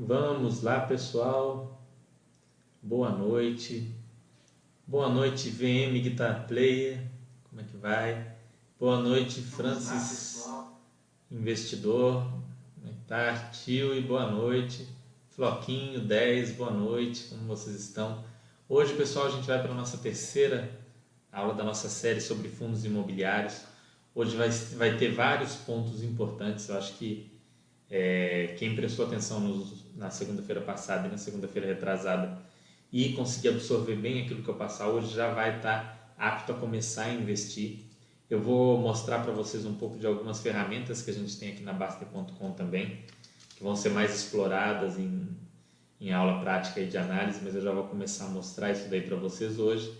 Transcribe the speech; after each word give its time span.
Vamos 0.00 0.62
lá, 0.62 0.78
pessoal. 0.78 1.82
Boa 2.80 3.10
noite. 3.10 3.92
Boa 4.86 5.08
noite, 5.08 5.50
VM 5.50 6.00
Guitar 6.00 6.46
Player. 6.46 7.04
Como 7.50 7.60
é 7.60 7.64
que 7.64 7.76
vai? 7.76 8.32
Boa 8.78 9.00
noite, 9.00 9.40
Francis 9.40 10.48
Investidor. 11.28 12.22
Como 12.76 12.88
é 12.88 12.92
que 12.92 13.00
tá? 13.08 13.50
Tio 13.50 13.92
e 13.92 14.00
boa 14.00 14.30
noite. 14.30 14.86
Floquinho 15.30 16.00
10, 16.00 16.52
boa 16.52 16.70
noite. 16.70 17.24
Como 17.30 17.42
vocês 17.48 17.74
estão? 17.74 18.22
Hoje, 18.68 18.94
pessoal, 18.94 19.26
a 19.26 19.30
gente 19.30 19.48
vai 19.48 19.60
para 19.60 19.72
a 19.72 19.74
nossa 19.74 19.98
terceira 19.98 20.70
aula 21.32 21.54
da 21.54 21.64
nossa 21.64 21.88
série 21.88 22.20
sobre 22.20 22.48
fundos 22.48 22.84
imobiliários. 22.84 23.62
Hoje 24.14 24.36
vai, 24.36 24.48
vai 24.48 24.96
ter 24.96 25.12
vários 25.12 25.56
pontos 25.56 26.04
importantes. 26.04 26.68
Eu 26.68 26.78
acho 26.78 26.94
que 26.94 27.36
é, 27.90 28.54
quem 28.58 28.74
prestou 28.74 29.06
atenção 29.06 29.66
na 29.96 30.10
segunda-feira 30.10 30.60
passada 30.60 31.08
e 31.08 31.10
na 31.10 31.18
segunda-feira 31.18 31.66
retrasada 31.66 32.38
e 32.92 33.12
conseguir 33.12 33.48
absorver 33.48 33.96
bem 33.96 34.22
aquilo 34.22 34.42
que 34.42 34.48
eu 34.48 34.54
passar 34.54 34.88
hoje 34.88 35.14
já 35.14 35.32
vai 35.32 35.56
estar 35.56 36.14
apto 36.16 36.52
a 36.52 36.54
começar 36.54 37.04
a 37.04 37.12
investir. 37.12 37.80
Eu 38.28 38.40
vou 38.40 38.78
mostrar 38.78 39.20
para 39.20 39.32
vocês 39.32 39.64
um 39.64 39.74
pouco 39.74 39.98
de 39.98 40.06
algumas 40.06 40.40
ferramentas 40.40 41.02
que 41.02 41.10
a 41.10 41.14
gente 41.14 41.36
tem 41.38 41.52
aqui 41.52 41.62
na 41.62 41.72
Baster.com 41.72 42.52
também, 42.52 43.04
que 43.56 43.62
vão 43.62 43.74
ser 43.74 43.90
mais 43.90 44.14
exploradas 44.14 44.98
em, 44.98 45.28
em 46.00 46.12
aula 46.12 46.40
prática 46.40 46.80
e 46.80 46.86
de 46.86 46.98
análise, 46.98 47.40
mas 47.42 47.54
eu 47.54 47.62
já 47.62 47.72
vou 47.72 47.84
começar 47.84 48.26
a 48.26 48.28
mostrar 48.28 48.70
isso 48.70 48.88
daí 48.88 49.00
para 49.00 49.16
vocês 49.16 49.58
hoje. 49.58 49.92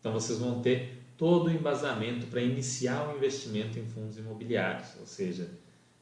Então 0.00 0.12
vocês 0.12 0.38
vão 0.38 0.60
ter 0.60 1.04
todo 1.16 1.46
o 1.46 1.52
embasamento 1.52 2.26
para 2.26 2.40
iniciar 2.40 3.08
o 3.08 3.16
investimento 3.16 3.78
em 3.78 3.86
fundos 3.86 4.18
imobiliários, 4.18 4.88
ou 5.00 5.06
seja, 5.06 5.48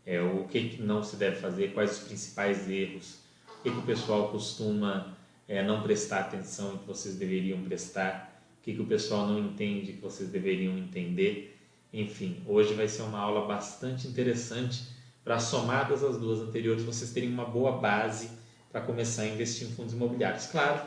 é, 0.06 0.20
o 0.20 0.44
que 0.44 0.80
não 0.80 1.02
se 1.02 1.16
deve 1.16 1.36
fazer, 1.36 1.72
quais 1.72 1.92
os 1.92 1.98
principais 2.06 2.68
erros, 2.68 3.18
o 3.58 3.62
que, 3.62 3.70
que 3.70 3.78
o 3.78 3.82
pessoal 3.82 4.28
costuma 4.28 5.16
é, 5.48 5.62
não 5.62 5.82
prestar 5.82 6.20
atenção 6.20 6.78
que 6.78 6.86
vocês 6.86 7.16
deveriam 7.16 7.62
prestar, 7.62 8.42
o 8.60 8.64
que, 8.64 8.74
que 8.74 8.80
o 8.80 8.86
pessoal 8.86 9.26
não 9.26 9.38
entende 9.38 9.92
que 9.92 10.00
vocês 10.00 10.28
deveriam 10.28 10.76
entender. 10.76 11.58
Enfim, 11.92 12.42
hoje 12.46 12.74
vai 12.74 12.88
ser 12.88 13.02
uma 13.02 13.18
aula 13.18 13.46
bastante 13.46 14.08
interessante 14.08 14.82
para 15.24 15.38
somadas 15.38 16.04
as 16.04 16.18
duas 16.18 16.40
anteriores 16.40 16.84
vocês 16.84 17.12
terem 17.12 17.30
uma 17.30 17.46
boa 17.46 17.78
base 17.78 18.28
para 18.70 18.82
começar 18.82 19.22
a 19.22 19.28
investir 19.28 19.68
em 19.68 19.70
fundos 19.70 19.94
imobiliários. 19.94 20.46
Claro, 20.46 20.82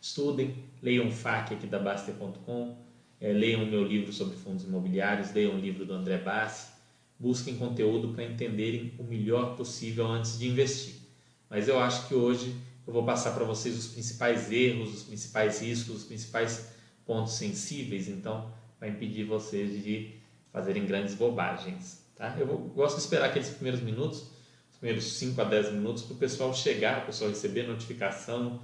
estudem, 0.00 0.54
leiam 0.82 1.08
o 1.08 1.10
FAQ 1.10 1.54
aqui 1.54 1.66
da 1.66 1.78
Baster.com, 1.78 2.76
é, 3.20 3.32
leiam 3.32 3.64
o 3.64 3.66
meu 3.66 3.82
livro 3.82 4.12
sobre 4.12 4.36
fundos 4.36 4.64
imobiliários, 4.64 5.32
leiam 5.32 5.54
o 5.54 5.58
livro 5.58 5.84
do 5.84 5.92
André 5.92 6.18
Bassi, 6.18 6.69
busquem 7.20 7.56
conteúdo 7.56 8.14
para 8.14 8.24
entenderem 8.24 8.94
o 8.98 9.04
melhor 9.04 9.54
possível 9.54 10.06
antes 10.06 10.38
de 10.38 10.48
investir. 10.48 10.94
Mas 11.50 11.68
eu 11.68 11.78
acho 11.78 12.08
que 12.08 12.14
hoje 12.14 12.56
eu 12.86 12.92
vou 12.92 13.04
passar 13.04 13.32
para 13.32 13.44
vocês 13.44 13.76
os 13.76 13.88
principais 13.88 14.50
erros, 14.50 14.94
os 14.94 15.02
principais 15.02 15.60
riscos, 15.60 15.96
os 15.96 16.04
principais 16.04 16.70
pontos 17.04 17.34
sensíveis, 17.34 18.08
então 18.08 18.50
vai 18.80 18.88
impedir 18.88 19.24
vocês 19.24 19.82
de 19.84 20.14
fazerem 20.50 20.86
grandes 20.86 21.14
bobagens. 21.14 22.02
Tá? 22.16 22.34
Eu 22.38 22.46
vou, 22.46 22.58
gosto 22.58 22.96
de 22.96 23.02
esperar 23.02 23.26
aqueles 23.26 23.50
primeiros 23.50 23.82
minutos, 23.82 24.30
os 24.72 24.78
primeiros 24.78 25.04
5 25.18 25.40
a 25.40 25.44
10 25.44 25.72
minutos, 25.72 26.04
para 26.04 26.14
o 26.14 26.16
pessoal 26.16 26.54
chegar, 26.54 27.02
o 27.02 27.06
pessoal 27.06 27.28
receber 27.28 27.64
notificação, 27.64 28.62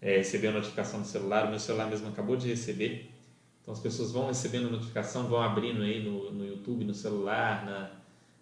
é, 0.00 0.16
receber 0.16 0.48
a 0.48 0.52
notificação 0.52 1.00
do 1.00 1.06
celular, 1.06 1.46
o 1.46 1.50
meu 1.50 1.60
celular 1.60 1.88
mesmo 1.88 2.08
acabou 2.08 2.36
de 2.36 2.48
receber, 2.48 3.11
então 3.62 3.72
as 3.72 3.80
pessoas 3.80 4.10
vão 4.10 4.26
recebendo 4.26 4.70
notificação, 4.70 5.28
vão 5.28 5.40
abrindo 5.40 5.82
aí 5.82 6.02
no, 6.02 6.32
no 6.32 6.44
YouTube, 6.44 6.84
no 6.84 6.94
celular, 6.94 7.64
na, 7.64 7.90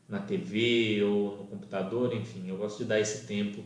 na 0.09 0.19
TV 0.25 1.03
ou 1.05 1.37
no 1.37 1.45
computador, 1.45 2.15
enfim, 2.15 2.49
eu 2.49 2.57
gosto 2.57 2.79
de 2.79 2.85
dar 2.85 2.99
esse 2.99 3.27
tempo 3.27 3.63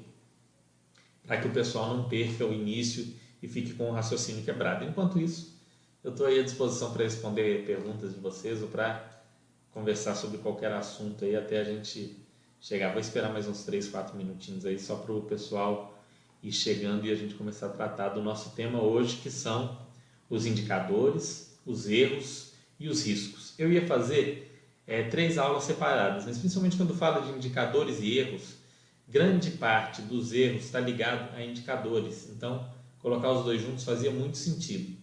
para 1.26 1.40
que 1.40 1.48
o 1.48 1.52
pessoal 1.52 1.96
não 1.96 2.08
perca 2.08 2.44
o 2.44 2.52
início 2.52 3.14
e 3.42 3.48
fique 3.48 3.72
com 3.74 3.90
o 3.90 3.92
raciocínio 3.92 4.44
quebrado. 4.44 4.84
Enquanto 4.84 5.18
isso, 5.18 5.58
eu 6.02 6.10
estou 6.10 6.26
aí 6.26 6.38
à 6.38 6.42
disposição 6.42 6.92
para 6.92 7.04
responder 7.04 7.64
perguntas 7.64 8.12
de 8.14 8.20
vocês 8.20 8.60
ou 8.60 8.68
para 8.68 9.22
conversar 9.70 10.14
sobre 10.14 10.38
qualquer 10.38 10.72
assunto 10.72 11.24
aí 11.24 11.34
até 11.34 11.60
a 11.60 11.64
gente 11.64 12.16
chegar. 12.60 12.90
Vou 12.90 13.00
esperar 13.00 13.32
mais 13.32 13.48
uns 13.48 13.64
3, 13.64 13.88
4 13.88 14.16
minutinhos 14.16 14.66
aí 14.66 14.78
só 14.78 14.96
para 14.96 15.12
o 15.12 15.22
pessoal 15.22 15.98
ir 16.42 16.52
chegando 16.52 17.06
e 17.06 17.10
a 17.10 17.14
gente 17.14 17.34
começar 17.34 17.66
a 17.66 17.70
tratar 17.70 18.10
do 18.10 18.22
nosso 18.22 18.50
tema 18.54 18.82
hoje, 18.82 19.16
que 19.16 19.30
são 19.30 19.83
os 20.34 20.46
indicadores, 20.46 21.58
os 21.64 21.88
erros 21.88 22.52
e 22.78 22.88
os 22.88 23.06
riscos. 23.06 23.54
Eu 23.58 23.72
ia 23.72 23.86
fazer 23.86 24.50
é, 24.86 25.04
três 25.04 25.38
aulas 25.38 25.64
separadas, 25.64 26.24
mas 26.26 26.38
principalmente 26.38 26.76
quando 26.76 26.94
falo 26.94 27.24
de 27.24 27.36
indicadores 27.36 28.00
e 28.00 28.18
erros, 28.18 28.54
grande 29.08 29.52
parte 29.52 30.02
dos 30.02 30.32
erros 30.32 30.64
está 30.64 30.80
ligado 30.80 31.34
a 31.34 31.44
indicadores. 31.44 32.28
Então, 32.30 32.68
colocar 32.98 33.30
os 33.30 33.44
dois 33.44 33.62
juntos 33.62 33.84
fazia 33.84 34.10
muito 34.10 34.36
sentido. 34.36 34.96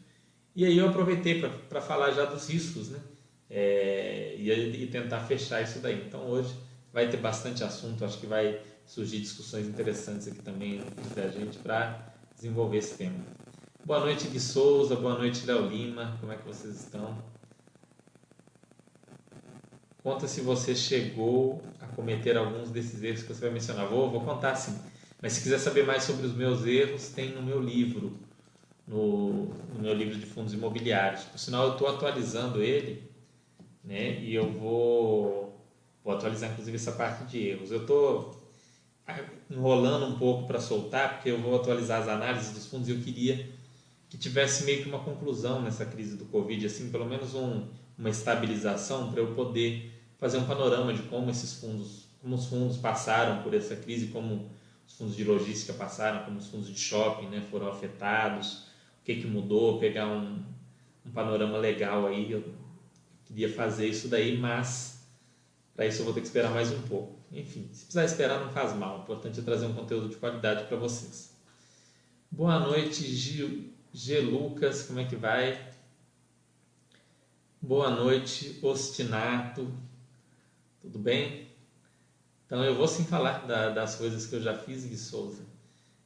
E 0.55 0.65
aí 0.65 0.77
eu 0.77 0.89
aproveitei 0.89 1.41
para 1.69 1.81
falar 1.81 2.11
já 2.11 2.25
dos 2.25 2.49
riscos, 2.49 2.89
né? 2.89 2.99
É, 3.49 4.35
e, 4.37 4.49
e, 4.83 4.87
tentar 4.87 5.21
fechar 5.21 5.61
isso 5.61 5.79
daí. 5.79 6.03
Então 6.07 6.29
hoje 6.29 6.53
vai 6.91 7.09
ter 7.09 7.17
bastante 7.17 7.63
assunto, 7.63 8.03
acho 8.03 8.17
que 8.17 8.25
vai 8.25 8.59
surgir 8.85 9.19
discussões 9.19 9.67
interessantes 9.67 10.27
aqui 10.27 10.39
também 10.39 10.79
entre 10.79 11.21
a 11.21 11.29
gente 11.29 11.57
para 11.59 12.13
desenvolver 12.35 12.77
esse 12.77 12.97
tema. 12.97 13.40
Boa 13.83 13.99
noite, 13.99 14.27
Gui 14.27 14.39
Souza, 14.39 14.95
boa 14.95 15.17
noite, 15.17 15.43
Léo 15.43 15.67
Lima, 15.67 16.15
como 16.19 16.31
é 16.31 16.37
que 16.37 16.45
vocês 16.45 16.75
estão? 16.83 17.17
Conta 20.03 20.27
se 20.27 20.41
você 20.41 20.75
chegou 20.75 21.63
a 21.79 21.87
cometer 21.87 22.37
alguns 22.37 22.69
desses 22.69 23.01
erros 23.01 23.23
que 23.23 23.29
você 23.33 23.41
vai 23.41 23.49
mencionar. 23.51 23.87
Vou, 23.87 24.09
vou 24.11 24.23
contar 24.23 24.55
sim. 24.55 24.79
Mas 25.19 25.33
se 25.33 25.41
quiser 25.41 25.57
saber 25.57 25.83
mais 25.85 26.03
sobre 26.03 26.27
os 26.27 26.33
meus 26.35 26.63
erros, 26.65 27.09
tem 27.09 27.33
no 27.33 27.41
meu 27.41 27.59
livro, 27.59 28.19
no, 28.87 29.45
no 29.45 29.79
meu 29.79 29.93
livro 29.95 30.15
de 30.17 30.27
fundos 30.27 30.53
imobiliários. 30.53 31.23
Por 31.23 31.39
sinal, 31.39 31.65
eu 31.67 31.71
estou 31.73 31.87
atualizando 31.87 32.61
ele, 32.61 33.11
né? 33.83 34.19
E 34.21 34.35
eu 34.35 34.51
vou, 34.51 35.59
vou 36.03 36.13
atualizar 36.13 36.51
inclusive 36.51 36.77
essa 36.77 36.91
parte 36.91 37.25
de 37.25 37.39
erros. 37.47 37.71
Eu 37.71 37.81
estou 37.81 38.39
enrolando 39.49 40.05
um 40.05 40.17
pouco 40.17 40.47
para 40.47 40.59
soltar, 40.59 41.15
porque 41.15 41.31
eu 41.31 41.41
vou 41.41 41.55
atualizar 41.55 42.01
as 42.01 42.07
análises 42.07 42.53
dos 42.53 42.67
fundos 42.67 42.87
e 42.87 42.91
eu 42.91 42.99
queria 43.01 43.50
que 44.11 44.17
tivesse 44.17 44.65
meio 44.65 44.83
que 44.83 44.89
uma 44.89 44.99
conclusão 44.99 45.61
nessa 45.61 45.85
crise 45.85 46.17
do 46.17 46.25
Covid, 46.25 46.65
assim, 46.65 46.91
pelo 46.91 47.05
menos 47.05 47.33
um, 47.33 47.65
uma 47.97 48.09
estabilização 48.09 49.09
para 49.09 49.21
eu 49.21 49.33
poder 49.33 49.89
fazer 50.19 50.37
um 50.37 50.43
panorama 50.43 50.93
de 50.93 51.01
como 51.03 51.31
esses 51.31 51.53
fundos, 51.53 52.09
como 52.21 52.35
os 52.35 52.45
fundos 52.47 52.75
passaram 52.75 53.41
por 53.41 53.53
essa 53.53 53.73
crise, 53.73 54.07
como 54.07 54.51
os 54.85 54.97
fundos 54.97 55.15
de 55.15 55.23
logística 55.23 55.71
passaram, 55.71 56.25
como 56.25 56.39
os 56.39 56.47
fundos 56.47 56.67
de 56.67 56.77
shopping 56.77 57.27
né, 57.27 57.41
foram 57.49 57.69
afetados, 57.69 58.65
o 58.99 59.05
que, 59.05 59.15
que 59.15 59.25
mudou, 59.25 59.79
pegar 59.79 60.07
um, 60.07 60.43
um 61.05 61.11
panorama 61.11 61.57
legal 61.57 62.05
aí. 62.05 62.33
Eu 62.33 62.43
queria 63.23 63.49
fazer 63.49 63.87
isso 63.87 64.09
daí, 64.09 64.37
mas 64.37 65.07
para 65.73 65.85
isso 65.85 66.01
eu 66.01 66.03
vou 66.03 66.13
ter 66.13 66.19
que 66.19 66.27
esperar 66.27 66.51
mais 66.51 66.69
um 66.69 66.81
pouco. 66.81 67.17
Enfim, 67.31 67.69
se 67.71 67.85
precisar 67.85 68.03
esperar 68.03 68.41
não 68.41 68.51
faz 68.51 68.75
mal, 68.75 68.99
o 68.99 69.01
importante 69.03 69.39
é 69.39 69.43
trazer 69.43 69.67
um 69.67 69.73
conteúdo 69.73 70.09
de 70.09 70.17
qualidade 70.17 70.65
para 70.65 70.75
vocês. 70.75 71.31
Boa 72.29 72.59
noite, 72.59 73.03
Gil, 73.03 73.70
G. 73.93 74.21
Lucas, 74.21 74.83
como 74.83 74.99
é 74.99 75.05
que 75.05 75.15
vai? 75.15 75.61
Boa 77.61 77.89
noite, 77.89 78.57
Ostinato. 78.61 79.69
Tudo 80.81 80.97
bem? 80.97 81.45
Então 82.45 82.63
eu 82.63 82.75
vou 82.75 82.87
sim 82.87 83.03
falar 83.05 83.45
da, 83.45 83.69
das 83.69 83.95
coisas 83.95 84.25
que 84.25 84.35
eu 84.35 84.41
já 84.41 84.55
fiz, 84.55 84.85
Gui 84.85 84.97
Souza. 84.97 85.43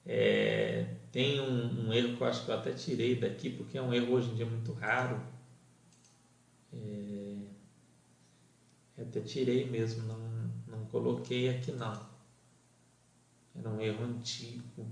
É, 0.06 0.86
tem 1.12 1.40
um, 1.40 1.88
um, 1.88 1.94
erro 1.94 2.16
que 2.18 2.22
eu 2.24 2.28
acho 2.28 2.44
que 2.44 2.52
eu 2.52 2.56
até 2.56 2.74
tirei 2.74 3.16
daqui, 3.16 3.50
porque 3.52 3.78
é 3.78 3.82
um 3.82 3.94
erro 3.94 4.14
hoje 4.14 4.32
em 4.32 4.36
dia 4.36 4.46
muito 4.46 4.74
raro. 4.74 5.24
É, 6.74 7.38
até 8.98 9.22
tirei 9.22 9.64
mesmo, 9.70 10.04
não, 10.04 10.52
não 10.68 10.86
coloquei 10.86 11.50
aqui 11.50 11.72
não. 11.72 11.94
Era 13.56 13.70
um 13.70 13.80
erro 13.80 14.04
antigo. 14.04 14.88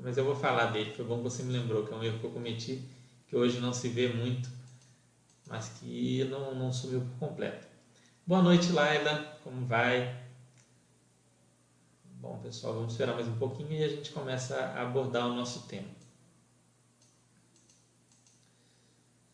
Mas 0.00 0.16
eu 0.16 0.24
vou 0.24 0.34
falar 0.34 0.66
dele, 0.66 0.94
foi 0.94 1.04
bom 1.04 1.18
que 1.18 1.22
você 1.24 1.42
me 1.42 1.52
lembrou, 1.52 1.86
que 1.86 1.92
é 1.92 1.96
um 1.96 2.02
erro 2.02 2.18
que 2.18 2.26
eu 2.26 2.30
cometi, 2.30 2.82
que 3.26 3.36
hoje 3.36 3.60
não 3.60 3.72
se 3.72 3.88
vê 3.88 4.08
muito 4.08 4.50
mas 5.46 5.68
que 5.68 6.24
não, 6.24 6.54
não 6.54 6.72
sumiu 6.72 7.00
por 7.00 7.28
completo. 7.28 7.66
Boa 8.26 8.42
noite, 8.42 8.72
Laila, 8.72 9.38
como 9.42 9.66
vai? 9.66 10.22
Bom, 12.20 12.38
pessoal, 12.38 12.74
vamos 12.74 12.92
esperar 12.92 13.14
mais 13.14 13.28
um 13.28 13.36
pouquinho 13.36 13.72
e 13.72 13.84
a 13.84 13.88
gente 13.88 14.10
começa 14.10 14.56
a 14.56 14.82
abordar 14.82 15.26
o 15.26 15.34
nosso 15.34 15.66
tema. 15.66 15.88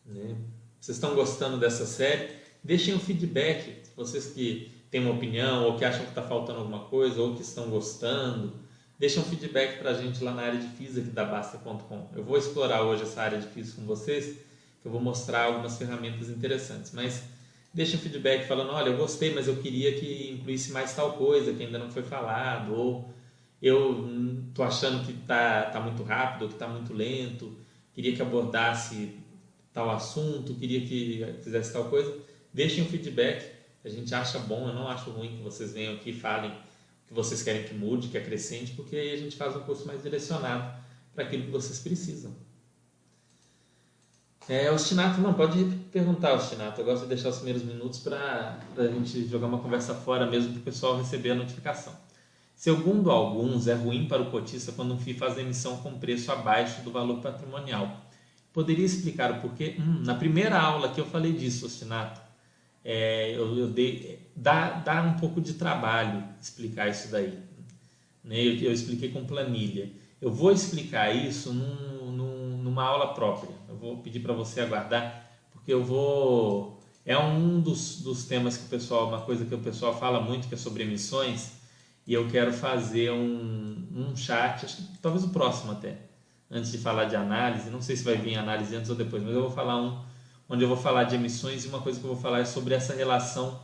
Né? 0.05 0.35
Vocês 0.79 0.97
estão 0.97 1.15
gostando 1.15 1.57
dessa 1.57 1.85
série? 1.85 2.35
Deixem 2.61 2.93
um 2.93 2.99
feedback, 2.99 3.81
vocês 3.95 4.27
que 4.27 4.71
têm 4.91 5.01
uma 5.01 5.13
opinião 5.13 5.65
ou 5.65 5.77
que 5.77 5.85
acham 5.85 6.03
que 6.03 6.09
está 6.09 6.21
faltando 6.21 6.59
alguma 6.59 6.85
coisa 6.85 7.21
ou 7.21 7.33
que 7.33 7.41
estão 7.41 7.69
gostando. 7.69 8.53
Deixem 9.01 9.19
um 9.19 9.25
feedback 9.25 9.79
para 9.79 9.89
a 9.89 9.93
gente 9.95 10.23
lá 10.23 10.31
na 10.31 10.43
área 10.43 10.59
de 10.59 10.67
física 10.67 11.09
da 11.09 11.25
Basta.com. 11.25 12.07
Eu 12.15 12.23
vou 12.23 12.37
explorar 12.37 12.83
hoje 12.83 13.01
essa 13.01 13.19
área 13.23 13.39
de 13.39 13.47
física 13.47 13.81
com 13.81 13.87
vocês 13.87 14.37
que 14.79 14.87
eu 14.87 14.91
vou 14.91 15.01
mostrar 15.01 15.45
algumas 15.45 15.75
ferramentas 15.75 16.29
interessantes. 16.29 16.91
Mas 16.93 17.23
deixa 17.73 17.97
um 17.97 17.99
feedback 17.99 18.47
falando, 18.47 18.69
olha, 18.69 18.89
eu 18.89 18.97
gostei, 18.97 19.33
mas 19.33 19.47
eu 19.47 19.55
queria 19.55 19.99
que 19.99 20.29
incluísse 20.33 20.71
mais 20.71 20.95
tal 20.95 21.13
coisa 21.13 21.51
que 21.51 21.63
ainda 21.63 21.79
não 21.79 21.89
foi 21.89 22.03
falado, 22.03 22.75
ou 22.75 23.11
eu 23.59 24.07
tô 24.53 24.61
achando 24.61 25.03
que 25.03 25.13
tá, 25.13 25.63
tá 25.63 25.79
muito 25.79 26.03
rápido, 26.03 26.49
que 26.49 26.53
tá 26.53 26.67
muito 26.67 26.93
lento, 26.93 27.57
queria 27.95 28.15
que 28.15 28.21
abordasse 28.21 29.17
tal 29.73 29.89
assunto, 29.89 30.53
queria 30.53 30.81
que 30.81 31.25
fizesse 31.41 31.73
tal 31.73 31.85
coisa, 31.85 32.15
deixem 32.53 32.83
um 32.83 32.87
feedback. 32.87 33.51
A 33.83 33.89
gente 33.89 34.13
acha 34.13 34.37
bom, 34.37 34.67
eu 34.67 34.75
não 34.75 34.87
acho 34.87 35.09
ruim 35.09 35.37
que 35.37 35.41
vocês 35.41 35.73
venham 35.73 35.95
aqui 35.95 36.11
e 36.11 36.13
falem 36.13 36.53
que 37.11 37.15
vocês 37.15 37.43
querem 37.43 37.63
que 37.65 37.73
mude, 37.73 38.07
que 38.07 38.17
acrescente, 38.17 38.71
porque 38.71 38.95
aí 38.95 39.13
a 39.13 39.17
gente 39.17 39.35
faz 39.35 39.53
um 39.53 39.59
curso 39.59 39.85
mais 39.85 40.01
direcionado 40.01 40.73
para 41.13 41.25
aquilo 41.25 41.43
que 41.43 41.51
vocês 41.51 41.77
precisam. 41.77 42.33
É, 44.47 44.71
Ostinato, 44.71 45.19
não, 45.19 45.33
pode 45.33 45.61
perguntar, 45.91 46.33
Ostinato. 46.33 46.79
Eu 46.79 46.85
gosto 46.85 47.03
de 47.03 47.09
deixar 47.09 47.29
os 47.29 47.35
primeiros 47.35 47.63
minutos 47.63 47.99
para 47.99 48.59
a 48.77 48.87
gente 48.87 49.27
jogar 49.27 49.47
uma 49.47 49.59
conversa 49.59 49.93
fora 49.93 50.25
mesmo 50.25 50.53
para 50.53 50.59
o 50.61 50.63
pessoal 50.63 50.97
receber 50.97 51.31
a 51.31 51.35
notificação. 51.35 51.93
Segundo 52.55 53.11
alguns, 53.11 53.67
é 53.67 53.73
ruim 53.73 54.07
para 54.07 54.21
o 54.21 54.31
cotista 54.31 54.71
quando 54.71 54.93
um 54.93 54.99
FII 54.99 55.13
faz 55.15 55.37
emissão 55.37 55.77
com 55.77 55.99
preço 55.99 56.31
abaixo 56.31 56.81
do 56.81 56.91
valor 56.91 57.19
patrimonial. 57.19 58.05
Poderia 58.53 58.85
explicar 58.85 59.31
o 59.31 59.41
porquê? 59.41 59.75
Hum, 59.77 60.03
na 60.05 60.15
primeira 60.15 60.57
aula 60.57 60.89
que 60.89 61.01
eu 61.01 61.05
falei 61.05 61.33
disso, 61.33 61.65
Ostinato, 61.65 62.21
é, 62.83 63.35
eu, 63.35 63.57
eu 63.57 63.73
dá, 64.35 64.71
dá 64.71 65.01
um 65.03 65.13
pouco 65.13 65.39
de 65.39 65.53
trabalho 65.53 66.23
explicar 66.41 66.89
isso 66.89 67.11
daí. 67.11 67.37
Né? 68.23 68.39
Eu, 68.39 68.55
eu 68.57 68.73
expliquei 68.73 69.09
com 69.09 69.25
planilha. 69.25 69.91
Eu 70.21 70.31
vou 70.31 70.51
explicar 70.51 71.15
isso 71.15 71.53
num, 71.53 72.11
num, 72.11 72.57
numa 72.57 72.83
aula 72.83 73.13
própria. 73.13 73.53
Eu 73.67 73.75
vou 73.75 73.97
pedir 73.97 74.19
para 74.19 74.33
você 74.33 74.61
aguardar, 74.61 75.31
porque 75.51 75.73
eu 75.73 75.83
vou. 75.83 76.79
É 77.03 77.17
um 77.17 77.59
dos, 77.59 78.01
dos 78.01 78.25
temas 78.25 78.57
que 78.57 78.65
o 78.65 78.69
pessoal, 78.69 79.07
uma 79.07 79.21
coisa 79.21 79.45
que 79.45 79.55
o 79.55 79.59
pessoal 79.59 79.97
fala 79.97 80.21
muito, 80.21 80.47
que 80.47 80.53
é 80.53 80.57
sobre 80.57 80.83
emissões, 80.83 81.53
e 82.05 82.13
eu 82.13 82.27
quero 82.29 82.53
fazer 82.53 83.11
um, 83.11 83.87
um 83.95 84.15
chat, 84.15 84.65
acho 84.65 84.77
que 84.77 84.97
talvez 84.99 85.23
o 85.23 85.29
próximo 85.29 85.71
até, 85.71 85.97
antes 86.49 86.71
de 86.71 86.77
falar 86.77 87.05
de 87.05 87.15
análise. 87.15 87.71
Não 87.71 87.81
sei 87.81 87.95
se 87.95 88.03
vai 88.03 88.17
vir 88.17 88.37
análise 88.37 88.75
antes 88.75 88.91
ou 88.91 88.95
depois, 88.95 89.23
mas 89.23 89.33
eu 89.33 89.41
vou 89.41 89.51
falar 89.51 89.81
um 89.81 89.99
onde 90.51 90.63
eu 90.63 90.67
vou 90.67 90.77
falar 90.77 91.05
de 91.05 91.15
emissões 91.15 91.63
e 91.63 91.69
uma 91.69 91.79
coisa 91.79 91.97
que 91.97 92.05
eu 92.05 92.13
vou 92.13 92.21
falar 92.21 92.39
é 92.39 92.45
sobre 92.45 92.73
essa 92.73 92.93
relação 92.93 93.61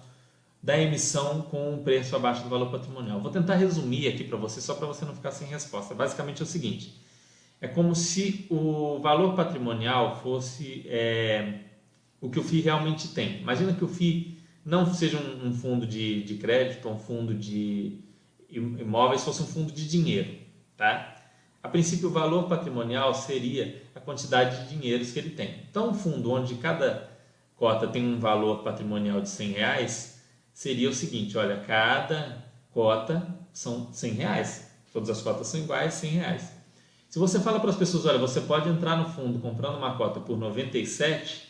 da 0.64 0.80
emissão 0.80 1.42
com 1.42 1.76
o 1.76 1.84
preço 1.84 2.16
abaixo 2.16 2.44
do 2.44 2.50
valor 2.50 2.72
patrimonial. 2.72 3.20
Vou 3.20 3.30
tentar 3.30 3.56
resumir 3.56 4.08
aqui 4.08 4.24
para 4.24 4.38
você, 4.38 4.62
só 4.62 4.74
para 4.74 4.88
você 4.88 5.04
não 5.04 5.14
ficar 5.14 5.32
sem 5.32 5.48
resposta. 5.48 5.94
Basicamente 5.94 6.42
é 6.42 6.44
o 6.44 6.48
seguinte: 6.48 6.96
é 7.60 7.68
como 7.68 7.94
se 7.94 8.48
o 8.50 9.00
valor 9.00 9.36
patrimonial 9.36 10.22
fosse 10.22 10.86
é, 10.88 11.60
o 12.22 12.30
que 12.30 12.40
o 12.40 12.44
FII 12.44 12.62
realmente 12.62 13.10
tem. 13.10 13.42
Imagina 13.42 13.74
que 13.74 13.84
o 13.84 13.88
FII 13.88 14.40
não 14.64 14.92
seja 14.94 15.18
um, 15.18 15.48
um 15.48 15.54
fundo 15.54 15.86
de, 15.86 16.24
de 16.24 16.36
crédito, 16.36 16.88
um 16.88 16.98
fundo 16.98 17.34
de 17.34 18.00
imóveis, 18.50 19.26
fosse 19.26 19.44
um 19.44 19.48
fundo 19.48 19.74
de 19.74 19.88
dinheiro. 19.88 20.36
Tá? 20.78 21.17
A 21.68 21.70
princípio, 21.70 22.08
o 22.08 22.14
valor 22.14 22.48
patrimonial 22.48 23.14
seria 23.14 23.84
a 23.94 24.00
quantidade 24.00 24.64
de 24.64 24.78
dinheiros 24.78 25.12
que 25.12 25.20
ele 25.20 25.32
tem. 25.32 25.64
Então, 25.70 25.90
um 25.90 25.94
fundo 25.94 26.32
onde 26.32 26.56
cada 26.56 27.12
cota 27.58 27.86
tem 27.90 28.08
um 28.08 28.22
valor 28.22 28.64
patrimonial 28.64 29.20
de 29.20 29.28
100 29.28 29.52
reais, 29.52 30.22
seria 30.54 30.90
o 30.90 30.94
seguinte, 30.94 31.38
olha, 31.38 31.58
cada 31.58 32.46
cota 32.72 33.36
são 33.52 33.92
100 33.92 34.12
reais. 34.14 34.72
Todas 34.94 35.10
as 35.10 35.22
cotas 35.22 35.46
são 35.48 35.60
iguais, 35.60 35.96
100 35.96 36.10
reais. 36.12 36.54
Se 37.10 37.20
você 37.20 37.38
fala 37.38 37.60
para 37.60 37.70
as 37.70 37.76
pessoas, 37.76 38.06
olha, 38.06 38.18
você 38.18 38.40
pode 38.40 38.70
entrar 38.70 38.96
no 38.96 39.10
fundo 39.10 39.38
comprando 39.40 39.76
uma 39.76 39.98
cota 39.98 40.22
por 40.22 40.38
97, 40.38 41.50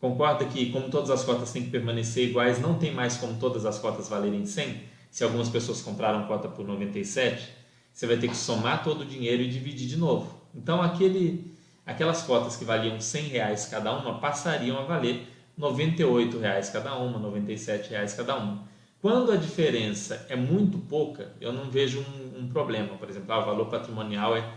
concorda 0.00 0.44
que 0.46 0.72
como 0.72 0.90
todas 0.90 1.10
as 1.10 1.22
cotas 1.22 1.52
têm 1.52 1.62
que 1.62 1.70
permanecer 1.70 2.30
iguais, 2.30 2.60
não 2.60 2.76
tem 2.80 2.92
mais 2.92 3.16
como 3.16 3.38
todas 3.38 3.64
as 3.64 3.78
cotas 3.78 4.08
valerem 4.08 4.44
100? 4.44 4.82
Se 5.08 5.22
algumas 5.22 5.48
pessoas 5.48 5.80
compraram 5.80 6.26
cota 6.26 6.48
por 6.48 6.66
97, 6.66 7.61
você 7.92 8.06
vai 8.06 8.16
ter 8.16 8.28
que 8.28 8.36
somar 8.36 8.82
todo 8.82 9.02
o 9.02 9.04
dinheiro 9.04 9.42
e 9.42 9.48
dividir 9.48 9.86
de 9.86 9.96
novo. 9.96 10.40
Então, 10.54 10.82
aquele, 10.82 11.54
aquelas 11.84 12.22
cotas 12.22 12.56
que 12.56 12.64
valiam 12.64 13.00
100 13.00 13.22
reais 13.24 13.66
cada 13.66 13.92
uma 13.92 14.18
passariam 14.18 14.78
a 14.78 14.82
valer 14.82 15.26
98 15.56 16.38
reais 16.38 16.70
cada 16.70 16.96
uma, 16.96 17.18
97 17.18 17.90
reais 17.90 18.14
cada 18.14 18.36
uma. 18.36 18.66
Quando 19.00 19.32
a 19.32 19.36
diferença 19.36 20.26
é 20.28 20.36
muito 20.36 20.78
pouca, 20.78 21.32
eu 21.40 21.52
não 21.52 21.70
vejo 21.70 22.00
um, 22.00 22.42
um 22.44 22.48
problema. 22.48 22.96
Por 22.96 23.10
exemplo, 23.10 23.32
ah, 23.32 23.40
o 23.40 23.46
valor 23.46 23.66
patrimonial 23.66 24.36
é, 24.36 24.48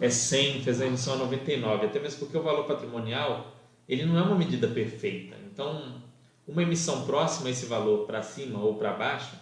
é 0.00 0.08
100, 0.08 0.62
fez 0.62 0.80
a 0.80 0.86
emissão 0.86 1.14
a 1.14 1.18
99, 1.18 1.86
até 1.86 2.00
mesmo 2.00 2.20
porque 2.20 2.36
o 2.36 2.42
valor 2.42 2.64
patrimonial 2.64 3.54
ele 3.88 4.04
não 4.06 4.18
é 4.18 4.22
uma 4.22 4.36
medida 4.36 4.66
perfeita. 4.68 5.36
Então, 5.52 6.00
uma 6.46 6.62
emissão 6.62 7.04
próxima 7.04 7.48
a 7.48 7.50
esse 7.50 7.66
valor 7.66 8.06
para 8.06 8.22
cima 8.22 8.58
ou 8.58 8.74
para 8.74 8.92
baixo 8.92 9.36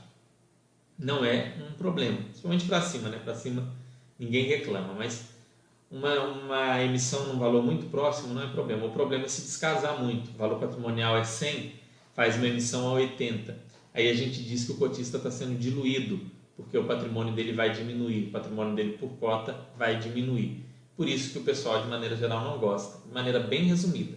não 0.98 1.24
é 1.24 1.54
um 1.58 1.72
problema, 1.74 2.18
principalmente 2.22 2.64
para 2.66 2.80
cima, 2.80 3.08
né? 3.08 3.20
Para 3.22 3.34
cima 3.34 3.72
ninguém 4.18 4.46
reclama, 4.46 4.94
mas 4.94 5.26
uma, 5.90 6.18
uma 6.20 6.82
emissão 6.82 7.26
num 7.26 7.38
valor 7.38 7.62
muito 7.62 7.86
próximo 7.86 8.34
não 8.34 8.42
é 8.42 8.46
problema. 8.48 8.86
O 8.86 8.90
problema 8.90 9.24
é 9.24 9.28
se 9.28 9.42
descasar 9.42 10.02
muito. 10.02 10.30
O 10.30 10.36
valor 10.36 10.58
patrimonial 10.58 11.16
é 11.16 11.24
100, 11.24 11.72
faz 12.14 12.36
uma 12.36 12.46
emissão 12.46 12.88
a 12.88 12.92
80. 12.94 13.56
Aí 13.94 14.08
a 14.10 14.14
gente 14.14 14.42
diz 14.42 14.64
que 14.64 14.72
o 14.72 14.76
cotista 14.76 15.16
está 15.16 15.30
sendo 15.30 15.58
diluído, 15.58 16.20
porque 16.56 16.76
o 16.76 16.84
patrimônio 16.84 17.34
dele 17.34 17.52
vai 17.52 17.72
diminuir, 17.72 18.28
o 18.28 18.30
patrimônio 18.30 18.74
dele 18.74 18.98
por 18.98 19.10
cota 19.18 19.58
vai 19.76 19.98
diminuir. 19.98 20.64
Por 20.96 21.08
isso 21.08 21.32
que 21.32 21.38
o 21.38 21.42
pessoal, 21.42 21.80
de 21.80 21.88
maneira 21.88 22.16
geral, 22.16 22.42
não 22.42 22.58
gosta. 22.58 23.06
De 23.06 23.14
maneira 23.14 23.38
bem 23.38 23.64
resumida, 23.64 24.16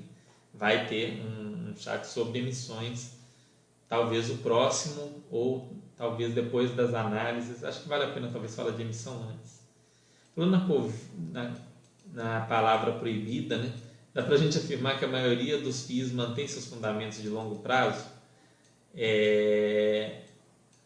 vai 0.54 0.88
ter 0.88 1.22
um, 1.22 1.70
um 1.70 1.76
chat 1.78 2.06
sobre 2.06 2.40
emissões, 2.40 3.20
talvez 3.88 4.30
o 4.30 4.38
próximo 4.38 5.24
ou 5.30 5.81
talvez 6.02 6.34
depois 6.34 6.76
das 6.76 6.96
análises. 6.96 7.64
Acho 7.64 7.84
que 7.84 7.88
vale 7.88 8.06
a 8.06 8.12
pena 8.12 8.28
talvez 8.32 8.56
falar 8.56 8.72
de 8.72 8.82
emissão 8.82 9.30
antes. 9.30 9.62
Falando 10.36 10.52
na, 10.52 10.66
na, 11.32 11.56
na 12.12 12.42
palavra 12.48 12.94
proibida, 12.94 13.58
né, 13.58 13.72
dá 14.12 14.24
para 14.24 14.34
a 14.34 14.38
gente 14.38 14.58
afirmar 14.58 14.98
que 14.98 15.06
a 15.06 15.08
maioria 15.08 15.60
dos 15.60 15.86
FIIs 15.86 16.12
mantém 16.12 16.48
seus 16.48 16.66
fundamentos 16.66 17.22
de 17.22 17.30
longo 17.30 17.60
prazo? 17.60 18.04
É... 18.96 20.22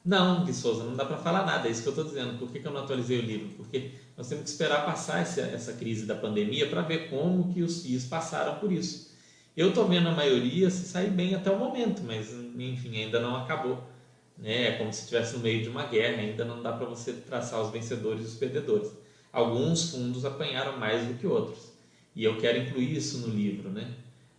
Não, 0.03 0.43
Gui 0.43 0.53
Souza, 0.53 0.83
não 0.83 0.95
dá 0.95 1.05
para 1.05 1.17
falar 1.17 1.45
nada, 1.45 1.67
é 1.67 1.71
isso 1.71 1.81
que 1.81 1.87
eu 1.87 1.93
estou 1.93 2.05
dizendo. 2.05 2.37
Por 2.37 2.51
que, 2.51 2.59
que, 2.59 2.67
eu 2.67 2.73
não 2.73 2.83
atualizei 2.83 3.17
o 3.17 3.21
livro? 3.21 3.47
Porque 3.55 3.91
nós 4.17 4.27
temos 4.27 4.43
que 4.43 4.49
esperar 4.49 4.85
passar 4.85 5.21
essa, 5.21 5.41
essa 5.41 5.73
crise 5.73 6.05
da 6.05 6.13
pandemia 6.13 6.69
para 6.69 6.81
ver 6.81 7.09
como 7.09 7.53
que 7.53 7.63
os 7.63 7.81
FIIs 7.81 8.05
passaram 8.05 8.59
por 8.59 8.69
isso. 8.69 9.15
Eu 9.55 9.69
estou 9.69 9.87
vendo 9.87 10.09
a 10.09 10.11
maioria 10.11 10.69
se 10.69 10.85
sair 10.85 11.09
bem 11.09 11.33
até 11.33 11.49
o 11.49 11.57
momento, 11.57 12.03
mas 12.03 12.33
enfim, 12.33 12.97
ainda 12.97 13.21
não 13.21 13.37
acabou. 13.37 13.94
Né? 14.37 14.67
É 14.67 14.77
como 14.77 14.91
se 14.93 15.01
estivesse 15.01 15.35
no 15.35 15.39
meio 15.39 15.63
de 15.63 15.69
uma 15.69 15.85
guerra, 15.85 16.21
ainda 16.21 16.45
não 16.45 16.61
dá 16.61 16.73
para 16.73 16.85
você 16.85 17.13
traçar 17.13 17.61
os 17.61 17.71
vencedores 17.71 18.23
e 18.23 18.27
os 18.27 18.35
perdedores 18.35 18.91
alguns 19.35 19.91
fundos 19.91 20.23
apanharam 20.23 20.79
mais 20.79 21.05
do 21.05 21.15
que 21.15 21.27
outros. 21.27 21.73
E 22.15 22.23
eu 22.23 22.39
quero 22.39 22.57
incluir 22.59 22.95
isso 22.95 23.17
no 23.17 23.27
livro, 23.27 23.69
né? 23.69 23.93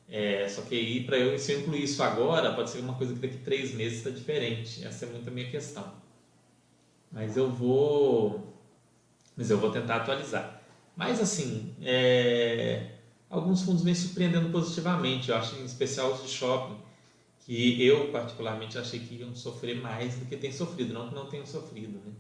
É, 0.09 0.49
só 0.49 0.63
que 0.63 0.75
aí, 0.75 1.05
para 1.05 1.19
eu, 1.19 1.39
se 1.39 1.53
eu 1.53 1.61
incluir 1.61 1.85
isso 1.85 2.03
agora, 2.03 2.55
pode 2.55 2.71
ser 2.71 2.79
uma 2.79 2.95
coisa 2.95 3.13
que 3.13 3.21
daqui 3.21 3.37
três 3.39 3.75
meses 3.75 3.99
está 3.99 4.09
diferente. 4.09 4.83
Essa 4.87 5.05
é 5.05 5.09
muito 5.11 5.29
a 5.29 5.33
minha 5.33 5.51
questão. 5.51 5.93
Mas 7.13 7.37
eu 7.37 7.51
vou, 7.51 8.55
mas 9.37 9.51
eu 9.51 9.59
vou 9.59 9.71
tentar 9.71 9.97
atualizar. 9.97 10.63
Mas 10.97 11.21
assim, 11.21 11.75
é, 11.83 12.93
alguns 13.29 13.63
fundos 13.63 13.83
vêm 13.83 13.95
surpreendendo 13.95 14.49
positivamente. 14.49 15.29
Eu 15.29 15.37
acho, 15.37 15.57
em 15.57 15.65
especial 15.65 16.13
os 16.13 16.23
de 16.23 16.29
shopping, 16.31 16.79
que 17.47 17.81
eu 17.87 18.11
particularmente 18.11 18.77
achei 18.77 18.99
que 18.99 19.15
iam 19.15 19.35
sofrer 19.35 19.77
mais 19.81 20.17
do 20.17 20.27
que 20.27 20.37
têm 20.37 20.51
sofrido, 20.51 20.93
não 20.93 21.09
que 21.09 21.15
não 21.15 21.27
tenham 21.27 21.47
sofrido, 21.47 21.93
né? 22.05 22.13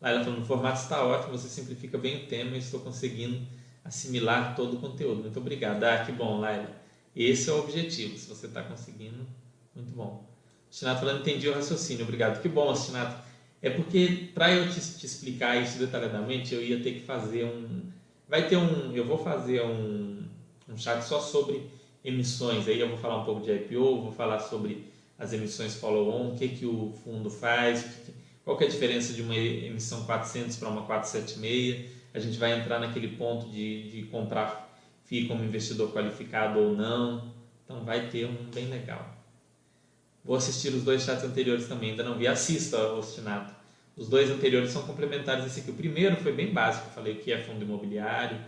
Laila 0.00 0.24
falando, 0.24 0.42
o 0.42 0.46
formato 0.46 0.80
está 0.80 1.04
ótimo, 1.04 1.36
você 1.36 1.48
simplifica 1.48 1.98
bem 1.98 2.24
o 2.24 2.26
tema 2.26 2.54
e 2.54 2.60
estou 2.60 2.78
conseguindo 2.80 3.44
assimilar 3.84 4.54
todo 4.54 4.76
o 4.76 4.80
conteúdo. 4.80 5.22
Muito 5.22 5.38
obrigado. 5.38 5.82
Ah, 5.82 6.04
que 6.04 6.12
bom, 6.12 6.38
Laila. 6.38 6.70
Esse 7.14 7.50
é 7.50 7.52
o 7.52 7.58
objetivo. 7.58 8.16
Se 8.16 8.28
você 8.28 8.46
está 8.46 8.62
conseguindo, 8.62 9.26
muito 9.74 9.92
bom. 9.92 10.24
Ostinato 10.70 11.00
falando, 11.00 11.20
entendi 11.20 11.48
o 11.48 11.54
raciocínio. 11.54 12.04
Obrigado. 12.04 12.40
Que 12.40 12.48
bom, 12.48 12.70
Ostinato. 12.70 13.20
É 13.60 13.68
porque, 13.68 14.30
para 14.32 14.54
eu 14.54 14.70
te, 14.70 14.80
te, 14.80 15.04
explicar 15.04 15.60
isso 15.60 15.78
detalhadamente, 15.78 16.54
eu 16.54 16.62
ia 16.62 16.80
ter 16.80 16.94
que 16.94 17.00
fazer 17.00 17.44
um... 17.44 17.90
Vai 18.28 18.48
ter 18.48 18.56
um... 18.56 18.92
Eu 18.94 19.04
vou 19.04 19.18
fazer 19.18 19.60
um, 19.62 20.22
um 20.68 20.76
chat 20.78 21.02
só 21.02 21.20
sobre 21.20 21.68
emissões. 22.04 22.66
Aí 22.68 22.80
eu 22.80 22.88
vou 22.88 22.98
falar 22.98 23.22
um 23.22 23.24
pouco 23.24 23.42
de 23.42 23.52
IPO, 23.52 24.02
vou 24.02 24.12
falar 24.12 24.40
sobre 24.40 24.90
as 25.18 25.32
emissões 25.32 25.74
follow-on, 25.76 26.32
o 26.32 26.36
que, 26.36 26.48
que 26.48 26.66
o 26.66 26.94
fundo 27.04 27.28
faz, 27.28 27.84
qual 28.44 28.56
que 28.56 28.64
é 28.64 28.66
a 28.66 28.70
diferença 28.70 29.12
de 29.12 29.22
uma 29.22 29.36
emissão 29.36 30.04
400 30.04 30.56
para 30.56 30.68
uma 30.68 30.82
476? 30.82 31.90
A 32.12 32.18
gente 32.18 32.38
vai 32.38 32.58
entrar 32.58 32.80
naquele 32.80 33.08
ponto 33.16 33.48
de, 33.48 33.90
de 33.90 34.02
comprar 34.04 34.76
FII 35.04 35.28
como 35.28 35.44
investidor 35.44 35.92
qualificado 35.92 36.58
ou 36.58 36.74
não. 36.74 37.32
Então 37.64 37.84
vai 37.84 38.08
ter 38.08 38.26
um 38.26 38.50
bem 38.52 38.66
legal. 38.66 39.14
Vou 40.24 40.36
assistir 40.36 40.74
os 40.74 40.82
dois 40.82 41.02
chats 41.02 41.22
anteriores 41.22 41.68
também, 41.68 41.90
ainda 41.90 42.02
não 42.02 42.18
vi. 42.18 42.26
Assista, 42.26 42.92
Ostinato. 42.94 43.54
Os 43.96 44.08
dois 44.08 44.30
anteriores 44.30 44.70
são 44.70 44.82
complementares 44.82 45.44
esse 45.46 45.60
aqui. 45.60 45.70
O 45.70 45.74
primeiro 45.74 46.16
foi 46.16 46.32
bem 46.32 46.52
básico, 46.52 46.90
falei 46.90 47.14
o 47.14 47.16
que 47.16 47.32
é 47.32 47.38
fundo 47.38 47.62
imobiliário, 47.62 48.38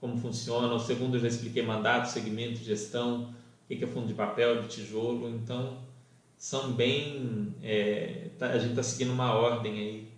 como 0.00 0.16
funciona. 0.16 0.72
O 0.72 0.80
segundo 0.80 1.16
eu 1.16 1.20
já 1.20 1.28
expliquei 1.28 1.62
mandato, 1.62 2.10
segmento, 2.10 2.58
gestão, 2.58 3.34
o 3.64 3.76
que 3.76 3.84
é 3.84 3.86
fundo 3.86 4.06
de 4.06 4.14
papel, 4.14 4.62
de 4.62 4.68
tijolo. 4.68 5.28
Então, 5.28 5.78
são 6.36 6.72
bem. 6.72 7.54
É, 7.62 8.30
tá, 8.38 8.48
a 8.48 8.58
gente 8.58 8.70
está 8.70 8.82
seguindo 8.82 9.12
uma 9.12 9.34
ordem 9.34 9.72
aí 9.72 10.08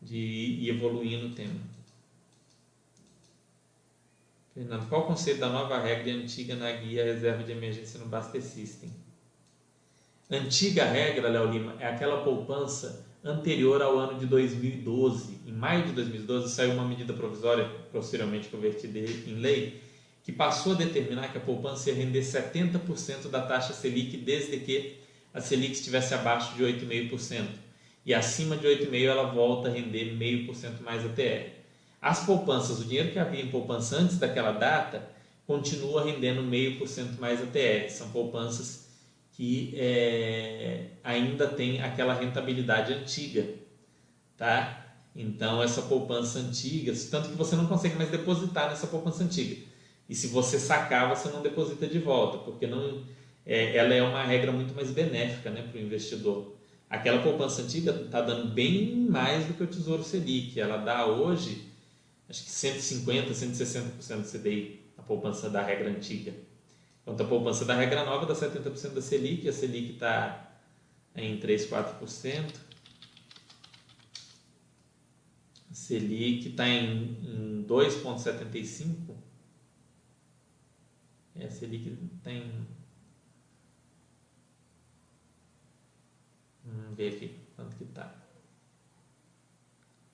de 0.00 0.18
ir 0.18 0.68
evoluindo 0.68 1.28
o 1.28 1.30
tema. 1.30 1.60
Fernando, 4.52 4.88
qual 4.88 5.02
o 5.02 5.06
conceito 5.06 5.40
da 5.40 5.48
nova 5.48 5.80
regra 5.80 6.10
e 6.10 6.22
antiga 6.22 6.54
na 6.54 6.70
guia 6.70 7.04
reserva 7.04 7.42
de 7.42 7.50
emergência 7.50 7.98
no 7.98 8.06
Baster 8.06 8.40
System? 8.40 8.88
Antiga 10.30 10.84
regra, 10.84 11.28
Léo 11.28 11.50
Lima, 11.50 11.74
é 11.80 11.88
aquela 11.88 12.22
poupança 12.22 13.04
anterior 13.24 13.80
ao 13.80 13.98
ano 13.98 14.18
de 14.18 14.26
2012. 14.26 15.38
Em 15.46 15.52
maio 15.52 15.86
de 15.86 15.92
2012 15.92 16.52
saiu 16.52 16.72
uma 16.72 16.86
medida 16.86 17.14
provisória, 17.14 17.68
posteriormente 17.90 18.48
convertida 18.48 18.98
em 18.98 19.36
lei, 19.36 19.80
que 20.22 20.30
passou 20.30 20.72
a 20.72 20.76
determinar 20.76 21.32
que 21.32 21.38
a 21.38 21.40
poupança 21.40 21.90
ia 21.90 21.96
render 21.96 22.20
70% 22.20 23.28
da 23.30 23.40
taxa 23.40 23.72
Selic 23.72 24.16
desde 24.18 24.58
que 24.58 24.98
a 25.32 25.40
Selic 25.40 25.72
estivesse 25.72 26.14
abaixo 26.14 26.54
de 26.54 26.62
8,5%. 26.62 27.46
E 28.06 28.12
acima 28.12 28.56
de 28.56 28.66
8,5% 28.66 29.04
ela 29.04 29.24
volta 29.24 29.68
a 29.68 29.72
render 29.72 30.16
0,5% 30.18 30.82
mais 30.82 31.04
a 31.04 31.08
TR. 31.08 31.50
As 32.00 32.26
poupanças, 32.26 32.80
o 32.80 32.84
dinheiro 32.84 33.10
que 33.10 33.18
havia 33.18 33.42
em 33.42 33.48
poupança 33.48 33.96
antes 33.96 34.18
daquela 34.18 34.52
data, 34.52 35.08
continua 35.46 36.04
rendendo 36.04 36.42
0,5% 36.42 37.18
mais 37.18 37.42
a 37.42 37.46
TR. 37.46 37.90
São 37.90 38.10
poupanças 38.10 38.83
que 39.36 39.74
é, 39.76 40.86
ainda 41.02 41.48
tem 41.48 41.82
aquela 41.82 42.14
rentabilidade 42.14 42.92
antiga, 42.92 43.46
tá? 44.36 44.96
Então 45.14 45.62
essa 45.62 45.82
poupança 45.82 46.38
antiga, 46.38 46.92
tanto 47.10 47.30
que 47.30 47.36
você 47.36 47.56
não 47.56 47.66
consegue 47.66 47.96
mais 47.96 48.10
depositar 48.10 48.68
nessa 48.68 48.86
poupança 48.86 49.24
antiga. 49.24 49.56
E 50.08 50.14
se 50.14 50.28
você 50.28 50.58
sacar, 50.58 51.08
você 51.08 51.28
não 51.30 51.42
deposita 51.42 51.86
de 51.86 51.98
volta, 51.98 52.38
porque 52.38 52.66
não 52.66 53.02
é, 53.44 53.76
ela 53.76 53.92
é 53.92 54.02
uma 54.02 54.22
regra 54.24 54.52
muito 54.52 54.74
mais 54.74 54.90
benéfica 54.90 55.50
né, 55.50 55.62
para 55.62 55.80
o 55.80 55.82
investidor. 55.82 56.54
Aquela 56.88 57.20
poupança 57.20 57.62
antiga 57.62 57.90
está 57.90 58.20
dando 58.20 58.52
bem 58.52 58.94
mais 58.94 59.46
do 59.46 59.54
que 59.54 59.64
o 59.64 59.66
Tesouro 59.66 60.04
Selic. 60.04 60.60
Ela 60.60 60.76
dá 60.76 61.06
hoje, 61.06 61.68
acho 62.28 62.44
que 62.44 62.50
150%, 62.50 63.30
160% 63.30 64.20
do 64.20 64.38
CDI, 64.38 64.80
a 64.96 65.02
poupança 65.02 65.50
da 65.50 65.60
regra 65.60 65.90
antiga. 65.90 66.32
Enquanto 67.04 67.20
a 67.22 67.26
poupança 67.26 67.66
da 67.66 67.74
regra 67.74 68.02
nova 68.02 68.24
dá 68.24 68.34
70% 68.34 68.94
da 68.94 69.02
Selic, 69.02 69.46
a 69.46 69.52
Selic 69.52 69.92
está 69.92 70.58
em 71.14 71.38
3, 71.38 71.68
4%. 71.68 72.54
A 75.70 75.74
Selic 75.74 76.48
está 76.48 76.66
em, 76.66 77.60
em 77.60 77.66
2,75%. 77.68 79.14
É, 81.36 81.44
a 81.44 81.50
Selic 81.50 81.94
tem 82.22 82.66
Vamos 86.64 86.96
ver 86.96 87.14
aqui 87.14 87.38
quanto 87.54 87.76
que 87.76 87.84
está. 87.84 88.14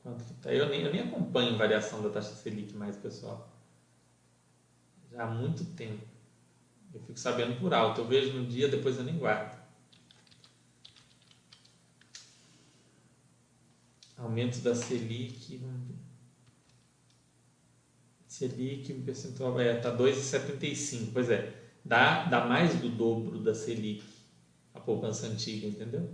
Quanto 0.02 0.24
que 0.24 0.34
tá? 0.34 0.52
Eu 0.52 0.68
nem, 0.68 0.82
eu 0.82 0.92
nem 0.92 1.02
acompanho 1.02 1.56
variação 1.56 2.02
da 2.02 2.10
taxa 2.10 2.34
Selic 2.34 2.74
mais, 2.74 2.96
pessoal. 2.96 3.48
Já 5.12 5.22
há 5.22 5.30
muito 5.30 5.64
tempo. 5.76 6.09
Eu 6.92 7.00
fico 7.00 7.18
sabendo 7.18 7.58
por 7.60 7.72
alto. 7.72 8.00
Eu 8.00 8.06
vejo 8.06 8.32
no 8.32 8.46
dia, 8.46 8.68
depois 8.68 8.96
eu 8.98 9.04
nem 9.04 9.16
guardo. 9.16 9.58
Aumento 14.16 14.58
da 14.60 14.74
Selic. 14.74 15.60
Selic, 18.26 18.92
o 18.92 19.02
percentual 19.02 19.52
vai 19.52 19.76
estar 19.76 19.88
é, 19.88 19.92
tá 19.92 19.98
2,75. 19.98 21.10
Pois 21.12 21.30
é, 21.30 21.54
dá, 21.84 22.24
dá 22.24 22.44
mais 22.44 22.74
do 22.74 22.88
dobro 22.88 23.38
da 23.38 23.54
Selic, 23.54 24.04
a 24.74 24.80
poupança 24.80 25.26
antiga, 25.26 25.66
entendeu? 25.66 26.10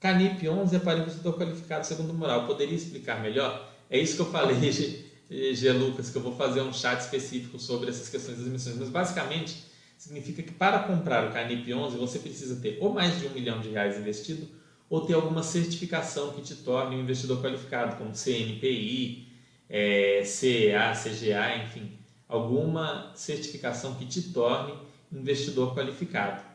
Canip 0.00 0.48
11 0.48 0.76
é 0.76 0.78
para 0.78 0.98
investidor 0.98 1.36
qualificado 1.36 1.86
segundo 1.86 2.14
moral. 2.14 2.46
Poderia 2.46 2.74
explicar 2.74 3.20
melhor? 3.20 3.70
É 3.90 3.98
isso 3.98 4.16
que 4.16 4.22
eu 4.22 4.30
falei, 4.30 4.56
G. 5.30 5.72
Lucas, 5.72 6.10
que 6.10 6.16
eu 6.16 6.22
vou 6.22 6.34
fazer 6.34 6.60
um 6.60 6.72
chat 6.72 7.00
específico 7.00 7.58
sobre 7.58 7.88
essas 7.88 8.08
questões 8.08 8.38
das 8.38 8.46
emissões. 8.46 8.76
Mas 8.76 8.88
basicamente 8.88 9.64
significa 9.96 10.42
que 10.42 10.50
para 10.50 10.80
comprar 10.80 11.28
o 11.28 11.32
Canip 11.32 11.72
11 11.72 11.96
você 11.96 12.18
precisa 12.18 12.60
ter 12.60 12.78
ou 12.80 12.92
mais 12.92 13.20
de 13.20 13.26
um 13.26 13.30
milhão 13.30 13.60
de 13.60 13.68
reais 13.68 13.98
investido 13.98 14.48
ou 14.88 15.02
ter 15.02 15.14
alguma 15.14 15.42
certificação 15.42 16.32
que 16.32 16.42
te 16.42 16.56
torne 16.56 16.96
um 16.96 17.00
investidor 17.00 17.40
qualificado, 17.40 17.96
como 17.96 18.12
CNPI, 18.12 19.28
é, 19.68 20.22
CEA, 20.24 20.92
CGA, 20.92 21.64
enfim, 21.64 21.92
alguma 22.28 23.12
certificação 23.14 23.94
que 23.94 24.04
te 24.04 24.32
torne 24.32 24.74
investidor 25.12 25.74
qualificado 25.74 26.50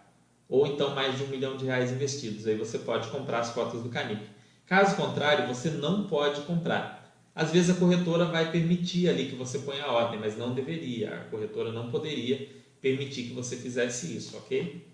ou 0.48 0.68
então 0.68 0.94
mais 0.94 1.18
de 1.18 1.24
um 1.24 1.28
milhão 1.28 1.58
de 1.58 1.66
reais 1.66 1.92
investidos. 1.92 2.46
Aí 2.46 2.56
você 2.56 2.80
pode 2.80 3.08
comprar 3.10 3.40
as 3.40 3.52
cotas 3.52 3.82
do 3.82 3.90
Canip. 3.90 4.22
Caso 4.66 4.96
contrário, 4.96 5.48
você 5.48 5.70
não 5.70 6.08
pode 6.08 6.42
comprar. 6.42 7.05
Às 7.36 7.52
vezes 7.52 7.76
a 7.76 7.80
corretora 7.80 8.26
vai 8.26 8.50
permitir 8.52 9.10
ali 9.10 9.30
que 9.30 9.36
você 9.36 9.60
ponha 9.60 9.84
a 9.84 9.92
ordem, 9.92 10.20
mas 10.20 10.38
não 10.38 10.54
deveria. 10.54 11.14
A 11.14 11.24
corretora 11.26 11.72
não 11.72 11.92
poderia 11.92 12.50
permitir 12.82 13.24
que 13.24 13.34
você 13.34 13.58
fizesse 13.58 14.16
isso, 14.16 14.38
ok? 14.38 14.88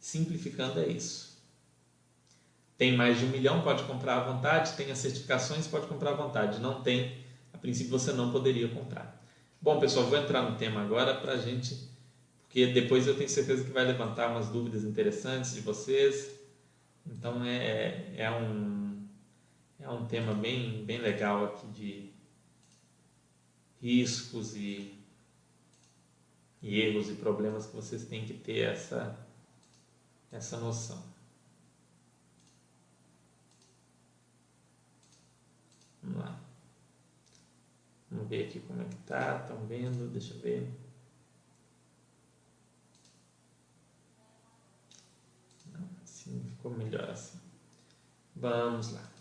Simplificando 0.00 0.80
é 0.80 0.88
isso. 0.88 1.38
Tem 2.78 2.96
mais 2.96 3.18
de 3.18 3.26
um 3.26 3.28
milhão, 3.28 3.60
pode 3.60 3.82
comprar 3.82 4.16
à 4.16 4.32
vontade. 4.32 4.72
Tem 4.72 4.90
as 4.90 4.98
certificações, 4.98 5.66
pode 5.66 5.86
comprar 5.86 6.12
à 6.12 6.14
vontade. 6.14 6.58
Não 6.58 6.80
tem, 6.80 7.18
a 7.52 7.58
princípio 7.58 7.90
você 7.90 8.12
não 8.12 8.32
poderia 8.32 8.68
comprar. 8.68 9.22
Bom, 9.60 9.78
pessoal, 9.78 10.06
vou 10.06 10.18
entrar 10.18 10.42
no 10.42 10.56
tema 10.56 10.80
agora 10.80 11.14
para 11.14 11.32
a 11.32 11.36
gente 11.36 11.88
porque 12.48 12.66
depois 12.68 13.06
eu 13.06 13.14
tenho 13.14 13.28
certeza 13.28 13.62
que 13.62 13.70
vai 13.70 13.84
levantar 13.84 14.30
umas 14.30 14.48
dúvidas 14.48 14.82
interessantes 14.82 15.54
de 15.54 15.60
vocês. 15.60 16.34
Então 17.06 17.44
é, 17.44 18.06
é, 18.16 18.30
um, 18.30 18.87
é 19.80 19.88
um 19.88 20.06
tema 20.06 20.34
bem, 20.34 20.84
bem 20.84 20.98
legal 20.98 21.44
aqui 21.46 21.66
de 21.68 22.12
riscos 23.80 24.56
e, 24.56 24.98
e 26.60 26.80
erros 26.80 27.08
e 27.08 27.14
problemas 27.14 27.66
que 27.66 27.76
vocês 27.76 28.04
têm 28.06 28.26
que 28.26 28.34
ter 28.34 28.60
essa, 28.60 29.18
essa 30.32 30.58
noção. 30.58 31.02
Vamos 36.02 36.18
lá. 36.18 36.40
Vamos 38.10 38.28
ver 38.28 38.46
aqui 38.46 38.60
como 38.60 38.82
é 38.82 38.84
que 38.84 38.96
tá. 38.96 39.40
Estão 39.40 39.66
vendo? 39.66 40.10
Deixa 40.10 40.34
eu 40.34 40.40
ver. 40.40 40.68
Sim, 46.04 46.42
ficou 46.44 46.72
melhor 46.72 47.08
assim. 47.10 47.38
Vamos 48.34 48.92
lá. 48.92 49.17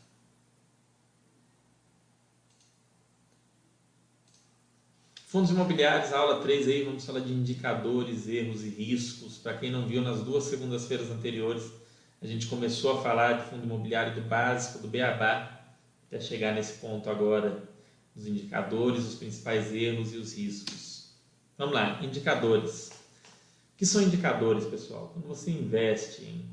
Fundos 5.37 5.51
imobiliários, 5.51 6.11
aula 6.13 6.41
3 6.41 6.67
aí, 6.67 6.81
vamos 6.81 7.05
falar 7.05 7.19
de 7.19 7.31
indicadores, 7.31 8.27
erros 8.27 8.63
e 8.63 8.69
riscos. 8.69 9.37
Para 9.37 9.55
quem 9.55 9.69
não 9.69 9.85
viu, 9.85 10.01
nas 10.01 10.23
duas 10.23 10.45
segundas-feiras 10.45 11.11
anteriores, 11.11 11.71
a 12.19 12.25
gente 12.25 12.47
começou 12.47 12.97
a 12.97 13.03
falar 13.03 13.33
de 13.33 13.51
fundo 13.51 13.63
imobiliário 13.63 14.15
do 14.15 14.27
básico, 14.27 14.79
do 14.79 14.87
beabá, 14.87 15.61
até 16.07 16.19
chegar 16.19 16.55
nesse 16.55 16.79
ponto 16.79 17.07
agora, 17.07 17.69
os 18.15 18.25
indicadores, 18.25 19.05
os 19.05 19.13
principais 19.13 19.71
erros 19.71 20.11
e 20.11 20.17
os 20.17 20.35
riscos. 20.35 21.11
Vamos 21.55 21.75
lá, 21.75 21.99
indicadores. 22.01 22.87
O 22.87 23.77
que 23.77 23.85
são 23.85 24.01
indicadores, 24.01 24.65
pessoal? 24.65 25.11
Quando 25.13 25.27
você 25.27 25.51
investe 25.51 26.23
em 26.23 26.45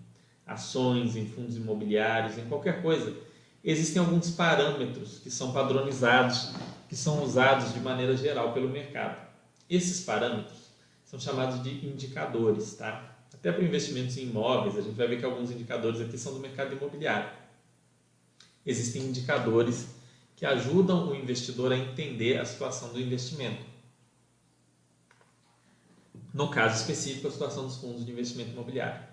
ações, 0.46 1.16
em 1.16 1.26
fundos 1.26 1.56
imobiliários, 1.56 2.36
em 2.36 2.44
qualquer 2.44 2.82
coisa, 2.82 3.16
existem 3.64 3.98
alguns 4.02 4.32
parâmetros 4.32 5.20
que 5.20 5.30
são 5.30 5.54
padronizados, 5.54 6.52
que 6.88 6.96
são 6.96 7.22
usados 7.22 7.72
de 7.72 7.80
maneira 7.80 8.16
geral 8.16 8.52
pelo 8.52 8.68
mercado. 8.68 9.26
Esses 9.68 10.04
parâmetros 10.04 10.58
são 11.04 11.18
chamados 11.18 11.62
de 11.62 11.86
indicadores, 11.86 12.74
tá? 12.74 13.16
Até 13.32 13.52
para 13.52 13.64
investimentos 13.64 14.16
em 14.16 14.22
imóveis, 14.22 14.76
a 14.76 14.80
gente 14.80 14.94
vai 14.94 15.06
ver 15.06 15.18
que 15.18 15.24
alguns 15.24 15.50
indicadores 15.50 16.00
aqui 16.00 16.16
são 16.16 16.32
do 16.34 16.40
mercado 16.40 16.74
imobiliário. 16.74 17.30
Existem 18.64 19.02
indicadores 19.02 19.88
que 20.36 20.46
ajudam 20.46 21.10
o 21.10 21.14
investidor 21.14 21.72
a 21.72 21.76
entender 21.76 22.38
a 22.38 22.44
situação 22.44 22.92
do 22.92 23.00
investimento. 23.00 23.64
No 26.32 26.50
caso 26.50 26.80
específico, 26.80 27.28
a 27.28 27.30
situação 27.30 27.66
dos 27.66 27.76
fundos 27.76 28.04
de 28.04 28.10
investimento 28.10 28.50
imobiliário. 28.50 29.04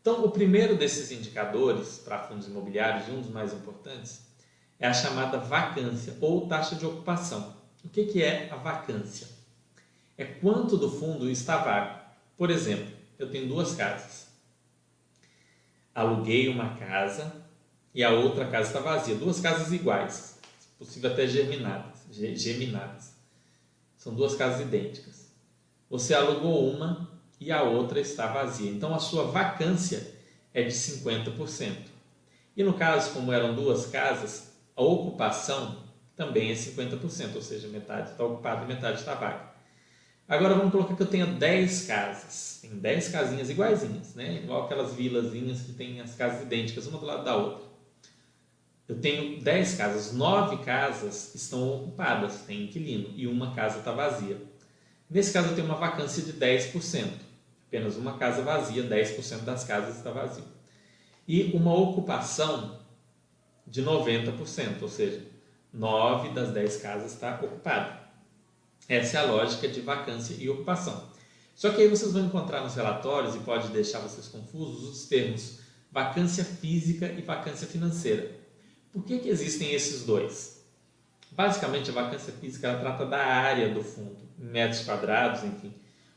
Então, 0.00 0.24
o 0.24 0.30
primeiro 0.30 0.76
desses 0.76 1.10
indicadores 1.10 1.98
para 1.98 2.18
fundos 2.18 2.46
imobiliários, 2.46 3.08
e 3.08 3.10
um 3.12 3.20
dos 3.20 3.30
mais 3.30 3.52
importantes, 3.52 4.22
é 4.80 4.88
a 4.88 4.94
chamada 4.94 5.36
vacância 5.36 6.16
ou 6.20 6.48
taxa 6.48 6.74
de 6.74 6.86
ocupação. 6.86 7.54
O 7.84 7.88
que, 7.88 8.06
que 8.06 8.22
é 8.22 8.48
a 8.50 8.56
vacância? 8.56 9.28
É 10.16 10.24
quanto 10.24 10.76
do 10.76 10.90
fundo 10.90 11.30
está 11.30 11.58
vago. 11.58 12.00
Por 12.36 12.50
exemplo, 12.50 12.90
eu 13.18 13.30
tenho 13.30 13.46
duas 13.46 13.74
casas. 13.74 14.28
Aluguei 15.94 16.48
uma 16.48 16.76
casa 16.76 17.44
e 17.94 18.02
a 18.02 18.10
outra 18.10 18.46
casa 18.46 18.68
está 18.68 18.80
vazia. 18.80 19.14
Duas 19.14 19.38
casas 19.38 19.70
iguais, 19.70 20.38
possível 20.78 21.12
até 21.12 21.26
germinadas. 21.26 22.00
geminadas. 22.10 23.14
São 23.96 24.14
duas 24.14 24.34
casas 24.34 24.62
idênticas. 24.62 25.30
Você 25.90 26.14
alugou 26.14 26.70
uma 26.70 27.10
e 27.38 27.52
a 27.52 27.62
outra 27.62 28.00
está 28.00 28.26
vazia. 28.26 28.70
Então 28.70 28.94
a 28.94 28.98
sua 28.98 29.24
vacância 29.24 30.14
é 30.54 30.62
de 30.62 30.72
50%. 30.72 31.76
E 32.56 32.62
no 32.62 32.74
caso, 32.74 33.12
como 33.12 33.32
eram 33.32 33.54
duas 33.54 33.86
casas, 33.86 34.49
a 34.76 34.82
ocupação 34.82 35.76
também 36.16 36.50
é 36.50 36.54
50%, 36.54 37.34
ou 37.34 37.42
seja, 37.42 37.68
metade 37.68 38.10
está 38.10 38.24
ocupada 38.24 38.64
e 38.64 38.68
metade 38.68 38.98
está 38.98 39.14
vaga. 39.14 39.50
Agora 40.28 40.54
vamos 40.54 40.70
colocar 40.70 40.94
que 40.94 41.02
eu 41.02 41.06
tenha 41.06 41.26
10 41.26 41.86
casas, 41.86 42.58
tem 42.62 42.70
10 42.70 43.08
casinhas 43.08 43.50
iguaizinhas, 43.50 44.14
né? 44.14 44.40
igual 44.42 44.64
aquelas 44.64 44.94
vilazinhas 44.94 45.62
que 45.62 45.72
tem 45.72 46.00
as 46.00 46.14
casas 46.14 46.42
idênticas, 46.42 46.86
uma 46.86 46.98
do 46.98 47.06
lado 47.06 47.24
da 47.24 47.34
outra. 47.34 47.64
Eu 48.86 49.00
tenho 49.00 49.40
10 49.40 49.74
casas, 49.76 50.12
9 50.12 50.64
casas 50.64 51.34
estão 51.34 51.76
ocupadas, 51.76 52.42
tem 52.42 52.64
inquilino, 52.64 53.14
e 53.16 53.26
uma 53.26 53.54
casa 53.54 53.78
está 53.78 53.92
vazia. 53.92 54.36
Nesse 55.08 55.32
caso 55.32 55.48
eu 55.48 55.54
tenho 55.54 55.66
uma 55.66 55.76
vacância 55.76 56.22
de 56.22 56.32
10%, 56.32 57.08
apenas 57.66 57.96
uma 57.96 58.18
casa 58.18 58.42
vazia, 58.42 58.84
10% 58.84 59.40
das 59.40 59.64
casas 59.64 59.96
está 59.96 60.10
vazio. 60.10 60.44
E 61.26 61.52
uma 61.54 61.72
ocupação 61.72 62.79
de 63.70 63.82
90%, 63.82 64.82
ou 64.82 64.88
seja, 64.88 65.22
9 65.72 66.30
das 66.30 66.52
10 66.52 66.76
casas 66.78 67.12
está 67.12 67.36
ocupada. 67.36 68.00
Essa 68.88 69.18
é 69.18 69.20
a 69.20 69.30
lógica 69.30 69.68
de 69.68 69.80
vacância 69.80 70.34
e 70.36 70.48
ocupação. 70.48 71.08
Só 71.54 71.70
que 71.70 71.80
aí 71.80 71.88
vocês 71.88 72.12
vão 72.12 72.24
encontrar 72.24 72.62
nos 72.62 72.74
relatórios, 72.74 73.36
e 73.36 73.38
pode 73.40 73.68
deixar 73.68 74.00
vocês 74.00 74.26
confusos, 74.26 74.90
os 74.90 75.06
termos 75.06 75.60
vacância 75.92 76.44
física 76.44 77.06
e 77.06 77.22
vacância 77.22 77.66
financeira. 77.66 78.30
Por 78.92 79.04
que, 79.04 79.18
que 79.18 79.28
existem 79.28 79.72
esses 79.72 80.04
dois? 80.04 80.64
Basicamente, 81.30 81.90
a 81.90 81.94
vacância 81.94 82.32
física 82.32 82.68
ela 82.68 82.80
trata 82.80 83.06
da 83.06 83.18
área 83.18 83.72
do 83.72 83.84
fundo, 83.84 84.18
metros 84.36 84.84
quadrados, 84.84 85.44
enfim. 85.44 85.72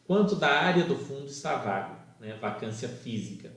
Quanto 0.05 0.35
da 0.35 0.49
área 0.49 0.83
do 0.85 0.95
fundo 0.95 1.27
está 1.27 1.55
vago, 1.57 1.95
né? 2.19 2.37
vacância 2.41 2.89
física. 2.89 3.51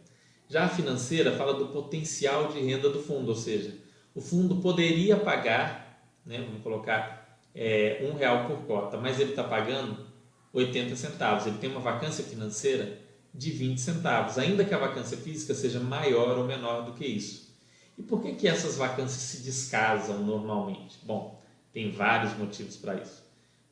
Já 0.48 0.64
a 0.64 0.68
financeira 0.68 1.32
fala 1.32 1.54
do 1.54 1.68
potencial 1.68 2.48
de 2.48 2.60
renda 2.60 2.90
do 2.90 3.02
fundo, 3.02 3.28
ou 3.28 3.34
seja, 3.34 3.74
o 4.16 4.20
fundo 4.20 4.56
poderia 4.56 5.14
pagar, 5.18 6.02
né, 6.24 6.38
vamos 6.38 6.62
colocar 6.62 7.38
é, 7.54 8.00
um 8.10 8.16
real 8.16 8.46
por 8.46 8.66
cota, 8.66 8.96
mas 8.96 9.20
ele 9.20 9.30
está 9.30 9.44
pagando 9.44 10.06
80 10.54 10.96
centavos. 10.96 11.46
Ele 11.46 11.58
tem 11.58 11.70
uma 11.70 11.80
vacância 11.80 12.24
financeira 12.24 12.98
de 13.32 13.50
20 13.50 13.78
centavos, 13.78 14.38
ainda 14.38 14.64
que 14.64 14.74
a 14.74 14.78
vacância 14.78 15.18
física 15.18 15.54
seja 15.54 15.78
maior 15.78 16.38
ou 16.38 16.44
menor 16.44 16.86
do 16.86 16.94
que 16.94 17.04
isso. 17.04 17.54
E 17.98 18.02
por 18.02 18.22
que, 18.22 18.34
que 18.34 18.48
essas 18.48 18.76
vacâncias 18.76 19.20
se 19.20 19.42
descasam 19.42 20.22
normalmente? 20.22 20.98
Bom, 21.02 21.38
tem 21.70 21.90
vários 21.90 22.34
motivos 22.38 22.76
para 22.76 22.94
isso. 22.94 23.22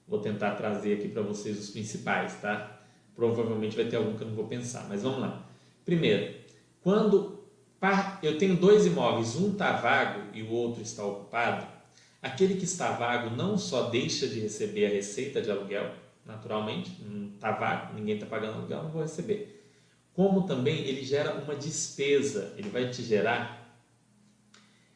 Vou 0.06 0.18
tentar 0.18 0.56
trazer 0.56 0.98
aqui 0.98 1.08
para 1.08 1.22
vocês 1.22 1.58
os 1.58 1.70
principais, 1.70 2.34
tá? 2.34 2.82
Provavelmente 3.16 3.76
vai 3.76 3.86
ter 3.86 3.96
algum 3.96 4.14
que 4.14 4.22
eu 4.22 4.28
não 4.28 4.34
vou 4.34 4.46
pensar, 4.46 4.86
mas 4.90 5.02
vamos 5.02 5.20
lá. 5.20 5.42
Primeiro, 5.86 6.34
quando 6.82 7.33
eu 8.22 8.38
tenho 8.38 8.56
dois 8.56 8.86
imóveis, 8.86 9.36
um 9.36 9.52
está 9.52 9.72
vago 9.72 10.22
e 10.32 10.42
o 10.42 10.50
outro 10.50 10.82
está 10.82 11.04
ocupado, 11.04 11.66
aquele 12.22 12.54
que 12.54 12.64
está 12.64 12.92
vago 12.92 13.34
não 13.36 13.58
só 13.58 13.90
deixa 13.90 14.26
de 14.26 14.40
receber 14.40 14.86
a 14.86 14.90
receita 14.90 15.42
de 15.42 15.50
aluguel, 15.50 15.90
naturalmente, 16.24 16.90
está 17.34 17.52
vago, 17.52 17.94
ninguém 17.94 18.14
está 18.14 18.26
pagando 18.26 18.58
aluguel, 18.58 18.84
não 18.84 18.90
vou 18.90 19.02
receber. 19.02 19.62
Como 20.14 20.46
também 20.46 20.78
ele 20.84 21.04
gera 21.04 21.34
uma 21.34 21.54
despesa, 21.54 22.54
ele 22.56 22.68
vai 22.68 22.88
te 22.88 23.02
gerar 23.02 23.64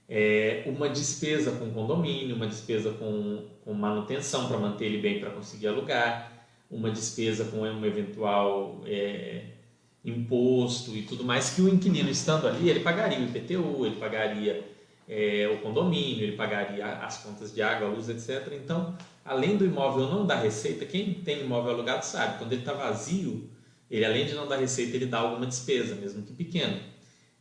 é, 0.08 0.62
uma 0.66 0.88
despesa 0.88 1.52
com 1.52 1.70
condomínio, 1.70 2.34
uma 2.36 2.46
despesa 2.46 2.92
com, 2.92 3.44
com 3.64 3.74
manutenção 3.74 4.48
para 4.48 4.56
manter 4.56 4.86
ele 4.86 4.98
bem 4.98 5.20
para 5.20 5.30
conseguir 5.30 5.66
alugar, 5.66 6.32
uma 6.70 6.90
despesa 6.90 7.44
com 7.46 7.58
um 7.58 7.84
eventual 7.84 8.82
é, 8.86 9.57
imposto 10.04 10.96
e 10.96 11.02
tudo 11.02 11.24
mais, 11.24 11.50
que 11.50 11.62
o 11.62 11.68
inquilino 11.68 12.08
estando 12.08 12.46
ali, 12.46 12.68
ele 12.68 12.80
pagaria 12.80 13.18
o 13.18 13.24
IPTU, 13.24 13.84
ele 13.84 13.96
pagaria 13.96 14.64
é, 15.08 15.48
o 15.52 15.60
condomínio, 15.60 16.22
ele 16.22 16.36
pagaria 16.36 16.86
as 16.86 17.18
contas 17.18 17.52
de 17.52 17.62
água, 17.62 17.88
luz, 17.88 18.08
etc. 18.08 18.52
Então, 18.52 18.96
além 19.24 19.56
do 19.56 19.64
imóvel 19.64 20.08
não 20.08 20.26
dar 20.26 20.36
receita, 20.36 20.84
quem 20.84 21.14
tem 21.14 21.40
imóvel 21.40 21.72
alugado 21.72 22.04
sabe, 22.04 22.38
quando 22.38 22.52
ele 22.52 22.62
está 22.62 22.72
vazio, 22.72 23.50
ele 23.90 24.04
além 24.04 24.26
de 24.26 24.34
não 24.34 24.46
dar 24.46 24.56
receita, 24.56 24.96
ele 24.96 25.06
dá 25.06 25.18
alguma 25.20 25.46
despesa, 25.46 25.94
mesmo 25.94 26.22
que 26.22 26.32
pequena. 26.32 26.80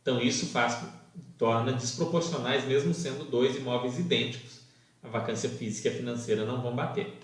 Então, 0.00 0.20
isso 0.20 0.46
faz, 0.46 0.82
torna 1.36 1.72
desproporcionais, 1.72 2.64
mesmo 2.66 2.94
sendo 2.94 3.24
dois 3.24 3.56
imóveis 3.56 3.98
idênticos. 3.98 4.58
A 5.02 5.08
vacância 5.08 5.48
física 5.48 5.88
e 5.88 5.92
financeira 5.92 6.44
não 6.44 6.60
vão 6.60 6.74
bater. 6.74 7.18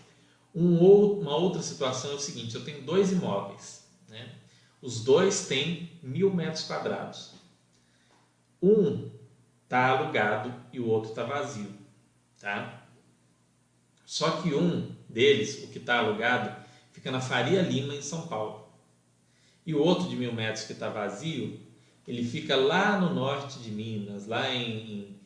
Um, 0.54 0.78
uma 0.78 1.37
outra 1.37 1.61
situação 1.61 2.12
é 2.12 2.14
o 2.14 2.18
seguinte: 2.20 2.54
eu 2.54 2.64
tenho 2.64 2.82
dois 2.82 3.11
imóveis 3.11 3.84
os 4.85 5.03
dois 5.03 5.47
têm 5.47 5.90
mil 6.03 6.31
metros 6.33 6.64
quadrados. 6.64 7.31
Um 8.62 9.11
está 9.62 9.88
alugado 9.88 10.55
e 10.75 10.79
o 10.79 10.87
outro 10.87 11.09
está 11.09 11.25
vazio, 11.25 11.73
tá? 12.38 12.83
Só 14.05 14.42
que 14.42 14.55
um 14.55 14.94
deles, 15.09 15.64
o 15.64 15.68
que 15.68 15.79
está 15.79 16.01
alugado, 16.01 16.55
fica 16.92 17.11
na 17.11 17.18
Faria 17.18 17.62
Lima, 17.62 17.94
em 17.94 18.03
São 18.03 18.27
Paulo. 18.27 18.68
E 19.64 19.75
o 19.75 19.81
outro 19.81 20.07
de 20.07 20.16
mil 20.16 20.35
metros 20.35 20.66
que 20.66 20.75
está 20.75 20.90
vazio, 20.90 21.59
ele 22.07 22.23
fica 22.23 22.55
lá 22.55 23.01
no 23.01 23.14
norte 23.14 23.61
de 23.61 23.70
Minas, 23.70 24.27
lá 24.27 24.55
em, 24.55 25.16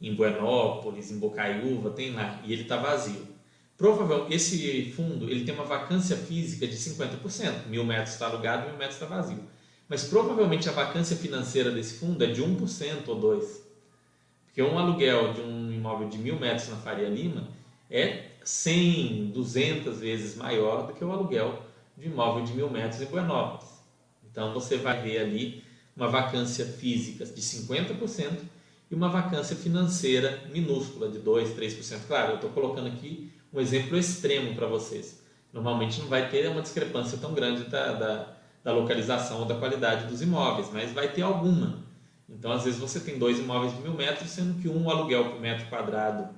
em 0.00 0.14
Buenópolis, 0.14 1.10
em 1.10 1.18
Bocaiúva, 1.18 1.90
tem 1.90 2.12
lá, 2.12 2.40
e 2.44 2.52
ele 2.52 2.62
está 2.62 2.76
vazio. 2.76 3.26
Provavelmente, 3.80 4.34
esse 4.34 4.92
fundo 4.94 5.30
ele 5.30 5.42
tem 5.42 5.54
uma 5.54 5.64
vacância 5.64 6.14
física 6.14 6.66
de 6.66 6.76
50%. 6.76 7.66
Mil 7.66 7.82
metros 7.82 8.10
está 8.10 8.26
alugado, 8.26 8.68
mil 8.68 8.76
metros 8.76 8.96
está 9.00 9.06
vazio. 9.06 9.38
Mas 9.88 10.04
provavelmente 10.04 10.68
a 10.68 10.72
vacância 10.72 11.16
financeira 11.16 11.70
desse 11.70 11.94
fundo 11.94 12.22
é 12.22 12.26
de 12.26 12.42
1% 12.42 13.08
ou 13.08 13.18
2%. 13.18 13.42
Porque 14.44 14.62
um 14.62 14.78
aluguel 14.78 15.32
de 15.32 15.40
um 15.40 15.72
imóvel 15.72 16.10
de 16.10 16.18
mil 16.18 16.38
metros 16.38 16.68
na 16.68 16.76
Faria 16.76 17.08
Lima 17.08 17.48
é 17.90 18.26
100, 18.44 19.30
200 19.30 19.98
vezes 19.98 20.36
maior 20.36 20.86
do 20.86 20.92
que 20.92 21.02
o 21.02 21.10
aluguel 21.10 21.62
de 21.96 22.06
um 22.06 22.12
imóvel 22.12 22.44
de 22.44 22.52
mil 22.52 22.68
metros 22.68 23.00
em 23.00 23.06
Buenópolis. 23.06 23.72
Então 24.30 24.52
você 24.52 24.76
vai 24.76 25.00
ver 25.00 25.20
ali 25.20 25.64
uma 25.96 26.08
vacância 26.08 26.66
física 26.66 27.24
de 27.24 27.40
50% 27.40 28.40
e 28.90 28.94
uma 28.94 29.08
vacância 29.08 29.56
financeira 29.56 30.42
minúscula 30.52 31.08
de 31.08 31.18
2, 31.18 31.56
3%. 31.56 32.00
Claro, 32.06 32.32
eu 32.32 32.34
estou 32.34 32.50
colocando 32.50 32.88
aqui 32.88 33.39
um 33.52 33.60
exemplo 33.60 33.96
extremo 33.96 34.54
para 34.54 34.66
vocês. 34.66 35.20
Normalmente 35.52 36.00
não 36.00 36.08
vai 36.08 36.28
ter 36.28 36.48
uma 36.48 36.62
discrepância 36.62 37.18
tão 37.18 37.34
grande 37.34 37.64
da, 37.64 37.92
da, 37.92 38.36
da, 38.62 38.72
localização 38.72 39.40
ou 39.40 39.44
da 39.44 39.56
qualidade 39.56 40.06
dos 40.06 40.22
imóveis, 40.22 40.70
mas 40.72 40.92
vai 40.92 41.08
ter 41.08 41.22
alguma. 41.22 41.78
Então, 42.28 42.52
às 42.52 42.64
vezes, 42.64 42.78
você 42.78 43.00
tem 43.00 43.18
dois 43.18 43.38
imóveis 43.38 43.74
de 43.74 43.80
mil 43.80 43.94
metros, 43.94 44.30
sendo 44.30 44.60
que 44.60 44.68
um 44.68 44.88
aluguel 44.88 45.30
por 45.30 45.40
metro 45.40 45.66
quadrado 45.66 46.28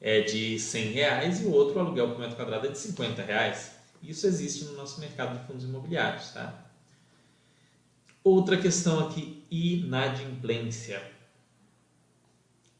é 0.00 0.20
de 0.22 0.58
100 0.58 0.92
reais 0.92 1.42
e 1.42 1.44
o 1.44 1.52
outro 1.52 1.78
aluguel 1.78 2.08
por 2.10 2.18
metro 2.18 2.36
quadrado 2.36 2.66
é 2.66 2.70
de 2.70 2.78
50 2.78 3.22
reais. 3.22 3.72
Isso 4.02 4.26
existe 4.26 4.64
no 4.64 4.72
nosso 4.72 5.00
mercado 5.00 5.38
de 5.38 5.46
fundos 5.46 5.64
imobiliários. 5.64 6.30
Tá? 6.30 6.64
Outra 8.22 8.56
questão 8.56 9.06
aqui, 9.06 9.44
inadimplência. 9.50 11.02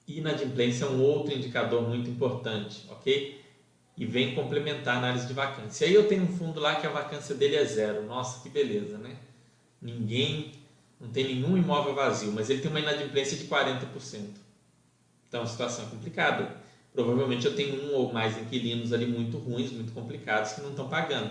Inadimplência 0.08 0.84
é 0.86 0.88
um 0.88 1.02
outro 1.02 1.34
indicador 1.34 1.86
muito 1.86 2.08
importante, 2.08 2.86
ok? 2.90 3.43
E 3.96 4.04
vem 4.04 4.34
complementar 4.34 4.96
a 4.96 4.98
análise 4.98 5.26
de 5.26 5.32
vacância. 5.32 5.86
Aí 5.86 5.94
eu 5.94 6.08
tenho 6.08 6.24
um 6.24 6.36
fundo 6.36 6.60
lá 6.60 6.76
que 6.76 6.86
a 6.86 6.90
vacância 6.90 7.34
dele 7.34 7.56
é 7.56 7.64
zero. 7.64 8.04
Nossa, 8.04 8.42
que 8.42 8.48
beleza, 8.48 8.98
né? 8.98 9.16
Ninguém, 9.80 10.52
não 11.00 11.08
tem 11.08 11.24
nenhum 11.24 11.56
imóvel 11.56 11.94
vazio, 11.94 12.32
mas 12.32 12.50
ele 12.50 12.60
tem 12.60 12.70
uma 12.70 12.80
inadimplência 12.80 13.36
de 13.36 13.44
40%. 13.44 14.44
Então 15.28 15.42
a 15.42 15.46
situação 15.46 15.86
é 15.86 15.88
complicada. 15.88 16.56
Provavelmente 16.92 17.46
eu 17.46 17.54
tenho 17.54 17.84
um 17.84 17.94
ou 17.94 18.12
mais 18.12 18.36
inquilinos 18.38 18.92
ali 18.92 19.06
muito 19.06 19.36
ruins, 19.38 19.70
muito 19.70 19.92
complicados, 19.92 20.52
que 20.52 20.60
não 20.60 20.70
estão 20.70 20.88
pagando. 20.88 21.30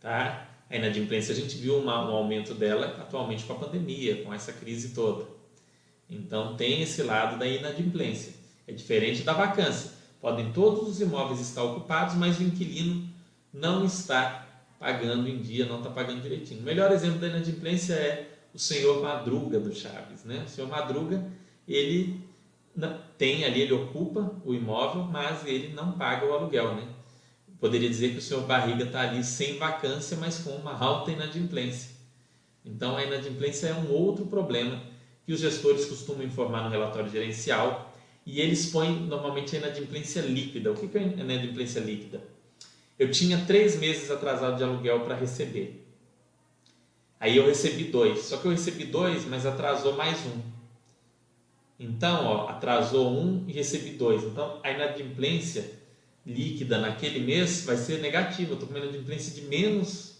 Tá? 0.00 0.48
A 0.68 0.76
inadimplência 0.76 1.32
a 1.32 1.36
gente 1.36 1.56
viu 1.56 1.78
uma, 1.78 2.10
um 2.10 2.14
aumento 2.14 2.54
dela 2.54 2.96
atualmente 3.00 3.44
com 3.44 3.52
a 3.52 3.56
pandemia, 3.56 4.24
com 4.24 4.32
essa 4.32 4.52
crise 4.52 4.90
toda. 4.90 5.26
Então 6.08 6.56
tem 6.56 6.82
esse 6.82 7.02
lado 7.02 7.38
da 7.38 7.46
inadimplência. 7.46 8.32
É 8.66 8.72
diferente 8.72 9.22
da 9.22 9.32
vacância. 9.32 9.95
Podem 10.26 10.50
todos 10.50 10.88
os 10.88 11.00
imóveis 11.00 11.38
estar 11.38 11.62
ocupados, 11.62 12.16
mas 12.16 12.40
o 12.40 12.42
inquilino 12.42 13.08
não 13.54 13.84
está 13.84 14.44
pagando 14.76 15.28
em 15.28 15.38
dia, 15.38 15.66
não 15.66 15.78
está 15.78 15.88
pagando 15.88 16.20
direitinho. 16.20 16.62
O 16.62 16.64
melhor 16.64 16.90
exemplo 16.90 17.20
da 17.20 17.28
inadimplência 17.28 17.92
é 17.92 18.28
o 18.52 18.58
senhor 18.58 19.00
Madruga 19.00 19.60
do 19.60 19.72
Chaves. 19.72 20.24
Né? 20.24 20.42
O 20.44 20.48
senhor 20.48 20.68
Madruga, 20.68 21.24
ele 21.68 22.20
tem 23.16 23.44
ali, 23.44 23.60
ele 23.60 23.74
ocupa 23.74 24.32
o 24.44 24.52
imóvel, 24.52 25.04
mas 25.04 25.46
ele 25.46 25.72
não 25.74 25.92
paga 25.92 26.26
o 26.26 26.32
aluguel. 26.32 26.74
Né? 26.74 26.88
Poderia 27.60 27.88
dizer 27.88 28.10
que 28.10 28.18
o 28.18 28.20
senhor 28.20 28.42
Barriga 28.48 28.82
está 28.82 29.02
ali 29.02 29.22
sem 29.22 29.58
vacância, 29.58 30.16
mas 30.16 30.40
com 30.40 30.50
uma 30.56 30.76
alta 30.76 31.12
inadimplência. 31.12 31.92
Então, 32.64 32.96
a 32.96 33.04
inadimplência 33.04 33.68
é 33.68 33.74
um 33.74 33.92
outro 33.92 34.26
problema 34.26 34.82
que 35.24 35.32
os 35.32 35.38
gestores 35.38 35.84
costumam 35.84 36.24
informar 36.24 36.64
no 36.64 36.70
relatório 36.70 37.08
gerencial 37.08 37.85
e 38.26 38.40
eles 38.40 38.66
põem 38.66 39.06
normalmente 39.06 39.54
a 39.54 39.60
inadimplência 39.60 40.20
líquida. 40.20 40.72
O 40.72 40.74
que 40.74 40.98
é 40.98 41.02
inadimplência 41.02 41.78
líquida? 41.78 42.20
Eu 42.98 43.08
tinha 43.10 43.44
três 43.46 43.78
meses 43.78 44.10
atrasado 44.10 44.56
de 44.56 44.64
aluguel 44.64 45.00
para 45.00 45.14
receber. 45.14 45.86
Aí 47.20 47.36
eu 47.36 47.46
recebi 47.46 47.84
dois. 47.84 48.24
Só 48.24 48.38
que 48.38 48.46
eu 48.46 48.50
recebi 48.50 48.84
dois, 48.84 49.24
mas 49.26 49.46
atrasou 49.46 49.96
mais 49.96 50.18
um. 50.26 50.40
Então, 51.78 52.24
ó, 52.24 52.48
atrasou 52.48 53.16
um 53.16 53.44
e 53.46 53.52
recebi 53.52 53.90
dois. 53.90 54.24
Então, 54.24 54.60
a 54.64 54.72
inadimplência 54.72 55.78
líquida 56.26 56.78
naquele 56.78 57.20
mês 57.20 57.64
vai 57.64 57.76
ser 57.76 58.00
negativa. 58.00 58.50
Eu 58.50 58.54
estou 58.54 58.68
com 58.68 58.74
uma 58.74 58.84
inadimplência 58.84 59.32
de 59.40 59.42
menos 59.42 60.18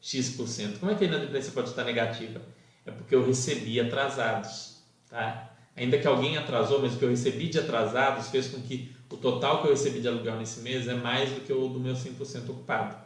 X%. 0.00 0.78
Como 0.78 0.90
é 0.90 0.94
que 0.94 1.04
a 1.04 1.06
inadimplência 1.06 1.52
pode 1.52 1.68
estar 1.68 1.84
negativa? 1.84 2.40
É 2.86 2.90
porque 2.90 3.14
eu 3.14 3.26
recebi 3.26 3.78
atrasados. 3.78 4.82
Tá? 5.10 5.51
Ainda 5.74 5.98
que 5.98 6.06
alguém 6.06 6.36
atrasou, 6.36 6.82
mas 6.82 6.94
o 6.94 6.98
que 6.98 7.04
eu 7.04 7.08
recebi 7.08 7.48
de 7.48 7.58
atrasados 7.58 8.28
fez 8.28 8.48
com 8.48 8.60
que 8.60 8.94
o 9.10 9.16
total 9.16 9.60
que 9.60 9.68
eu 9.68 9.72
recebi 9.72 10.00
de 10.00 10.08
aluguel 10.08 10.36
nesse 10.36 10.60
mês 10.60 10.86
é 10.88 10.94
mais 10.94 11.30
do 11.30 11.40
que 11.40 11.52
o 11.52 11.68
do 11.68 11.80
meu 11.80 11.94
100% 11.94 12.50
ocupado. 12.50 12.96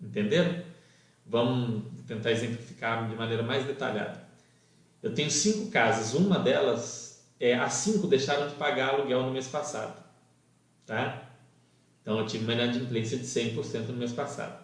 Entenderam? 0.00 0.62
Vamos 1.26 1.84
tentar 2.06 2.32
exemplificar 2.32 3.08
de 3.08 3.16
maneira 3.16 3.42
mais 3.42 3.64
detalhada. 3.64 4.22
Eu 5.02 5.14
tenho 5.14 5.30
cinco 5.30 5.70
casas, 5.70 6.14
uma 6.14 6.38
delas, 6.38 7.24
é, 7.38 7.54
as 7.54 7.74
cinco 7.74 8.06
deixaram 8.06 8.48
de 8.48 8.54
pagar 8.54 8.90
aluguel 8.90 9.22
no 9.22 9.32
mês 9.32 9.48
passado. 9.48 10.02
Tá? 10.86 11.30
Então 12.02 12.18
eu 12.18 12.26
tive 12.26 12.44
uma 12.44 12.52
inadimplência 12.52 13.16
de 13.16 13.24
100% 13.24 13.88
no 13.88 13.94
mês 13.94 14.12
passado. 14.12 14.62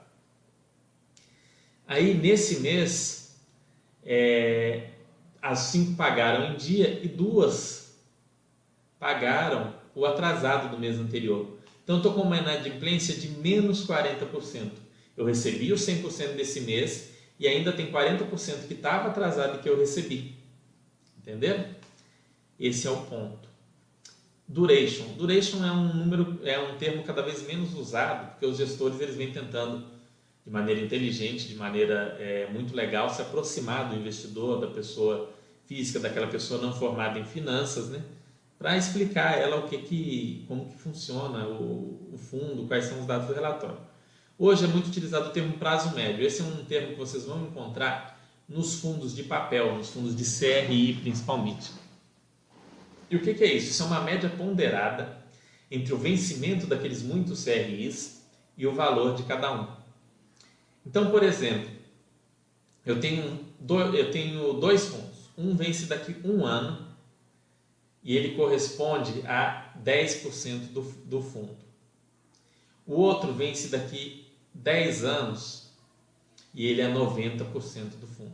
Aí 1.86 2.14
nesse 2.14 2.60
mês, 2.60 3.36
é, 4.04 4.89
as 5.42 5.58
cinco 5.58 5.94
pagaram 5.94 6.52
em 6.52 6.56
dia 6.56 7.00
e 7.02 7.08
duas 7.08 7.96
pagaram 8.98 9.74
o 9.94 10.04
atrasado 10.04 10.70
do 10.70 10.78
mês 10.78 10.98
anterior. 10.98 11.58
Então, 11.82 11.96
estou 11.96 12.12
com 12.12 12.22
uma 12.22 12.36
inadimplência 12.36 13.14
de 13.14 13.28
menos 13.28 13.86
40%. 13.86 14.70
Eu 15.16 15.24
recebi 15.24 15.72
os 15.72 15.80
100% 15.80 16.36
desse 16.36 16.60
mês 16.60 17.10
e 17.38 17.48
ainda 17.48 17.72
tem 17.72 17.90
40% 17.90 18.66
que 18.68 18.74
estava 18.74 19.08
atrasado 19.08 19.56
e 19.56 19.62
que 19.62 19.68
eu 19.68 19.78
recebi. 19.78 20.36
Entenderam? 21.18 21.64
Esse 22.58 22.86
é 22.86 22.90
o 22.90 22.98
ponto. 22.98 23.48
Duration. 24.46 25.06
Duration 25.16 25.64
é 25.64 25.72
um 25.72 25.94
número, 25.94 26.40
é 26.44 26.58
um 26.58 26.76
termo 26.76 27.02
cada 27.02 27.22
vez 27.22 27.46
menos 27.46 27.74
usado, 27.74 28.32
porque 28.32 28.46
os 28.46 28.56
gestores 28.56 29.00
eles 29.00 29.16
vêm 29.16 29.32
tentando 29.32 29.84
de 30.44 30.50
maneira 30.50 30.80
inteligente, 30.80 31.48
de 31.48 31.54
maneira 31.54 32.16
é, 32.18 32.48
muito 32.50 32.74
legal, 32.74 33.10
se 33.10 33.22
aproximar 33.22 33.88
do 33.88 33.96
investidor, 33.96 34.60
da 34.60 34.68
pessoa 34.68 35.30
física, 35.66 36.00
daquela 36.00 36.26
pessoa 36.26 36.60
não 36.60 36.72
formada 36.72 37.18
em 37.18 37.24
finanças, 37.24 37.88
né? 37.88 38.02
para 38.60 38.76
explicar 38.76 39.32
a 39.32 39.36
ela 39.36 39.56
o 39.56 39.68
que, 39.68 39.78
que 39.78 40.44
como 40.46 40.66
que 40.66 40.76
funciona 40.76 41.46
o, 41.46 42.10
o, 42.12 42.18
fundo, 42.18 42.66
quais 42.68 42.84
são 42.84 43.00
os 43.00 43.06
dados 43.06 43.26
do 43.26 43.32
relatório. 43.32 43.78
Hoje 44.38 44.66
é 44.66 44.68
muito 44.68 44.88
utilizado 44.88 45.30
o 45.30 45.32
termo 45.32 45.54
prazo 45.54 45.94
médio. 45.94 46.22
Esse 46.22 46.42
é 46.42 46.44
um 46.44 46.62
termo 46.66 46.88
que 46.88 46.98
vocês 46.98 47.24
vão 47.24 47.42
encontrar 47.46 48.20
nos 48.46 48.74
fundos 48.74 49.16
de 49.16 49.22
papel, 49.22 49.74
nos 49.74 49.88
fundos 49.88 50.14
de 50.14 50.24
CRI 50.24 50.98
principalmente. 51.00 51.70
E 53.10 53.16
o 53.16 53.22
que, 53.22 53.32
que 53.32 53.44
é 53.44 53.54
isso? 53.54 53.70
Isso 53.70 53.82
é 53.82 53.86
uma 53.86 54.02
média 54.02 54.28
ponderada 54.28 55.16
entre 55.70 55.94
o 55.94 55.98
vencimento 55.98 56.66
daqueles 56.66 57.02
muitos 57.02 57.42
CRIs 57.44 58.26
e 58.58 58.66
o 58.66 58.74
valor 58.74 59.14
de 59.14 59.22
cada 59.22 59.58
um. 59.58 59.79
Então, 60.86 61.10
por 61.10 61.22
exemplo, 61.22 61.70
eu 62.84 63.00
tenho, 63.00 63.38
eu 63.68 64.10
tenho 64.10 64.54
dois 64.54 64.86
fundos. 64.86 65.30
Um 65.36 65.54
vence 65.54 65.86
daqui 65.86 66.16
um 66.24 66.44
ano 66.44 66.86
e 68.02 68.16
ele 68.16 68.34
corresponde 68.34 69.26
a 69.26 69.72
10% 69.82 70.72
do, 70.72 70.82
do 71.04 71.22
fundo. 71.22 71.56
O 72.86 72.94
outro 72.94 73.32
vence 73.32 73.68
daqui 73.68 74.24
10 74.54 75.04
anos 75.04 75.70
e 76.54 76.66
ele 76.66 76.80
é 76.80 76.92
90% 76.92 77.98
do 78.00 78.06
fundo. 78.06 78.32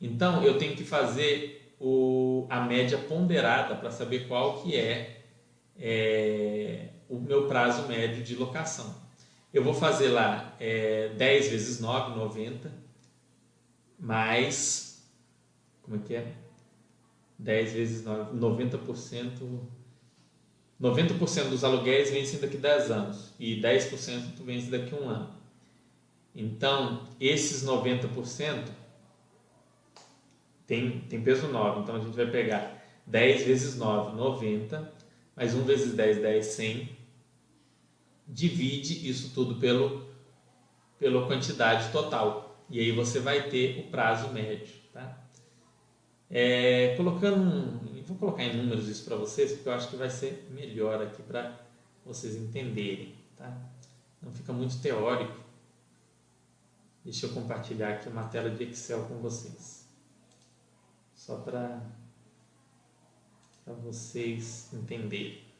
Então 0.00 0.42
eu 0.42 0.58
tenho 0.58 0.76
que 0.76 0.84
fazer 0.84 1.74
o, 1.80 2.46
a 2.48 2.60
média 2.60 2.98
ponderada 2.98 3.74
para 3.74 3.90
saber 3.90 4.28
qual 4.28 4.62
que 4.62 4.76
é, 4.76 5.22
é, 5.76 6.88
o 7.08 7.18
meu 7.18 7.48
prazo 7.48 7.88
médio 7.88 8.22
de 8.22 8.36
locação. 8.36 9.01
Eu 9.52 9.62
vou 9.62 9.74
fazer 9.74 10.08
lá 10.08 10.56
é, 10.58 11.10
10 11.10 11.48
vezes 11.48 11.80
9, 11.80 12.16
90, 12.16 12.72
mais. 13.98 15.06
Como 15.82 15.96
é 15.96 16.00
que 16.00 16.14
é? 16.14 16.32
10 17.38 17.72
vezes 17.72 18.04
9, 18.04 18.38
90%. 18.38 19.60
90% 20.80 21.48
dos 21.50 21.62
aluguéis 21.62 22.10
vencem 22.10 22.40
daqui 22.40 22.56
a 22.56 22.60
10 22.60 22.90
anos 22.90 23.32
e 23.38 23.60
10% 23.60 24.42
vence 24.44 24.70
daqui 24.70 24.94
um 24.94 25.08
ano. 25.08 25.30
Então, 26.34 27.06
esses 27.20 27.64
90% 27.64 28.64
tem, 30.66 31.00
tem 31.00 31.22
peso 31.22 31.48
9. 31.48 31.80
Então, 31.80 31.96
a 31.96 32.00
gente 32.00 32.16
vai 32.16 32.26
pegar 32.26 32.82
10 33.06 33.44
vezes 33.44 33.76
9, 33.76 34.16
90, 34.16 34.92
mais 35.36 35.54
1 35.54 35.62
vezes 35.64 35.94
10, 35.94 36.18
10, 36.18 36.46
100. 36.46 37.01
Divide 38.32 39.08
isso 39.08 39.32
tudo 39.34 39.56
pelo, 39.56 40.06
pela 40.98 41.26
quantidade 41.26 41.92
total. 41.92 42.64
E 42.70 42.80
aí 42.80 42.90
você 42.92 43.20
vai 43.20 43.48
ter 43.48 43.78
o 43.80 43.90
prazo 43.90 44.32
médio. 44.32 44.82
É, 46.34 46.96
colocando, 46.96 47.78
vou 48.06 48.16
colocar 48.16 48.42
em 48.42 48.56
números 48.56 48.88
isso 48.88 49.04
para 49.04 49.16
vocês, 49.16 49.52
porque 49.52 49.68
eu 49.68 49.74
acho 49.74 49.90
que 49.90 49.96
vai 49.96 50.08
ser 50.08 50.48
melhor 50.50 51.02
aqui 51.02 51.22
para 51.22 51.60
vocês 52.06 52.34
entenderem, 52.36 53.14
tá? 53.36 53.54
Não 54.22 54.32
fica 54.32 54.50
muito 54.50 54.80
teórico. 54.80 55.38
Deixa 57.04 57.26
eu 57.26 57.34
compartilhar 57.34 57.90
aqui 57.90 58.08
uma 58.08 58.24
tela 58.28 58.48
de 58.48 58.64
Excel 58.64 59.04
com 59.04 59.16
vocês. 59.18 59.86
Só 61.14 61.36
para 61.36 61.82
vocês 63.66 64.72
entenderem. 64.72 65.51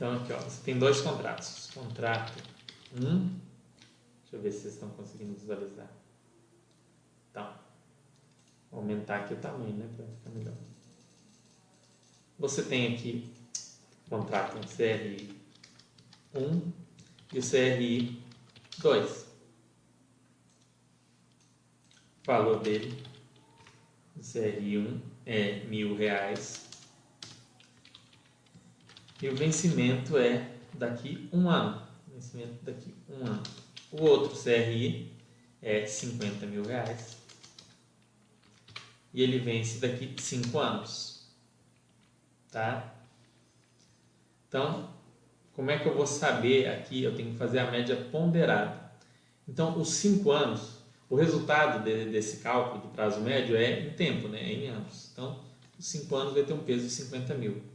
Então, 0.00 0.14
aqui, 0.14 0.32
ó, 0.32 0.38
você 0.38 0.62
tem 0.62 0.78
dois 0.78 1.02
contratos. 1.02 1.70
Contrato 1.74 2.32
1. 2.98 3.06
Um, 3.06 3.38
deixa 4.22 4.36
eu 4.36 4.40
ver 4.40 4.50
se 4.50 4.60
vocês 4.60 4.72
estão 4.72 4.88
conseguindo 4.88 5.34
visualizar. 5.34 5.90
Então, 7.30 7.52
vou 8.70 8.80
aumentar 8.80 9.16
aqui 9.16 9.34
o 9.34 9.36
tamanho, 9.36 9.74
né, 9.74 9.86
para 9.94 10.06
ficar 10.06 10.30
melhor. 10.30 10.54
Você 12.38 12.62
tem 12.62 12.94
aqui 12.94 13.30
o 14.06 14.08
contrato 14.08 14.56
um 14.56 14.62
CRI 14.62 15.38
1 16.34 16.72
e 17.34 17.38
o 17.38 17.42
CRI 17.42 18.22
2. 18.78 19.26
O 22.22 22.24
valor 22.24 22.60
dele, 22.60 23.04
o 24.16 24.20
CRI 24.20 24.78
1 24.78 25.00
é 25.26 25.64
mil 25.66 25.94
reais 25.94 26.69
e 29.22 29.28
o 29.28 29.36
vencimento 29.36 30.16
é 30.16 30.50
daqui 30.74 31.28
um 31.32 31.48
ano. 31.48 31.82
Vencimento 32.08 32.62
daqui 32.62 32.94
um 33.08 33.26
ano. 33.26 33.42
O 33.92 34.02
outro 34.02 34.36
CRI 34.40 35.12
é 35.60 35.84
50 35.84 36.46
mil 36.46 36.64
reais. 36.64 37.18
E 39.12 39.22
ele 39.22 39.38
vence 39.38 39.78
daqui 39.78 40.14
cinco 40.18 40.58
anos. 40.58 41.28
Tá? 42.50 42.94
Então, 44.48 44.90
como 45.52 45.70
é 45.70 45.78
que 45.78 45.86
eu 45.86 45.94
vou 45.94 46.06
saber 46.06 46.68
aqui? 46.68 47.02
Eu 47.02 47.14
tenho 47.14 47.32
que 47.32 47.36
fazer 47.36 47.58
a 47.58 47.70
média 47.70 47.96
ponderada. 47.96 48.90
Então, 49.46 49.78
os 49.78 49.90
cinco 49.90 50.30
anos, 50.30 50.78
o 51.10 51.16
resultado 51.16 51.84
de, 51.84 52.06
desse 52.06 52.38
cálculo 52.38 52.82
do 52.82 52.88
prazo 52.88 53.20
médio 53.20 53.56
é 53.56 53.80
em 53.80 53.90
tempo, 53.90 54.28
né? 54.28 54.40
é 54.40 54.52
em 54.52 54.68
anos. 54.68 55.10
Então, 55.12 55.44
os 55.78 55.86
cinco 55.86 56.16
anos 56.16 56.32
vai 56.32 56.44
ter 56.44 56.52
um 56.52 56.60
peso 56.60 56.84
de 56.84 56.90
50 56.90 57.34
mil 57.34 57.69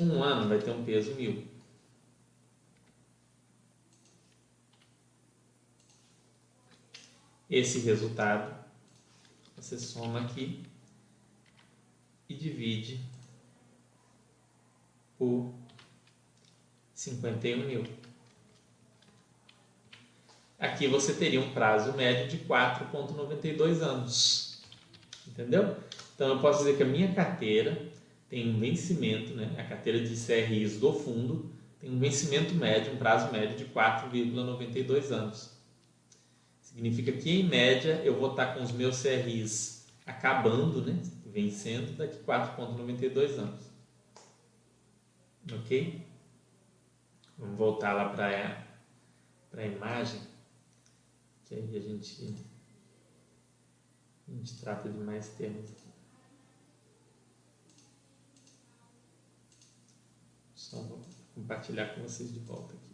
um 0.00 0.22
ano 0.22 0.48
vai 0.48 0.58
ter 0.58 0.70
um 0.70 0.84
peso 0.84 1.14
mil. 1.14 1.46
Esse 7.48 7.80
resultado 7.80 8.54
você 9.56 9.78
soma 9.78 10.22
aqui 10.22 10.62
e 12.28 12.34
divide 12.34 13.00
por 15.16 15.52
51 16.94 17.66
mil. 17.66 17.84
Aqui 20.58 20.86
você 20.86 21.14
teria 21.14 21.40
um 21.40 21.52
prazo 21.52 21.92
médio 21.92 22.28
de 22.28 22.44
4,92 22.44 23.82
anos. 23.82 24.62
Entendeu? 25.26 25.76
Então 26.14 26.28
eu 26.28 26.40
posso 26.40 26.60
dizer 26.60 26.76
que 26.76 26.82
a 26.82 26.86
minha 26.86 27.12
carteira 27.14 27.93
tem 28.34 28.52
um 28.52 28.58
vencimento, 28.58 29.32
né, 29.32 29.54
a 29.56 29.62
carteira 29.62 30.00
de 30.00 30.16
CRIs 30.16 30.80
do 30.80 30.92
fundo 30.92 31.48
tem 31.78 31.88
um 31.88 32.00
vencimento 32.00 32.52
médio, 32.52 32.92
um 32.92 32.96
prazo 32.96 33.30
médio 33.30 33.56
de 33.56 33.66
4,92 33.66 35.12
anos. 35.12 35.56
Significa 36.60 37.12
que, 37.12 37.30
em 37.30 37.44
média, 37.44 38.02
eu 38.04 38.18
vou 38.18 38.30
estar 38.32 38.54
com 38.54 38.64
os 38.64 38.72
meus 38.72 39.00
CRIs 39.00 39.86
acabando, 40.04 40.84
né? 40.84 41.00
vencendo, 41.26 41.96
daqui 41.96 42.18
4,92 42.24 43.38
anos. 43.38 43.70
Ok? 45.52 46.04
Vamos 47.38 47.56
voltar 47.56 47.92
lá 47.92 48.08
para 48.08 49.62
a 49.62 49.64
imagem, 49.64 50.20
que 51.44 51.54
aí 51.54 51.76
a 51.76 51.80
gente, 51.80 52.34
a 54.26 54.32
gente 54.32 54.58
trata 54.58 54.88
de 54.88 54.98
mais 54.98 55.28
termos 55.28 55.70
aqui. 55.70 55.83
Vou 60.82 61.00
compartilhar 61.34 61.94
com 61.94 62.02
vocês 62.02 62.32
de 62.32 62.38
volta 62.40 62.74
aqui. 62.74 62.84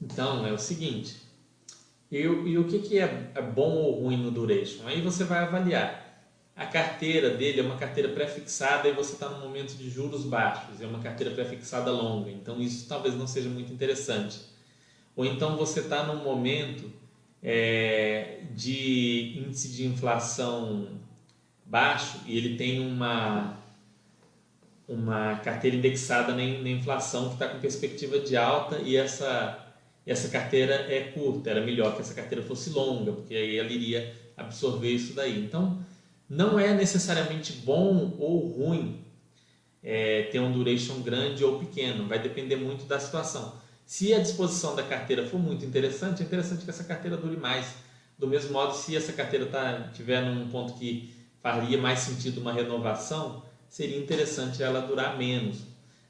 Então, 0.00 0.44
é 0.46 0.52
o 0.52 0.58
seguinte, 0.58 1.22
e, 2.10 2.18
e 2.18 2.58
o 2.58 2.64
que, 2.68 2.80
que 2.80 2.98
é, 2.98 3.30
é 3.34 3.40
bom 3.40 3.76
ou 3.76 4.02
ruim 4.02 4.16
no 4.16 4.30
duration? 4.30 4.86
Aí 4.86 5.00
você 5.00 5.24
vai 5.24 5.38
avaliar. 5.38 6.02
A 6.54 6.66
carteira 6.66 7.30
dele 7.30 7.60
é 7.60 7.62
uma 7.62 7.78
carteira 7.78 8.10
pré-fixada 8.10 8.86
e 8.86 8.92
você 8.92 9.14
está 9.14 9.28
num 9.30 9.40
momento 9.40 9.74
de 9.74 9.88
juros 9.88 10.24
baixos, 10.24 10.82
é 10.82 10.86
uma 10.86 10.98
carteira 10.98 11.32
pré-fixada 11.34 11.90
longa, 11.90 12.30
então 12.30 12.60
isso 12.60 12.86
talvez 12.86 13.14
não 13.14 13.26
seja 13.26 13.48
muito 13.48 13.72
interessante. 13.72 14.42
Ou 15.16 15.24
então 15.24 15.56
você 15.56 15.80
está 15.80 16.04
num 16.04 16.22
momento 16.22 16.92
é, 17.42 18.40
de 18.54 19.38
índice 19.38 19.68
de 19.68 19.86
inflação 19.86 20.88
baixo 21.64 22.20
e 22.26 22.36
ele 22.36 22.56
tem 22.56 22.80
uma, 22.80 23.56
uma 24.86 25.36
carteira 25.36 25.76
indexada 25.76 26.32
na, 26.32 26.36
na 26.36 26.70
inflação 26.70 27.28
que 27.28 27.34
está 27.34 27.48
com 27.48 27.58
perspectiva 27.58 28.18
de 28.18 28.36
alta 28.36 28.78
e 28.78 28.96
essa 28.96 29.58
essa 30.06 30.28
carteira 30.28 30.74
é 30.74 31.12
curta, 31.14 31.50
era 31.50 31.60
melhor 31.64 31.94
que 31.94 32.00
essa 32.00 32.14
carteira 32.14 32.42
fosse 32.42 32.70
longa, 32.70 33.12
porque 33.12 33.34
aí 33.34 33.56
ela 33.56 33.70
iria 33.70 34.12
absorver 34.36 34.90
isso 34.90 35.14
daí. 35.14 35.44
Então, 35.44 35.78
não 36.28 36.58
é 36.58 36.74
necessariamente 36.74 37.52
bom 37.52 38.16
ou 38.18 38.48
ruim 38.48 39.00
é, 39.82 40.24
ter 40.24 40.40
um 40.40 40.52
duration 40.52 41.00
grande 41.02 41.44
ou 41.44 41.58
pequeno, 41.58 42.08
vai 42.08 42.18
depender 42.18 42.56
muito 42.56 42.84
da 42.84 42.98
situação. 42.98 43.60
Se 43.84 44.14
a 44.14 44.20
disposição 44.20 44.74
da 44.74 44.82
carteira 44.82 45.26
for 45.26 45.38
muito 45.38 45.64
interessante, 45.64 46.22
é 46.22 46.26
interessante 46.26 46.64
que 46.64 46.70
essa 46.70 46.84
carteira 46.84 47.16
dure 47.16 47.36
mais. 47.36 47.74
Do 48.18 48.26
mesmo 48.26 48.52
modo, 48.52 48.74
se 48.74 48.96
essa 48.96 49.12
carteira 49.12 49.46
tá, 49.46 49.90
tiver 49.92 50.24
num 50.24 50.48
ponto 50.48 50.74
que 50.74 51.12
faria 51.42 51.76
mais 51.76 51.98
sentido 51.98 52.40
uma 52.40 52.52
renovação, 52.52 53.42
seria 53.68 53.98
interessante 53.98 54.62
ela 54.62 54.80
durar 54.80 55.18
menos. 55.18 55.64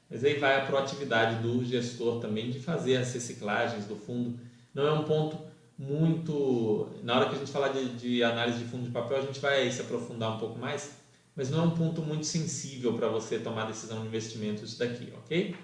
Mas 0.09 0.23
aí 0.23 0.35
vai 0.35 0.55
a 0.55 0.65
proatividade 0.65 1.41
do 1.41 1.63
gestor 1.65 2.19
também 2.19 2.51
de 2.51 2.59
fazer 2.59 2.97
as 2.97 3.11
reciclagens 3.13 3.85
do 3.85 3.95
fundo. 3.95 4.37
Não 4.73 4.85
é 4.85 4.91
um 4.91 5.03
ponto 5.03 5.39
muito. 5.77 6.87
Na 7.01 7.15
hora 7.15 7.29
que 7.29 7.35
a 7.35 7.39
gente 7.39 7.51
falar 7.51 7.69
de, 7.69 7.95
de 7.95 8.23
análise 8.23 8.59
de 8.59 8.65
fundo 8.65 8.83
de 8.83 8.91
papel, 8.91 9.17
a 9.17 9.21
gente 9.21 9.39
vai 9.39 9.69
se 9.71 9.81
aprofundar 9.81 10.35
um 10.35 10.37
pouco 10.37 10.59
mais, 10.59 10.91
mas 11.35 11.49
não 11.49 11.63
é 11.63 11.65
um 11.65 11.71
ponto 11.71 12.01
muito 12.01 12.27
sensível 12.27 12.93
para 12.93 13.07
você 13.07 13.39
tomar 13.39 13.65
decisão 13.65 14.01
de 14.01 14.07
investimento 14.07 14.63
isso 14.63 14.77
daqui, 14.77 15.11
ok? 15.17 15.55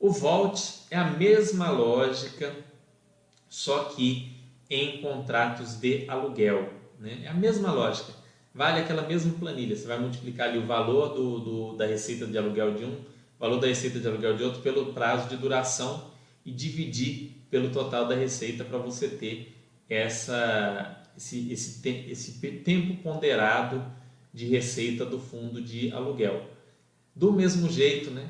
O 0.00 0.10
Vault 0.10 0.84
é 0.90 0.96
a 0.96 1.10
mesma 1.10 1.70
lógica, 1.70 2.54
só 3.48 3.84
que 3.84 4.32
em 4.70 5.00
contratos 5.00 5.74
de 5.74 6.04
aluguel. 6.08 6.72
Né? 7.00 7.22
É 7.24 7.28
a 7.28 7.34
mesma 7.34 7.72
lógica. 7.72 8.12
Vale 8.54 8.80
aquela 8.80 9.02
mesma 9.02 9.32
planilha. 9.38 9.76
Você 9.76 9.86
vai 9.86 9.98
multiplicar 9.98 10.48
ali 10.48 10.58
o 10.58 10.66
valor 10.66 11.14
do, 11.14 11.38
do 11.40 11.76
da 11.76 11.86
receita 11.86 12.26
de 12.26 12.38
aluguel 12.38 12.74
de 12.74 12.84
um 12.84 12.96
valor 13.38 13.60
da 13.60 13.66
receita 13.66 13.98
de 14.00 14.06
aluguel 14.06 14.36
de 14.36 14.42
outro 14.42 14.60
pelo 14.60 14.92
prazo 14.92 15.28
de 15.28 15.36
duração 15.36 16.10
e 16.44 16.50
dividir 16.50 17.32
pelo 17.50 17.70
total 17.70 18.06
da 18.06 18.14
receita 18.14 18.64
para 18.64 18.78
você 18.78 19.08
ter 19.08 19.56
essa, 19.88 21.02
esse, 21.16 21.52
esse, 21.52 21.88
esse 22.08 22.32
tempo 22.64 23.02
ponderado 23.02 23.84
de 24.34 24.46
receita 24.46 25.04
do 25.04 25.18
fundo 25.18 25.62
de 25.62 25.90
aluguel. 25.92 26.48
Do 27.14 27.32
mesmo 27.32 27.70
jeito, 27.70 28.10
né? 28.10 28.28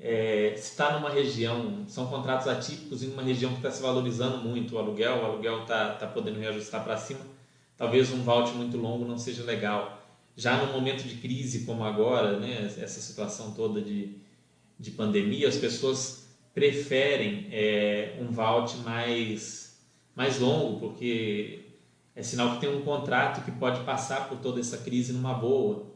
É, 0.00 0.54
se 0.56 0.70
está 0.70 0.98
numa 0.98 1.10
região, 1.10 1.84
são 1.86 2.06
contratos 2.06 2.48
atípicos 2.48 3.02
em 3.02 3.12
uma 3.12 3.22
região 3.22 3.50
que 3.50 3.58
está 3.58 3.70
se 3.70 3.82
valorizando 3.82 4.38
muito 4.38 4.74
o 4.74 4.78
aluguel, 4.78 5.18
o 5.18 5.24
aluguel 5.26 5.62
está 5.62 5.90
tá 5.94 6.06
podendo 6.06 6.40
reajustar 6.40 6.82
para 6.82 6.96
cima, 6.96 7.20
talvez 7.76 8.10
um 8.10 8.22
vault 8.22 8.52
muito 8.52 8.78
longo 8.78 9.04
não 9.04 9.18
seja 9.18 9.44
legal. 9.44 10.02
Já 10.34 10.64
no 10.64 10.72
momento 10.72 11.02
de 11.02 11.16
crise 11.16 11.66
como 11.66 11.84
agora, 11.84 12.38
né, 12.38 12.64
essa 12.78 13.00
situação 13.00 13.50
toda 13.52 13.82
de, 13.82 14.16
de 14.78 14.90
pandemia, 14.90 15.48
as 15.48 15.56
pessoas 15.56 16.26
preferem 16.54 17.48
é, 17.52 18.16
um 18.20 18.32
vault 18.32 18.76
mais, 18.78 19.78
mais 20.16 20.38
longo, 20.38 20.80
porque 20.80 21.60
é 22.16 22.22
sinal 22.22 22.54
que 22.54 22.60
tem 22.60 22.74
um 22.74 22.82
contrato 22.82 23.44
que 23.44 23.50
pode 23.50 23.84
passar 23.84 24.28
por 24.30 24.38
toda 24.38 24.60
essa 24.60 24.78
crise 24.78 25.12
numa 25.12 25.34
boa. 25.34 25.89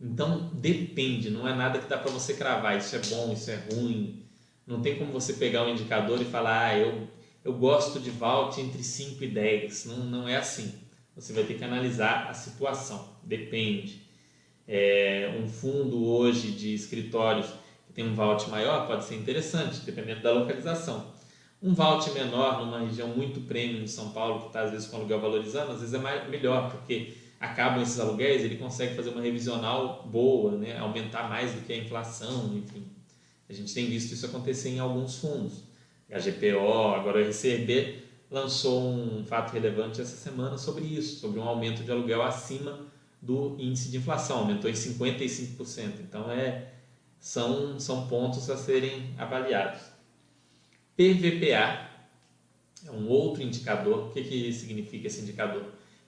Então 0.00 0.50
depende, 0.54 1.28
não 1.30 1.46
é 1.46 1.54
nada 1.54 1.78
que 1.78 1.88
dá 1.88 1.98
para 1.98 2.10
você 2.10 2.34
cravar, 2.34 2.78
isso 2.78 2.96
é 2.96 3.00
bom, 3.00 3.32
isso 3.32 3.50
é 3.50 3.56
ruim. 3.72 4.24
Não 4.66 4.80
tem 4.80 4.96
como 4.96 5.12
você 5.12 5.34
pegar 5.34 5.64
um 5.64 5.70
indicador 5.70 6.20
e 6.22 6.24
falar, 6.24 6.68
ah, 6.68 6.78
eu, 6.78 7.08
eu 7.44 7.52
gosto 7.52 8.00
de 8.00 8.10
vault 8.10 8.58
entre 8.60 8.82
5 8.82 9.24
e 9.24 9.28
10. 9.28 9.84
Não, 9.86 9.96
não 9.98 10.28
é 10.28 10.36
assim. 10.36 10.74
Você 11.14 11.32
vai 11.32 11.44
ter 11.44 11.54
que 11.54 11.64
analisar 11.64 12.28
a 12.30 12.34
situação, 12.34 13.16
depende. 13.22 14.02
É, 14.66 15.36
um 15.42 15.48
fundo 15.48 16.06
hoje 16.06 16.52
de 16.52 16.72
escritórios 16.72 17.52
tem 17.94 18.06
um 18.06 18.14
vault 18.14 18.48
maior, 18.48 18.86
pode 18.86 19.04
ser 19.04 19.16
interessante, 19.16 19.80
dependendo 19.80 20.22
da 20.22 20.32
localização. 20.32 21.12
Um 21.62 21.74
vault 21.74 22.10
menor, 22.12 22.64
numa 22.64 22.80
região 22.80 23.08
muito 23.08 23.40
premium 23.40 23.84
de 23.84 23.90
São 23.90 24.10
Paulo, 24.10 24.40
que 24.40 24.46
está 24.46 24.62
às 24.62 24.70
vezes 24.70 24.86
com 24.86 24.96
aluguel 24.96 25.20
valorizando, 25.20 25.72
às 25.72 25.80
vezes 25.80 25.92
é 25.92 25.98
mais, 25.98 26.26
melhor, 26.30 26.70
porque 26.70 27.12
acabam 27.40 27.82
esses 27.82 27.98
aluguéis, 27.98 28.44
ele 28.44 28.56
consegue 28.56 28.94
fazer 28.94 29.08
uma 29.08 29.22
revisional 29.22 30.06
boa, 30.06 30.58
né? 30.58 30.76
aumentar 30.76 31.28
mais 31.28 31.52
do 31.52 31.62
que 31.62 31.72
a 31.72 31.78
inflação, 31.78 32.54
enfim. 32.54 32.84
A 33.48 33.52
gente 33.54 33.72
tem 33.72 33.86
visto 33.86 34.12
isso 34.12 34.26
acontecer 34.26 34.68
em 34.68 34.78
alguns 34.78 35.16
fundos. 35.16 35.64
A 36.12 36.18
GPO, 36.18 36.94
agora 36.94 37.18
o 37.18 37.28
RCB, 37.28 38.02
lançou 38.30 38.92
um 38.92 39.24
fato 39.24 39.52
relevante 39.52 40.00
essa 40.00 40.16
semana 40.16 40.58
sobre 40.58 40.84
isso, 40.84 41.18
sobre 41.18 41.40
um 41.40 41.44
aumento 41.44 41.82
de 41.82 41.90
aluguel 41.90 42.22
acima 42.22 42.78
do 43.22 43.56
índice 43.58 43.90
de 43.90 43.96
inflação, 43.96 44.40
aumentou 44.40 44.70
em 44.70 44.74
55%. 44.74 46.00
Então 46.00 46.30
é 46.30 46.72
são, 47.18 47.78
são 47.80 48.06
pontos 48.06 48.48
a 48.50 48.56
serem 48.56 49.14
avaliados. 49.18 49.80
PVPA 50.96 51.88
é 52.86 52.90
um 52.90 53.08
outro 53.08 53.42
indicador. 53.42 54.08
O 54.08 54.10
que, 54.10 54.22
que 54.22 54.52
significa 54.52 55.06
esse 55.06 55.22
indicador? 55.22 55.64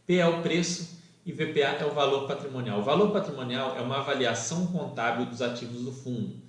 P 0.06 0.16
é 0.16 0.26
o 0.26 0.42
preço 0.42 1.01
e 1.24 1.32
VPA 1.32 1.76
é 1.80 1.86
o 1.86 1.94
valor 1.94 2.26
patrimonial. 2.26 2.80
O 2.80 2.82
valor 2.82 3.10
patrimonial 3.10 3.76
é 3.76 3.80
uma 3.80 3.98
avaliação 3.98 4.66
contábil 4.66 5.26
dos 5.26 5.40
ativos 5.40 5.84
do 5.84 5.92
fundo. 5.92 6.40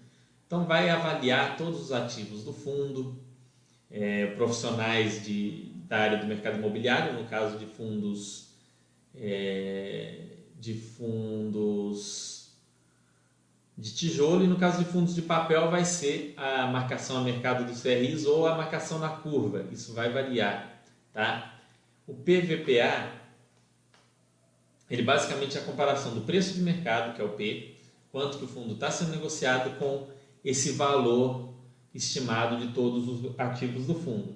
Então, 0.47 0.65
vai 0.65 0.89
avaliar 0.89 1.57
todos 1.57 1.81
os 1.81 1.91
ativos 1.91 2.43
do 2.43 2.53
fundo, 2.53 3.17
é, 3.89 4.27
profissionais 4.35 5.23
de, 5.23 5.71
da 5.87 5.97
área 5.97 6.17
do 6.17 6.25
mercado 6.25 6.57
imobiliário, 6.57 7.13
no 7.13 7.25
caso 7.25 7.57
de 7.57 7.65
fundos, 7.65 8.49
é, 9.15 10.21
de 10.59 10.73
fundos 10.73 12.43
de 13.77 13.93
tijolo 13.93 14.43
e 14.43 14.47
no 14.47 14.55
caso 14.55 14.83
de 14.83 14.85
fundos 14.85 15.15
de 15.15 15.21
papel 15.21 15.69
vai 15.69 15.83
ser 15.83 16.33
a 16.37 16.67
marcação 16.67 17.17
a 17.17 17.21
mercado 17.21 17.65
dos 17.65 17.81
CRIs 17.81 18.25
ou 18.25 18.45
a 18.45 18.55
marcação 18.55 18.99
na 18.99 19.09
curva, 19.09 19.65
isso 19.71 19.93
vai 19.93 20.11
variar, 20.11 20.81
tá? 21.11 21.59
O 22.07 22.13
PVPA, 22.13 23.22
ele 24.93 25.01
basicamente 25.01 25.57
é 25.57 25.59
a 25.59 25.63
comparação 25.63 26.13
do 26.13 26.21
preço 26.21 26.53
de 26.53 26.61
mercado, 26.61 27.15
que 27.15 27.21
é 27.21 27.25
o 27.25 27.29
P, 27.29 27.73
quanto 28.11 28.37
que 28.37 28.45
o 28.45 28.47
fundo 28.47 28.75
está 28.75 28.91
sendo 28.91 29.09
negociado 29.09 29.75
com 29.79 30.07
esse 30.45 30.73
valor 30.73 31.51
estimado 31.95 32.63
de 32.63 32.75
todos 32.75 33.09
os 33.09 33.39
ativos 33.39 33.87
do 33.87 33.95
fundo. 33.95 34.35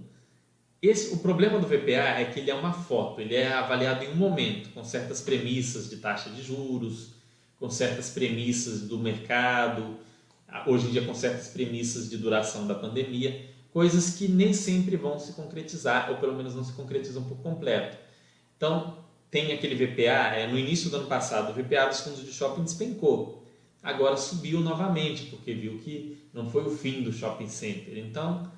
Esse, 0.81 1.13
o 1.13 1.19
problema 1.19 1.59
do 1.59 1.67
VPA 1.67 2.17
é 2.19 2.25
que 2.25 2.39
ele 2.39 2.49
é 2.49 2.55
uma 2.55 2.73
foto, 2.73 3.21
ele 3.21 3.35
é 3.35 3.53
avaliado 3.53 4.03
em 4.03 4.09
um 4.09 4.15
momento, 4.15 4.71
com 4.71 4.83
certas 4.83 5.21
premissas 5.21 5.91
de 5.91 5.97
taxa 5.97 6.31
de 6.31 6.41
juros, 6.41 7.11
com 7.59 7.69
certas 7.69 8.09
premissas 8.09 8.81
do 8.81 8.97
mercado, 8.97 9.97
hoje 10.65 10.87
em 10.87 10.91
dia 10.91 11.05
com 11.05 11.13
certas 11.13 11.49
premissas 11.49 12.09
de 12.09 12.17
duração 12.17 12.65
da 12.65 12.73
pandemia, 12.73 13.45
coisas 13.71 14.15
que 14.15 14.27
nem 14.27 14.53
sempre 14.53 14.95
vão 14.95 15.19
se 15.19 15.33
concretizar, 15.33 16.09
ou 16.09 16.17
pelo 16.17 16.35
menos 16.35 16.55
não 16.55 16.63
se 16.63 16.73
concretizam 16.73 17.23
por 17.25 17.37
completo. 17.43 17.95
Então, 18.55 19.05
tem 19.29 19.51
aquele 19.51 19.75
VPA, 19.75 20.35
é, 20.35 20.47
no 20.47 20.57
início 20.57 20.89
do 20.89 20.97
ano 20.97 21.07
passado, 21.07 21.49
o 21.49 21.53
VPA 21.53 21.87
dos 21.87 22.01
fundos 22.01 22.23
de 22.23 22.31
shopping 22.31 22.63
despencou. 22.63 23.43
Agora 23.83 24.17
subiu 24.17 24.59
novamente, 24.61 25.25
porque 25.25 25.53
viu 25.53 25.79
que 25.79 26.17
não 26.33 26.49
foi 26.49 26.65
o 26.65 26.69
fim 26.69 27.03
do 27.03 27.11
shopping 27.11 27.47
center. 27.47 27.97
Então, 27.97 28.51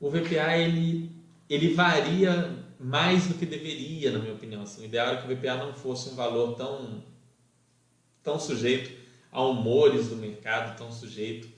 o 0.00 0.10
VPA 0.10 0.56
ele, 0.56 1.10
ele 1.48 1.74
varia 1.74 2.64
mais 2.78 3.28
do 3.28 3.34
que 3.34 3.46
deveria, 3.46 4.10
na 4.10 4.18
minha 4.18 4.34
opinião. 4.34 4.62
Assim, 4.62 4.82
o 4.82 4.84
ideal 4.84 5.08
era 5.08 5.22
que 5.22 5.30
o 5.30 5.36
VPA 5.36 5.56
não 5.56 5.74
fosse 5.74 6.10
um 6.10 6.14
valor 6.14 6.54
tão 6.56 7.02
tão 8.22 8.38
sujeito 8.38 8.90
a 9.32 9.42
humores 9.42 10.08
do 10.08 10.16
mercado, 10.16 10.72
estão 10.72 10.92
sujeitos 10.92 11.50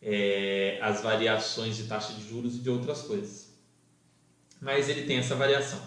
é, 0.00 0.78
às 0.80 1.02
variações 1.02 1.76
de 1.76 1.84
taxa 1.84 2.12
de 2.12 2.28
juros 2.28 2.56
e 2.56 2.58
de 2.58 2.70
outras 2.70 3.02
coisas. 3.02 3.52
Mas 4.60 4.88
ele 4.88 5.06
tem 5.06 5.16
essa 5.16 5.34
variação. 5.34 5.80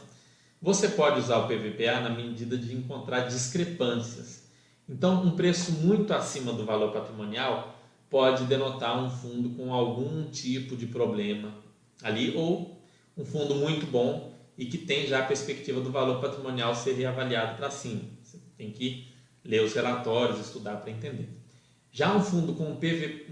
Você 0.61 0.89
pode 0.89 1.19
usar 1.19 1.37
o 1.37 1.47
PVPA 1.47 1.99
na 1.99 2.09
medida 2.09 2.57
de 2.57 2.73
encontrar 2.73 3.27
discrepâncias. 3.27 4.43
Então, 4.89 5.23
um 5.23 5.31
preço 5.31 5.71
muito 5.71 6.13
acima 6.13 6.51
do 6.51 6.65
valor 6.65 6.91
patrimonial 6.91 7.75
pode 8.09 8.45
denotar 8.45 9.03
um 9.03 9.09
fundo 9.09 9.49
com 9.51 9.71
algum 9.71 10.23
tipo 10.31 10.75
de 10.75 10.87
problema 10.87 11.53
ali, 12.01 12.35
ou 12.35 12.81
um 13.15 13.23
fundo 13.23 13.53
muito 13.53 13.85
bom 13.85 14.33
e 14.57 14.65
que 14.65 14.77
tem 14.77 15.05
já 15.05 15.19
a 15.19 15.25
perspectiva 15.25 15.79
do 15.79 15.91
valor 15.91 16.19
patrimonial 16.19 16.73
ser 16.73 16.93
reavaliado 16.93 17.57
para 17.57 17.69
cima. 17.69 18.01
Você 18.23 18.39
tem 18.57 18.71
que 18.71 19.07
ler 19.45 19.61
os 19.61 19.73
relatórios, 19.73 20.39
estudar 20.39 20.77
para 20.77 20.89
entender. 20.89 21.29
Já 21.91 22.15
um 22.15 22.23
fundo 22.23 22.53
com 22.53 22.71
um 22.71 22.75
PV 22.77 23.27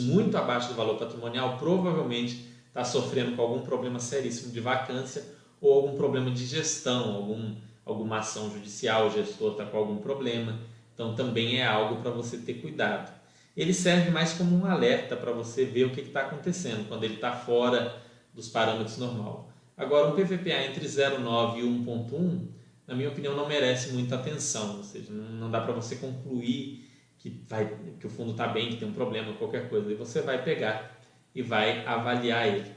muito 0.00 0.36
abaixo 0.36 0.68
do 0.68 0.74
valor 0.74 0.98
patrimonial 0.98 1.58
provavelmente 1.58 2.48
está 2.68 2.84
sofrendo 2.84 3.34
com 3.34 3.42
algum 3.42 3.60
problema 3.62 3.98
seríssimo 3.98 4.52
de 4.52 4.60
vacância 4.60 5.33
ou 5.64 5.72
algum 5.76 5.96
problema 5.96 6.30
de 6.30 6.44
gestão, 6.44 7.14
algum, 7.14 7.54
alguma 7.86 8.18
ação 8.18 8.50
judicial, 8.52 9.06
o 9.06 9.10
gestor 9.10 9.52
está 9.52 9.64
com 9.64 9.78
algum 9.78 9.96
problema. 9.96 10.58
Então 10.92 11.14
também 11.14 11.58
é 11.58 11.66
algo 11.66 12.02
para 12.02 12.10
você 12.10 12.36
ter 12.36 12.54
cuidado. 12.54 13.10
Ele 13.56 13.72
serve 13.72 14.10
mais 14.10 14.34
como 14.34 14.56
um 14.56 14.66
alerta 14.66 15.16
para 15.16 15.32
você 15.32 15.64
ver 15.64 15.86
o 15.86 15.90
que 15.90 16.02
está 16.02 16.22
acontecendo 16.22 16.86
quando 16.86 17.04
ele 17.04 17.14
está 17.14 17.32
fora 17.32 17.96
dos 18.34 18.48
parâmetros 18.48 18.98
normal. 18.98 19.48
Agora, 19.76 20.08
um 20.08 20.12
PVPA 20.12 20.66
entre 20.66 20.84
0,9 20.86 21.58
e 21.58 21.62
1,1, 21.62 22.46
na 22.86 22.94
minha 22.94 23.08
opinião, 23.08 23.34
não 23.34 23.48
merece 23.48 23.92
muita 23.92 24.16
atenção, 24.16 24.76
ou 24.76 24.84
seja, 24.84 25.10
não 25.12 25.50
dá 25.50 25.60
para 25.60 25.72
você 25.72 25.96
concluir 25.96 26.90
que, 27.18 27.42
vai, 27.48 27.74
que 27.98 28.06
o 28.06 28.10
fundo 28.10 28.32
está 28.32 28.46
bem, 28.48 28.68
que 28.68 28.76
tem 28.76 28.86
um 28.86 28.92
problema, 28.92 29.32
qualquer 29.32 29.68
coisa. 29.68 29.90
E 29.90 29.94
você 29.94 30.20
vai 30.20 30.42
pegar 30.44 31.00
e 31.34 31.42
vai 31.42 31.84
avaliar 31.86 32.46
ele. 32.46 32.70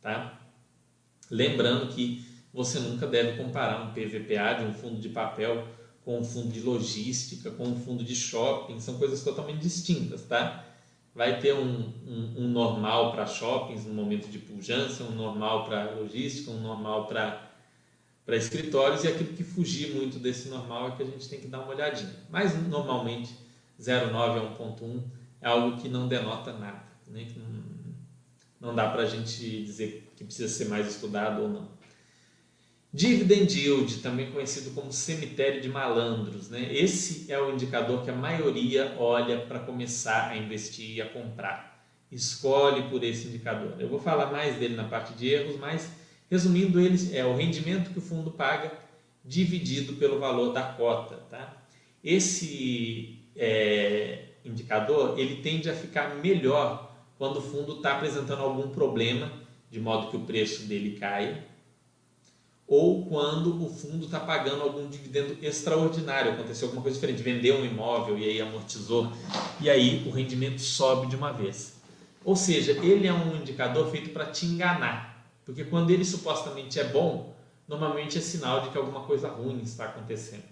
Tá? 0.00 0.38
Lembrando 1.30 1.88
que 1.92 2.33
você 2.54 2.78
nunca 2.78 3.06
deve 3.06 3.36
comparar 3.36 3.82
um 3.82 3.92
PVPA 3.92 4.54
de 4.60 4.64
um 4.64 4.72
fundo 4.72 5.00
de 5.00 5.10
papel 5.10 5.66
com 6.04 6.20
um 6.20 6.24
fundo 6.24 6.48
de 6.48 6.60
logística, 6.60 7.50
com 7.50 7.64
um 7.64 7.76
fundo 7.76 8.04
de 8.04 8.14
shopping, 8.14 8.78
são 8.78 8.96
coisas 8.96 9.22
totalmente 9.22 9.58
distintas, 9.58 10.22
tá? 10.22 10.64
vai 11.14 11.38
ter 11.38 11.54
um, 11.54 11.92
um, 12.06 12.34
um 12.38 12.48
normal 12.48 13.12
para 13.12 13.26
shoppings 13.26 13.86
no 13.86 13.94
momento 13.94 14.28
de 14.28 14.38
pujança, 14.38 15.04
um 15.04 15.12
normal 15.12 15.64
para 15.64 15.92
logística, 15.92 16.50
um 16.50 16.60
normal 16.60 17.06
para 17.06 18.36
escritórios 18.36 19.04
e 19.04 19.08
aquilo 19.08 19.32
que 19.32 19.44
fugir 19.44 19.94
muito 19.94 20.18
desse 20.18 20.48
normal 20.48 20.88
é 20.88 20.96
que 20.96 21.02
a 21.02 21.06
gente 21.06 21.28
tem 21.28 21.38
que 21.38 21.46
dar 21.46 21.60
uma 21.60 21.72
olhadinha. 21.72 22.14
Mas 22.28 22.54
normalmente 22.66 23.32
0,9 23.80 24.12
a 24.12 24.58
1,1 24.58 25.02
é 25.40 25.46
algo 25.46 25.80
que 25.80 25.88
não 25.88 26.08
denota 26.08 26.52
nada, 26.52 26.84
né? 27.06 27.28
não, 27.36 28.68
não 28.68 28.74
dá 28.74 28.90
para 28.90 29.02
a 29.02 29.06
gente 29.06 29.62
dizer 29.62 30.10
que 30.16 30.24
precisa 30.24 30.48
ser 30.48 30.68
mais 30.68 30.88
estudado 30.88 31.42
ou 31.42 31.48
não. 31.48 31.68
Dividend 32.96 33.52
yield, 33.58 33.96
também 33.96 34.30
conhecido 34.30 34.70
como 34.70 34.92
cemitério 34.92 35.60
de 35.60 35.68
malandros, 35.68 36.48
né? 36.48 36.72
Esse 36.72 37.26
é 37.28 37.36
o 37.42 37.52
indicador 37.52 38.04
que 38.04 38.10
a 38.10 38.14
maioria 38.14 38.94
olha 38.96 39.40
para 39.40 39.58
começar 39.58 40.28
a 40.28 40.36
investir 40.36 40.90
e 40.98 41.02
a 41.02 41.08
comprar. 41.08 41.84
Escolhe 42.08 42.88
por 42.88 43.02
esse 43.02 43.26
indicador. 43.26 43.74
Eu 43.80 43.88
vou 43.88 43.98
falar 43.98 44.30
mais 44.30 44.58
dele 44.58 44.76
na 44.76 44.84
parte 44.84 45.12
de 45.14 45.26
erros, 45.28 45.58
mas 45.58 45.90
resumindo, 46.30 46.78
ele 46.78 47.16
é 47.16 47.24
o 47.24 47.34
rendimento 47.34 47.90
que 47.90 47.98
o 47.98 48.00
fundo 48.00 48.30
paga 48.30 48.70
dividido 49.24 49.94
pelo 49.94 50.20
valor 50.20 50.52
da 50.52 50.62
cota, 50.62 51.16
tá? 51.28 51.64
Esse 52.02 53.18
é, 53.34 54.20
indicador 54.44 55.18
ele 55.18 55.42
tende 55.42 55.68
a 55.68 55.74
ficar 55.74 56.14
melhor 56.22 56.94
quando 57.18 57.38
o 57.38 57.42
fundo 57.42 57.78
está 57.78 57.96
apresentando 57.96 58.42
algum 58.44 58.68
problema, 58.68 59.32
de 59.68 59.80
modo 59.80 60.12
que 60.12 60.16
o 60.16 60.20
preço 60.20 60.68
dele 60.68 60.96
caia 60.96 61.53
ou 62.66 63.04
quando 63.06 63.62
o 63.62 63.68
fundo 63.68 64.06
está 64.06 64.18
pagando 64.18 64.62
algum 64.62 64.88
dividendo 64.88 65.36
extraordinário, 65.42 66.32
aconteceu 66.32 66.68
alguma 66.68 66.82
coisa 66.82 66.96
diferente, 66.96 67.22
vendeu 67.22 67.56
um 67.56 67.64
imóvel 67.64 68.18
e 68.18 68.24
aí 68.24 68.40
amortizou, 68.40 69.12
e 69.60 69.68
aí 69.68 70.02
o 70.06 70.10
rendimento 70.10 70.60
sobe 70.60 71.06
de 71.06 71.16
uma 71.16 71.32
vez. 71.32 71.74
Ou 72.24 72.34
seja, 72.34 72.72
ele 72.82 73.06
é 73.06 73.12
um 73.12 73.36
indicador 73.36 73.90
feito 73.90 74.10
para 74.10 74.26
te 74.26 74.46
enganar, 74.46 75.28
porque 75.44 75.64
quando 75.64 75.90
ele 75.90 76.04
supostamente 76.04 76.80
é 76.80 76.84
bom, 76.84 77.34
normalmente 77.68 78.16
é 78.16 78.20
sinal 78.20 78.62
de 78.62 78.70
que 78.70 78.78
alguma 78.78 79.00
coisa 79.00 79.28
ruim 79.28 79.60
está 79.60 79.84
acontecendo. 79.84 80.44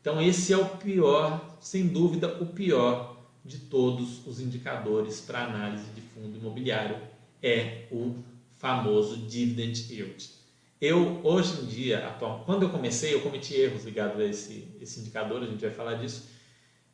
Então, 0.00 0.20
esse 0.20 0.52
é 0.52 0.58
o 0.58 0.64
pior, 0.76 1.56
sem 1.60 1.86
dúvida, 1.86 2.38
o 2.40 2.46
pior 2.46 3.16
de 3.44 3.58
todos 3.58 4.26
os 4.26 4.40
indicadores 4.40 5.20
para 5.20 5.44
análise 5.44 5.84
de 5.94 6.02
fundo 6.02 6.36
imobiliário 6.38 6.96
é 7.42 7.86
o 7.90 8.14
famoso 8.58 9.16
dividend 9.16 9.86
yield. 9.90 10.39
Eu, 10.80 11.20
hoje 11.22 11.60
em 11.60 11.66
dia, 11.66 12.06
atual, 12.06 12.42
quando 12.46 12.62
eu 12.62 12.70
comecei, 12.70 13.12
eu 13.12 13.20
cometi 13.20 13.54
erros 13.54 13.84
ligados 13.84 14.18
a 14.18 14.24
esse, 14.24 14.66
esse 14.80 15.00
indicador, 15.00 15.42
a 15.42 15.46
gente 15.46 15.60
vai 15.60 15.70
falar 15.70 15.94
disso, 15.94 16.26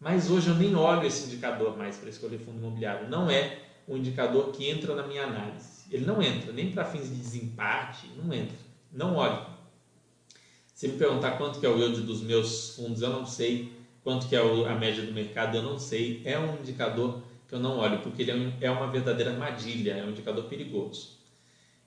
mas 0.01 0.29
hoje 0.29 0.49
eu 0.49 0.57
nem 0.57 0.75
olho 0.75 1.07
esse 1.07 1.27
indicador 1.27 1.79
mais 1.79 1.97
para 1.97 2.09
escolher 2.09 2.39
fundo 2.39 2.59
imobiliário. 2.59 3.09
Não 3.09 3.31
é 3.31 3.59
um 3.87 3.97
indicador 3.97 4.51
que 4.51 4.69
entra 4.69 4.93
na 4.95 5.07
minha 5.07 5.23
análise. 5.23 5.85
Ele 5.91 6.05
não 6.05 6.21
entra, 6.21 6.53
nem 6.53 6.73
para 6.73 6.85
fins 6.85 7.09
de 7.09 7.15
desempate, 7.15 8.11
não 8.17 8.35
entra. 8.35 8.57
Não 8.93 9.15
olho. 9.15 9.47
Se 10.75 10.89
me 10.89 10.99
perguntar 10.99 11.39
quanto 11.39 11.61
que 11.61 11.65
é 11.65 11.69
o 11.69 11.79
yield 11.79 12.01
dos 12.03 12.21
meus 12.23 12.75
fundos, 12.75 13.03
eu 13.03 13.11
não 13.11 13.25
sei. 13.25 13.73
Quanto 14.03 14.27
que 14.27 14.35
é 14.35 14.41
a 14.41 14.75
média 14.75 15.05
do 15.05 15.13
mercado, 15.13 15.57
eu 15.57 15.63
não 15.63 15.79
sei. 15.79 16.21
É 16.25 16.37
um 16.37 16.57
indicador 16.57 17.21
que 17.49 17.55
eu 17.55 17.61
não 17.61 17.79
olho, 17.79 18.01
porque 18.01 18.23
ele 18.23 18.53
é, 18.61 18.67
é 18.67 18.71
uma 18.71 18.91
verdadeira 18.91 19.31
armadilha, 19.31 19.93
é 19.93 20.05
um 20.05 20.11
indicador 20.11 20.45
perigoso. 20.45 21.17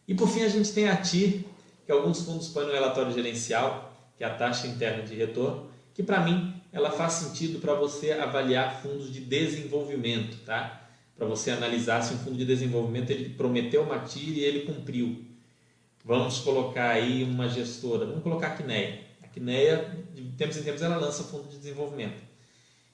E 0.07 0.15
por 0.15 0.29
fim 0.29 0.41
a 0.41 0.47
gente 0.47 0.73
tem 0.73 0.87
a 0.87 0.95
TIR, 0.95 1.43
que 1.89 1.93
alguns 1.93 2.21
fundos 2.21 2.49
põem 2.49 2.67
no 2.67 2.71
relatório 2.71 3.11
gerencial, 3.11 3.91
que 4.15 4.23
é 4.23 4.27
a 4.27 4.35
taxa 4.35 4.67
interna 4.67 5.01
de 5.01 5.15
retorno, 5.15 5.71
que 5.91 6.03
para 6.03 6.19
mim 6.19 6.53
ela 6.71 6.91
faz 6.91 7.13
sentido 7.13 7.57
para 7.57 7.73
você 7.73 8.11
avaliar 8.11 8.79
fundos 8.79 9.11
de 9.11 9.19
desenvolvimento, 9.19 10.37
tá? 10.45 10.87
Para 11.17 11.25
você 11.25 11.49
analisar 11.49 12.03
se 12.03 12.13
um 12.13 12.19
fundo 12.19 12.37
de 12.37 12.45
desenvolvimento 12.45 13.09
ele 13.09 13.29
prometeu 13.29 13.81
uma 13.81 13.97
TIR 13.97 14.37
e 14.37 14.43
ele 14.43 14.71
cumpriu. 14.71 15.25
Vamos 16.05 16.37
colocar 16.41 16.91
aí 16.91 17.23
uma 17.23 17.49
gestora, 17.49 18.05
vamos 18.05 18.21
colocar 18.21 18.49
a 18.49 18.55
Quineia. 18.55 18.99
A 19.23 19.27
Quineia, 19.27 19.97
de 20.13 20.21
tempos 20.33 20.57
em 20.57 20.61
tempos, 20.61 20.83
ela 20.83 20.97
lança 20.97 21.23
fundo 21.23 21.49
de 21.49 21.57
desenvolvimento. 21.57 22.21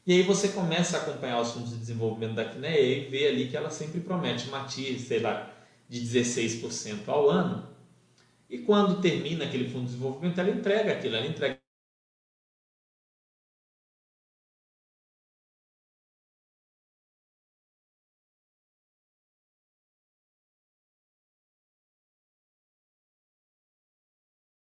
E 0.07 0.13
aí 0.13 0.21
você 0.21 0.47
começa 0.47 0.95
a 0.95 1.01
acompanhar 1.01 1.41
os 1.41 1.51
fundos 1.51 1.71
de 1.71 1.79
desenvolvimento 1.79 2.35
da 2.35 2.45
Quineia 2.45 2.79
e 2.79 3.09
vê 3.09 3.27
ali 3.27 3.49
que 3.49 3.57
ela 3.57 3.69
sempre 3.69 3.99
promete 3.99 4.47
uma 4.47 4.63
TIR, 4.63 4.97
sei 5.01 5.19
lá, 5.19 5.53
de 5.89 5.99
16% 5.99 7.09
ao 7.09 7.29
ano, 7.29 7.74
e 8.49 8.59
quando 8.59 9.01
termina 9.01 9.45
aquele 9.45 9.69
fundo 9.69 9.85
de 9.85 9.93
desenvolvimento, 9.93 10.39
ela 10.39 10.49
entrega 10.49 10.93
aquilo, 10.93 11.15
ela 11.15 11.27
entrega 11.27 11.59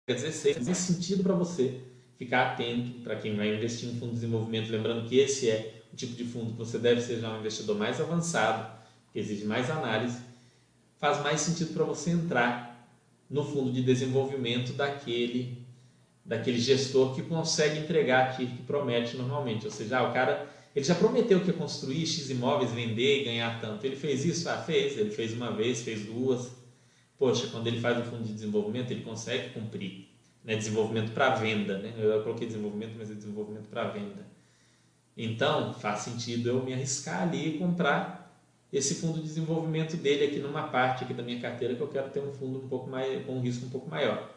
dizer, 0.08 0.64
faz 0.64 0.78
sentido 0.78 1.24
para 1.24 1.34
você 1.34 1.82
ficar 2.18 2.54
atento 2.54 3.02
para 3.02 3.18
quem 3.18 3.36
vai 3.36 3.54
investir 3.54 3.90
em 3.90 3.94
fundo 4.00 4.12
de 4.14 4.16
desenvolvimento, 4.16 4.72
lembrando 4.72 5.08
que 5.08 5.18
esse 5.20 5.50
é 5.50 5.84
o 5.92 5.96
tipo 5.96 6.16
de 6.16 6.24
fundo 6.24 6.54
que 6.54 6.58
você 6.58 6.80
deve 6.80 7.02
ser 7.02 7.20
já 7.20 7.30
um 7.34 7.40
investidor 7.40 7.78
mais 7.78 8.00
avançado, 8.00 8.72
que 9.12 9.20
exige 9.20 9.46
mais 9.46 9.70
análise, 9.70 10.20
faz 10.98 11.22
mais 11.22 11.42
sentido 11.42 11.74
para 11.74 11.84
você 11.84 12.12
entrar 12.12 12.67
no 13.30 13.44
fundo 13.44 13.72
de 13.72 13.82
desenvolvimento 13.82 14.74
daquele 14.74 15.66
daquele 16.24 16.60
gestor 16.60 17.16
que 17.16 17.22
consegue 17.22 17.80
entregar 17.80 18.30
aquilo 18.30 18.52
que 18.52 18.64
promete 18.64 19.16
normalmente. 19.16 19.66
Ou 19.66 19.72
seja, 19.72 20.00
ah, 20.00 20.10
o 20.10 20.14
cara 20.14 20.46
ele 20.78 20.86
já 20.86 20.94
prometeu 20.94 21.40
que 21.40 21.48
ia 21.48 21.54
construir 21.54 22.06
X 22.06 22.30
imóveis, 22.30 22.72
vender 22.72 23.22
e 23.22 23.26
ganhar 23.26 23.60
tanto. 23.60 23.84
Ele 23.84 23.96
fez 23.96 24.24
isso? 24.26 24.48
Ah, 24.48 24.58
fez. 24.58 24.96
Ele 24.96 25.10
fez 25.10 25.34
uma 25.34 25.52
vez, 25.52 25.82
fez 25.82 26.06
duas. 26.06 26.52
Poxa, 27.18 27.48
quando 27.48 27.66
ele 27.66 27.80
faz 27.80 27.98
o 27.98 28.04
fundo 28.04 28.24
de 28.24 28.32
desenvolvimento, 28.32 28.92
ele 28.92 29.02
consegue 29.02 29.50
cumprir. 29.50 30.08
Né? 30.44 30.56
Desenvolvimento 30.56 31.14
para 31.14 31.34
venda. 31.34 31.80
Né? 31.80 31.94
Eu 31.98 32.22
coloquei 32.22 32.46
desenvolvimento, 32.46 32.94
mas 32.96 33.10
é 33.10 33.16
desenvolvimento 33.16 33.68
para 33.70 33.86
venda. 33.86 34.28
Então, 35.18 35.74
faz 35.74 36.02
sentido 36.02 36.50
eu 36.50 36.64
me 36.64 36.74
arriscar 36.74 37.24
ali 37.24 37.56
e 37.56 37.58
comprar 37.58 38.27
esse 38.72 38.96
fundo 38.96 39.20
de 39.20 39.24
desenvolvimento 39.24 39.96
dele 39.96 40.26
aqui 40.26 40.40
numa 40.40 40.64
parte 40.64 41.04
aqui 41.04 41.14
da 41.14 41.24
minha 41.24 41.40
carteira 41.40 41.76
que 41.76 41.82
eu 41.82 41.88
quero 41.88 42.10
ter 42.10 42.20
um 42.20 42.34
fundo 42.34 42.60
um 42.60 42.68
pouco 42.68 42.90
mais 42.90 43.26
com 43.26 43.38
um 43.38 43.42
risco 43.42 43.66
um 43.66 43.70
pouco 43.70 43.90
maior. 43.90 44.30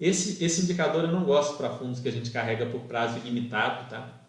Esse, 0.00 0.42
esse 0.44 0.62
indicador 0.62 1.04
eu 1.04 1.12
não 1.12 1.24
gosto 1.24 1.56
para 1.56 1.70
fundos 1.70 2.00
que 2.00 2.08
a 2.08 2.12
gente 2.12 2.30
carrega 2.30 2.66
por 2.66 2.80
prazo 2.82 3.18
ilimitado, 3.18 3.88
tá? 3.88 4.22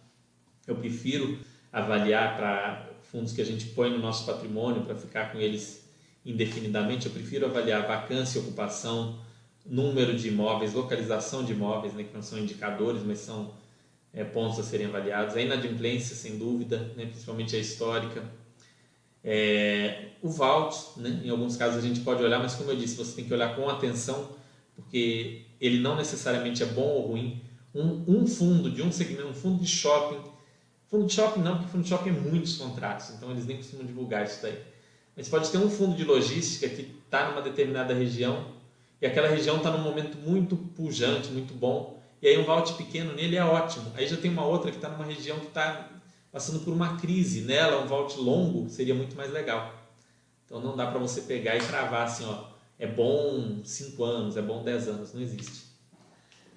Eu 0.67 0.75
prefiro 0.75 1.39
avaliar 1.71 2.35
para 2.37 2.89
fundos 3.03 3.33
que 3.33 3.41
a 3.41 3.45
gente 3.45 3.67
põe 3.67 3.89
no 3.89 3.97
nosso 3.97 4.25
patrimônio 4.25 4.83
para 4.83 4.95
ficar 4.95 5.31
com 5.31 5.39
eles 5.39 5.87
indefinidamente. 6.25 7.05
Eu 7.05 7.11
prefiro 7.11 7.45
avaliar 7.45 7.87
vacância, 7.87 8.41
ocupação, 8.41 9.19
número 9.65 10.15
de 10.15 10.27
imóveis, 10.27 10.73
localização 10.73 11.43
de 11.43 11.53
imóveis, 11.53 11.93
né, 11.93 12.03
que 12.03 12.13
não 12.13 12.21
são 12.21 12.37
indicadores, 12.37 13.03
mas 13.03 13.19
são 13.19 13.53
é, 14.13 14.23
pontos 14.23 14.59
a 14.59 14.63
serem 14.63 14.87
avaliados. 14.87 15.35
A 15.35 15.41
inadimplência, 15.41 16.15
sem 16.15 16.37
dúvida, 16.37 16.93
né, 16.95 17.05
principalmente 17.05 17.55
a 17.55 17.59
histórica. 17.59 18.23
É, 19.27 20.09
o 20.21 20.29
vault, 20.29 20.77
né, 20.97 21.21
em 21.23 21.29
alguns 21.31 21.57
casos 21.57 21.79
a 21.79 21.81
gente 21.81 22.01
pode 22.01 22.23
olhar, 22.23 22.37
mas 22.37 22.53
como 22.53 22.69
eu 22.69 22.75
disse, 22.75 22.95
você 22.95 23.15
tem 23.15 23.25
que 23.25 23.33
olhar 23.33 23.55
com 23.55 23.67
atenção, 23.67 24.29
porque 24.75 25.41
ele 25.59 25.79
não 25.79 25.95
necessariamente 25.95 26.61
é 26.61 26.67
bom 26.67 26.87
ou 26.87 27.07
ruim. 27.07 27.41
Um, 27.73 28.03
um 28.07 28.27
fundo 28.27 28.69
de 28.69 28.83
um 28.83 28.91
segmento, 28.91 29.27
um 29.27 29.33
fundo 29.33 29.63
de 29.63 29.67
shopping, 29.67 30.19
fundo 30.87 31.07
de 31.07 31.13
shopping 31.13 31.41
não, 31.41 31.55
porque 31.57 31.71
fundo 31.71 31.83
de 31.83 31.89
shopping 31.89 32.09
é 32.09 32.13
muitos 32.13 32.55
contratos, 32.55 33.09
então 33.09 33.31
eles 33.31 33.47
nem 33.47 33.57
costumam 33.57 33.85
divulgar 33.85 34.23
isso 34.25 34.41
daí. 34.43 34.57
Mas 35.17 35.27
pode 35.27 35.49
ter 35.49 35.57
um 35.57 35.69
fundo 35.69 35.95
de 35.95 36.03
logística 36.03 36.69
que 36.69 36.93
está 37.03 37.29
numa 37.29 37.41
determinada 37.41 37.93
região 37.93 38.45
e 39.01 39.07
aquela 39.07 39.27
região 39.27 39.57
está 39.57 39.71
num 39.71 39.83
momento 39.83 40.17
muito 40.17 40.55
pujante, 40.55 41.31
muito 41.31 41.53
bom, 41.53 41.99
e 42.21 42.27
aí 42.27 42.37
um 42.37 42.45
vault 42.45 42.73
pequeno 42.73 43.13
nele 43.13 43.35
é 43.35 43.43
ótimo. 43.43 43.91
Aí 43.95 44.07
já 44.07 44.17
tem 44.17 44.31
uma 44.31 44.45
outra 44.45 44.71
que 44.71 44.77
está 44.77 44.87
numa 44.87 45.05
região 45.05 45.39
que 45.39 45.47
está 45.47 45.89
passando 46.35 46.65
por 46.65 46.73
uma 46.73 46.97
crise, 46.97 47.43
nela 47.43 47.81
um 47.81 47.87
vault 47.87 48.19
longo 48.19 48.69
seria 48.69 48.93
muito 48.93 49.15
mais 49.15 49.31
legal. 49.31 49.73
Então 50.43 50.59
não 50.59 50.75
dá 50.75 50.85
para 50.85 50.99
você 50.99 51.21
pegar 51.21 51.55
e 51.55 51.59
cravar 51.59 52.07
assim, 52.07 52.25
ó, 52.25 52.49
é 52.77 52.85
bom 52.85 53.61
5 53.63 54.03
anos, 54.03 54.35
é 54.35 54.41
bom 54.41 54.61
10 54.61 54.89
anos, 54.89 55.13
não 55.13 55.21
existe. 55.21 55.63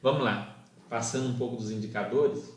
Vamos 0.03 0.25
lá, 0.25 0.65
passando 0.91 1.29
um 1.29 1.39
pouco 1.39 1.55
dos 1.55 1.71
indicadores. 1.71 2.53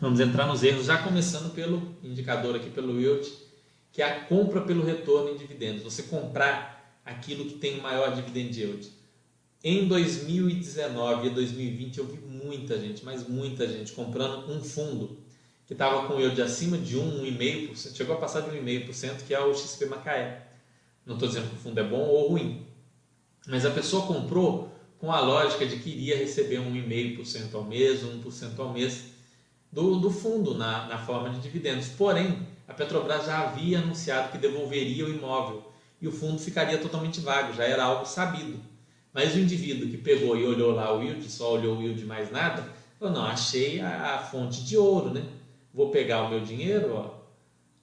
Vamos 0.00 0.18
entrar 0.18 0.48
nos 0.48 0.64
erros, 0.64 0.86
já 0.86 1.00
começando 1.00 1.54
pelo 1.54 1.94
indicador 2.02 2.56
aqui, 2.56 2.70
pelo 2.70 3.00
yield, 3.00 3.32
que 3.92 4.02
é 4.02 4.04
a 4.04 4.24
compra 4.24 4.62
pelo 4.62 4.84
retorno 4.84 5.30
em 5.30 5.36
dividendos. 5.36 5.84
Você 5.84 6.02
comprar 6.02 7.00
aquilo 7.04 7.44
que 7.44 7.54
tem 7.54 7.80
maior 7.80 8.16
dividend 8.16 8.60
yield. 8.60 8.90
Em 9.62 9.86
2019 9.86 11.26
e 11.26 11.30
2020 11.30 11.98
eu 11.98 12.06
vi 12.06 12.16
muita 12.16 12.78
gente, 12.78 13.04
mas 13.04 13.28
muita 13.28 13.68
gente 13.68 13.92
comprando 13.92 14.50
um 14.50 14.64
fundo 14.64 15.18
que 15.66 15.74
estava 15.74 16.08
com 16.08 16.18
yield 16.18 16.40
acima 16.40 16.78
de 16.78 16.96
1, 16.96 17.22
1,5%, 17.38 17.94
chegou 17.94 18.16
a 18.16 18.18
passar 18.18 18.40
de 18.40 18.56
1,5%, 18.56 19.22
que 19.26 19.34
é 19.34 19.40
o 19.40 19.54
XP 19.54 19.84
Macaé. 19.84 20.46
Não 21.04 21.14
estou 21.14 21.28
dizendo 21.28 21.50
que 21.50 21.56
o 21.56 21.58
fundo 21.58 21.78
é 21.78 21.84
bom 21.84 22.00
ou 22.00 22.30
ruim, 22.30 22.66
mas 23.46 23.66
a 23.66 23.70
pessoa 23.70 24.06
comprou 24.06 24.72
com 24.98 25.12
a 25.12 25.20
lógica 25.20 25.66
de 25.66 25.76
que 25.76 25.90
iria 25.90 26.16
receber 26.16 26.56
1,5% 26.56 27.54
ao 27.54 27.64
mês, 27.64 28.02
1% 28.02 28.58
ao 28.58 28.72
mês 28.72 29.04
do, 29.70 29.96
do 29.96 30.10
fundo 30.10 30.54
na, 30.54 30.86
na 30.86 30.98
forma 30.98 31.28
de 31.28 31.40
dividendos. 31.40 31.88
Porém, 31.88 32.46
a 32.66 32.72
Petrobras 32.72 33.26
já 33.26 33.42
havia 33.42 33.80
anunciado 33.80 34.32
que 34.32 34.38
devolveria 34.38 35.04
o 35.04 35.10
imóvel 35.10 35.70
e 36.00 36.08
o 36.08 36.12
fundo 36.12 36.38
ficaria 36.38 36.78
totalmente 36.78 37.20
vago, 37.20 37.52
já 37.52 37.64
era 37.64 37.84
algo 37.84 38.06
sabido. 38.06 38.69
Mas 39.12 39.34
o 39.34 39.38
indivíduo 39.38 39.88
que 39.88 39.96
pegou 39.96 40.36
e 40.36 40.44
olhou 40.44 40.72
lá 40.72 40.96
o 40.96 41.02
yield, 41.02 41.30
só 41.30 41.54
olhou 41.54 41.78
o 41.78 41.82
yield 41.82 42.04
mais 42.04 42.30
nada, 42.30 42.72
falou, 42.98 43.14
não, 43.14 43.24
achei 43.24 43.80
a, 43.80 44.14
a 44.14 44.18
fonte 44.18 44.64
de 44.64 44.76
ouro, 44.76 45.12
né? 45.12 45.24
Vou 45.72 45.90
pegar 45.90 46.24
o 46.24 46.30
meu 46.30 46.40
dinheiro 46.40 46.92
ó, 46.94 47.14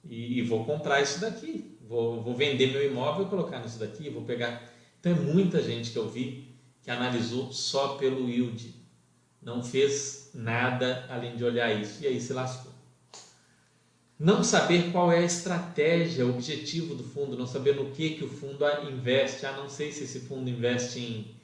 e, 0.04 0.38
e 0.38 0.42
vou 0.42 0.64
comprar 0.64 1.02
isso 1.02 1.20
daqui. 1.20 1.76
Vou, 1.86 2.20
vou 2.20 2.34
vender 2.34 2.70
meu 2.70 2.84
imóvel 2.84 3.26
e 3.26 3.28
colocar 3.30 3.60
nisso 3.60 3.78
daqui, 3.78 4.10
vou 4.10 4.22
pegar... 4.22 4.70
Então 5.00 5.12
é 5.12 5.14
muita 5.14 5.62
gente 5.62 5.90
que 5.90 5.98
eu 5.98 6.08
vi 6.08 6.48
que 6.82 6.90
analisou 6.90 7.52
só 7.52 7.96
pelo 7.96 8.28
yield. 8.28 8.74
Não 9.40 9.62
fez 9.62 10.30
nada 10.34 11.06
além 11.08 11.36
de 11.36 11.44
olhar 11.44 11.70
isso. 11.80 12.02
E 12.02 12.06
aí 12.06 12.20
se 12.20 12.32
lascou. 12.32 12.67
Não 14.18 14.42
saber 14.42 14.90
qual 14.90 15.12
é 15.12 15.18
a 15.18 15.24
estratégia, 15.24 16.26
o 16.26 16.30
objetivo 16.30 16.96
do 16.96 17.04
fundo, 17.04 17.36
não 17.36 17.46
saber 17.46 17.76
no 17.76 17.90
que, 17.90 18.10
que 18.10 18.24
o 18.24 18.28
fundo 18.28 18.64
investe. 18.90 19.46
Ah, 19.46 19.52
não 19.52 19.68
sei 19.68 19.92
se 19.92 20.02
esse 20.02 20.20
fundo 20.20 20.50
investe 20.50 20.98
em 20.98 21.38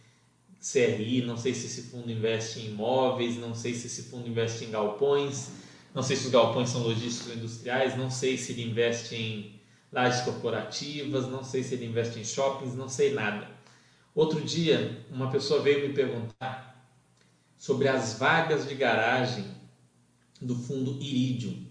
CRI, 0.60 1.22
não 1.24 1.36
sei 1.36 1.54
se 1.54 1.66
esse 1.66 1.82
fundo 1.82 2.10
investe 2.10 2.60
em 2.60 2.70
imóveis, 2.70 3.36
não 3.36 3.54
sei 3.54 3.74
se 3.74 3.86
esse 3.86 4.04
fundo 4.04 4.28
investe 4.28 4.64
em 4.64 4.70
galpões, 4.70 5.50
não 5.94 6.02
sei 6.02 6.16
se 6.16 6.26
os 6.26 6.32
galpões 6.32 6.70
são 6.70 6.82
logísticos 6.82 7.30
ou 7.30 7.36
industriais, 7.36 7.96
não 7.96 8.10
sei 8.10 8.36
se 8.36 8.52
ele 8.52 8.64
investe 8.64 9.14
em 9.14 9.60
lajes 9.92 10.22
corporativas, 10.22 11.28
não 11.28 11.44
sei 11.44 11.62
se 11.62 11.74
ele 11.74 11.86
investe 11.86 12.18
em 12.18 12.24
shoppings, 12.24 12.74
não 12.74 12.88
sei 12.88 13.12
nada. 13.12 13.48
Outro 14.16 14.40
dia, 14.40 15.06
uma 15.12 15.30
pessoa 15.30 15.62
veio 15.62 15.86
me 15.86 15.94
perguntar 15.94 16.90
sobre 17.56 17.86
as 17.86 18.18
vagas 18.18 18.66
de 18.66 18.74
garagem 18.74 19.44
do 20.40 20.56
fundo 20.56 20.98
Iridium. 21.00 21.63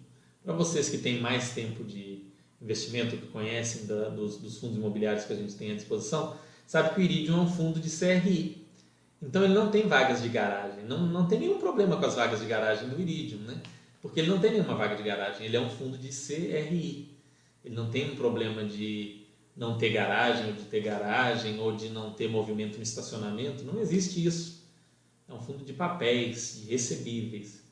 Para 0.44 0.54
vocês 0.54 0.90
que 0.90 0.98
têm 0.98 1.22
mais 1.22 1.52
tempo 1.52 1.84
de 1.84 2.26
investimento, 2.62 3.18
que 3.18 3.28
conhecem 3.28 3.86
da, 3.86 4.10
dos, 4.10 4.38
dos, 4.38 4.58
fundos 4.58 4.78
imobiliários 4.78 5.26
que 5.26 5.34
a 5.34 5.36
gente 5.36 5.56
tem 5.56 5.72
à 5.72 5.76
disposição, 5.76 6.36
sabe 6.68 6.94
que 6.94 7.00
o 7.00 7.04
Iridium 7.04 7.38
é 7.38 7.42
um 7.42 7.50
fundo 7.50 7.80
de 7.80 7.90
CRI. 7.90 8.66
Então 9.22 9.44
ele 9.44 9.54
não 9.54 9.72
tem 9.72 9.88
vagas 9.88 10.22
de 10.22 10.28
garagem. 10.28 10.84
Não, 10.84 11.06
não 11.08 11.28
tem 11.28 11.40
nenhum 11.40 11.60
problema 11.60 11.98
com 11.98 12.06
as 12.06 12.16
vagas 12.16 12.42
de 12.42 12.46
garagem 12.46 12.90
do 12.90 13.00
Iridium, 13.00 13.40
né? 13.40 13.62
Porque 14.02 14.20
ele 14.20 14.30
não 14.30 14.40
tem 14.40 14.52
nenhuma 14.52 14.76
vaga 14.76 14.98
de 14.98 15.04
garagem. 15.04 15.46
Ele 15.46 15.56
é 15.56 15.62
um 15.62 15.70
fundo 15.70 15.98
de 15.98 16.10
CRI. 16.10 17.10
Ele 17.64 17.76
não 17.76 17.90
tem 17.90 18.12
um 18.12 18.16
problema 18.16 18.66
de 18.66 19.24
não 19.56 19.78
ter 19.78 19.92
garagem, 19.92 20.48
ou 20.48 20.54
de 20.54 20.64
ter 20.64 20.82
garagem, 20.82 21.58
ou 21.58 21.74
de 21.74 21.88
não 21.88 22.12
ter 22.12 22.28
movimento 22.28 22.76
no 22.76 22.84
estacionamento. 22.84 23.64
Não 23.64 23.80
existe 23.80 24.26
isso. 24.26 24.62
É 25.30 25.34
um 25.34 25.40
fundo 25.40 25.64
de 25.64 25.72
papéis, 25.72 26.60
de 26.60 26.72
recebíveis. 26.72 27.63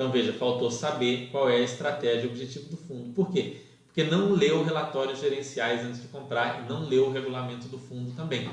Então 0.00 0.10
veja, 0.10 0.32
faltou 0.32 0.70
saber 0.70 1.28
qual 1.30 1.50
é 1.50 1.56
a 1.56 1.60
estratégia 1.60 2.22
e 2.22 2.26
o 2.26 2.30
objetivo 2.30 2.70
do 2.70 2.76
fundo. 2.78 3.12
Por 3.12 3.30
quê? 3.30 3.58
Porque 3.84 4.02
não 4.02 4.32
leu 4.32 4.64
relatórios 4.64 5.20
gerenciais 5.20 5.84
antes 5.84 6.00
de 6.00 6.08
comprar 6.08 6.64
e 6.64 6.68
não 6.70 6.88
leu 6.88 7.08
o 7.08 7.12
regulamento 7.12 7.68
do 7.68 7.76
fundo 7.76 8.10
também. 8.12 8.50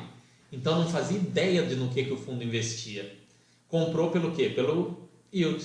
Então 0.51 0.77
não 0.77 0.89
fazia 0.89 1.17
ideia 1.17 1.63
de 1.63 1.77
no 1.77 1.87
que, 1.87 2.03
que 2.03 2.11
o 2.11 2.17
fundo 2.17 2.43
investia. 2.43 3.17
Comprou 3.69 4.11
pelo 4.11 4.35
quê? 4.35 4.49
Pelo 4.49 5.07
yield. 5.33 5.63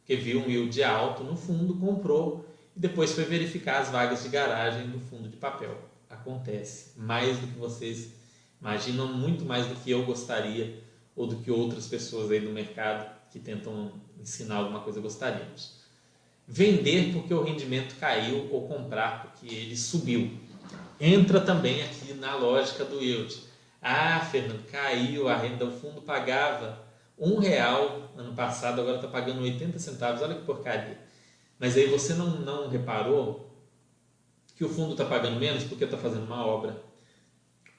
Porque 0.00 0.16
viu 0.16 0.40
um 0.40 0.50
yield 0.50 0.82
alto 0.82 1.22
no 1.22 1.36
fundo, 1.36 1.74
comprou 1.74 2.44
e 2.76 2.80
depois 2.80 3.12
foi 3.12 3.22
verificar 3.22 3.82
as 3.82 3.90
vagas 3.90 4.24
de 4.24 4.28
garagem 4.30 4.88
do 4.88 4.98
fundo 4.98 5.28
de 5.28 5.36
papel. 5.36 5.78
Acontece 6.10 6.98
mais 6.98 7.38
do 7.38 7.46
que 7.46 7.56
vocês 7.56 8.14
imaginam, 8.60 9.06
muito 9.14 9.44
mais 9.44 9.64
do 9.68 9.76
que 9.76 9.92
eu 9.92 10.04
gostaria 10.04 10.82
ou 11.14 11.28
do 11.28 11.36
que 11.36 11.52
outras 11.52 11.86
pessoas 11.86 12.32
aí 12.32 12.40
no 12.40 12.50
mercado 12.50 13.14
que 13.30 13.38
tentam 13.38 13.92
ensinar 14.24 14.56
alguma 14.56 14.80
coisa 14.80 15.00
gostaríamos. 15.00 15.84
Vender 16.46 17.12
porque 17.12 17.32
o 17.32 17.42
rendimento 17.42 17.96
caiu 17.96 18.48
ou 18.50 18.66
comprar 18.66 19.22
porque 19.22 19.54
ele 19.54 19.76
subiu. 19.76 20.38
Entra 21.00 21.40
também 21.40 21.82
aqui 21.82 22.12
na 22.14 22.34
lógica 22.34 22.84
do 22.84 23.00
yield. 23.00 23.42
Ah, 23.80 24.20
Fernando, 24.20 24.64
caiu 24.70 25.28
a 25.28 25.36
renda, 25.36 25.64
o 25.66 25.70
fundo 25.70 26.02
pagava 26.02 26.82
um 27.18 27.38
real 27.38 28.12
ano 28.16 28.34
passado, 28.34 28.80
agora 28.80 28.96
está 28.96 29.08
pagando 29.08 29.42
80 29.42 29.78
centavos, 29.78 30.22
olha 30.22 30.34
que 30.34 30.44
porcaria. 30.44 30.98
Mas 31.58 31.76
aí 31.76 31.86
você 31.86 32.14
não, 32.14 32.40
não 32.40 32.68
reparou 32.68 33.50
que 34.56 34.64
o 34.64 34.68
fundo 34.68 34.92
está 34.92 35.04
pagando 35.04 35.38
menos 35.38 35.64
porque 35.64 35.84
está 35.84 35.96
fazendo 35.96 36.24
uma 36.24 36.44
obra. 36.46 36.82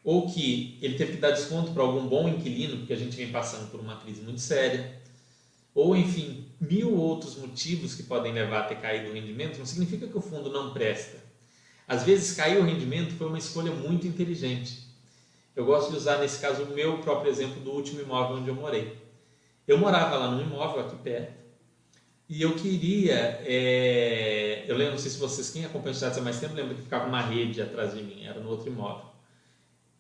Ou 0.04 0.30
que 0.30 0.78
ele 0.82 0.98
teve 0.98 1.14
que 1.14 1.18
dar 1.18 1.32
desconto 1.32 1.72
para 1.72 1.82
algum 1.82 2.08
bom 2.08 2.28
inquilino, 2.28 2.78
porque 2.78 2.94
a 2.94 2.98
gente 2.98 3.18
vem 3.18 3.32
passando 3.32 3.72
por 3.72 3.80
uma 3.80 3.96
crise 3.98 4.22
muito 4.22 4.42
séria 4.42 5.05
ou 5.76 5.94
enfim, 5.94 6.48
mil 6.60 6.96
outros 6.96 7.36
motivos 7.36 7.94
que 7.94 8.04
podem 8.04 8.32
levar 8.32 8.62
a 8.62 8.64
ter 8.64 8.76
caído 8.76 9.10
o 9.10 9.14
rendimento, 9.14 9.60
não 9.60 9.66
significa 9.66 10.08
que 10.08 10.18
o 10.18 10.22
fundo 10.22 10.50
não 10.50 10.72
presta. 10.72 11.18
Às 11.86 12.04
vezes, 12.04 12.36
cair 12.36 12.58
o 12.58 12.64
rendimento 12.64 13.14
foi 13.16 13.28
uma 13.28 13.38
escolha 13.38 13.72
muito 13.72 14.08
inteligente. 14.08 14.88
Eu 15.54 15.66
gosto 15.66 15.92
de 15.92 15.98
usar, 15.98 16.18
nesse 16.18 16.40
caso, 16.40 16.64
o 16.64 16.74
meu 16.74 17.00
próprio 17.00 17.30
exemplo 17.30 17.60
do 17.62 17.72
último 17.72 18.02
imóvel 18.02 18.38
onde 18.38 18.48
eu 18.48 18.56
morei. 18.56 18.98
Eu 19.68 19.78
morava 19.78 20.16
lá 20.16 20.32
num 20.32 20.42
imóvel 20.42 20.80
aqui 20.80 20.96
perto 20.96 21.34
e 22.30 22.42
eu 22.42 22.56
queria. 22.56 23.42
É... 23.44 24.64
Eu 24.68 24.78
lembro, 24.78 24.94
não 24.94 25.00
sei 25.00 25.12
se 25.12 25.18
vocês, 25.18 25.50
quem 25.50 25.66
acompanha 25.66 25.96
o 25.96 26.20
há 26.20 26.22
mais 26.22 26.40
tempo, 26.40 26.56
lembra 26.56 26.74
que 26.74 26.84
ficava 26.84 27.06
uma 27.06 27.22
rede 27.22 27.62
atrás 27.62 27.94
de 27.94 28.02
mim, 28.02 28.26
era 28.26 28.40
no 28.40 28.50
outro 28.50 28.68
imóvel. 28.70 29.06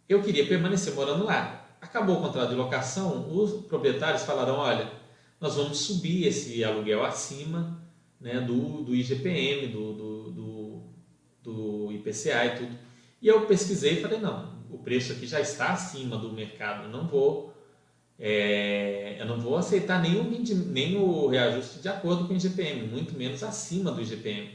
Eu 0.07 0.23
queria 0.23 0.47
permanecer 0.47 0.93
morando 0.93 1.25
lá. 1.25 1.67
Acabou 1.81 2.17
o 2.17 2.21
contrato 2.21 2.49
de 2.49 2.55
locação, 2.55 3.27
os 3.29 3.65
proprietários 3.65 4.23
falaram: 4.23 4.55
olha 4.55 5.04
nós 5.45 5.57
vamos 5.57 5.77
subir 5.77 6.25
esse 6.25 6.63
aluguel 6.63 7.05
acima 7.05 7.79
né, 8.19 8.41
do, 8.41 8.81
do 8.81 8.95
IGPM, 8.95 9.67
do, 9.67 9.93
do, 9.93 10.31
do, 10.31 10.83
do 11.43 11.91
IPCA 11.91 12.45
e 12.45 12.57
tudo. 12.57 12.79
E 13.21 13.27
eu 13.27 13.45
pesquisei 13.45 13.93
e 13.93 14.01
falei, 14.01 14.17
não, 14.17 14.55
o 14.71 14.79
preço 14.79 15.11
aqui 15.11 15.27
já 15.27 15.39
está 15.39 15.71
acima 15.71 16.17
do 16.17 16.33
mercado, 16.33 16.85
eu 16.85 16.89
não 16.89 17.07
vou, 17.07 17.53
é, 18.17 19.17
eu 19.19 19.27
não 19.27 19.39
vou 19.39 19.55
aceitar 19.55 20.01
nenhum, 20.01 20.23
nem 20.65 20.97
o 20.97 21.27
reajuste 21.27 21.79
de 21.79 21.89
acordo 21.89 22.27
com 22.27 22.33
o 22.33 22.35
IGPM, 22.35 22.87
muito 22.87 23.15
menos 23.15 23.43
acima 23.43 23.91
do 23.91 24.01
IGPM. 24.01 24.49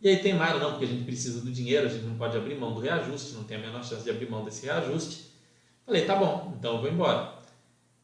E 0.00 0.08
aí 0.08 0.18
tem 0.18 0.34
mais, 0.34 0.60
não, 0.60 0.70
porque 0.70 0.84
a 0.84 0.88
gente 0.88 1.02
precisa 1.02 1.40
do 1.40 1.50
dinheiro, 1.50 1.86
a 1.86 1.90
gente 1.90 2.04
não 2.04 2.14
pode 2.14 2.36
abrir 2.36 2.54
mão 2.54 2.72
do 2.72 2.80
reajuste, 2.80 3.34
não 3.34 3.42
tem 3.42 3.56
a 3.56 3.60
menor 3.60 3.82
chance 3.82 4.04
de 4.04 4.10
abrir 4.10 4.30
mão 4.30 4.44
desse 4.44 4.64
reajuste. 4.64 5.24
Falei, 5.84 6.04
tá 6.04 6.14
bom, 6.14 6.54
então 6.56 6.76
eu 6.76 6.80
vou 6.82 6.88
embora. 6.88 7.39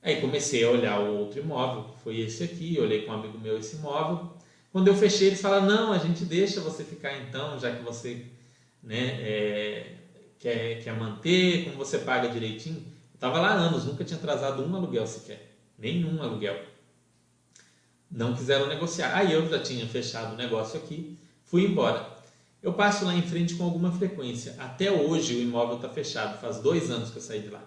Aí 0.07 0.21
comecei 0.21 0.63
a 0.63 0.71
olhar 0.71 1.01
o 1.01 1.19
outro 1.19 1.41
imóvel, 1.41 1.93
foi 2.05 2.21
esse 2.21 2.45
aqui, 2.45 2.79
olhei 2.79 3.03
com 3.03 3.11
um 3.11 3.15
amigo 3.17 3.37
meu 3.41 3.59
esse 3.59 3.75
imóvel. 3.75 4.31
Quando 4.73 4.87
eu 4.87 4.95
fechei, 4.95 5.27
eles 5.27 5.41
falaram: 5.41 5.67
não, 5.67 5.93
a 5.93 5.99
gente 5.99 6.25
deixa 6.25 6.61
você 6.61 6.85
ficar 6.85 7.19
então, 7.19 7.59
já 7.59 7.75
que 7.75 7.83
você 7.83 8.25
né, 8.81 9.19
é, 9.21 9.95
quer, 10.39 10.81
quer 10.85 10.97
manter, 10.97 11.65
como 11.65 11.79
você 11.79 11.99
paga 11.99 12.29
direitinho. 12.29 12.77
Eu 12.77 13.17
estava 13.17 13.41
lá 13.41 13.53
anos, 13.55 13.85
nunca 13.85 14.05
tinha 14.05 14.17
atrasado 14.17 14.65
um 14.65 14.77
aluguel 14.77 15.09
sequer, 15.09 15.57
nenhum 15.77 16.23
aluguel. 16.23 16.57
Não 18.09 18.33
quiseram 18.33 18.69
negociar. 18.69 19.13
Aí 19.13 19.33
eu 19.33 19.49
já 19.49 19.59
tinha 19.59 19.89
fechado 19.89 20.35
o 20.35 20.37
negócio 20.37 20.79
aqui, 20.79 21.19
fui 21.43 21.65
embora. 21.65 22.15
Eu 22.63 22.73
passo 22.75 23.05
lá 23.05 23.13
em 23.13 23.23
frente 23.23 23.57
com 23.57 23.65
alguma 23.65 23.91
frequência. 23.91 24.55
Até 24.57 24.89
hoje 24.89 25.35
o 25.35 25.41
imóvel 25.41 25.77
está 25.77 25.89
fechado. 25.89 26.41
Faz 26.41 26.59
dois 26.59 26.93
anos 26.93 27.11
que 27.11 27.17
eu 27.17 27.23
saí 27.23 27.41
de 27.41 27.49
lá. 27.49 27.65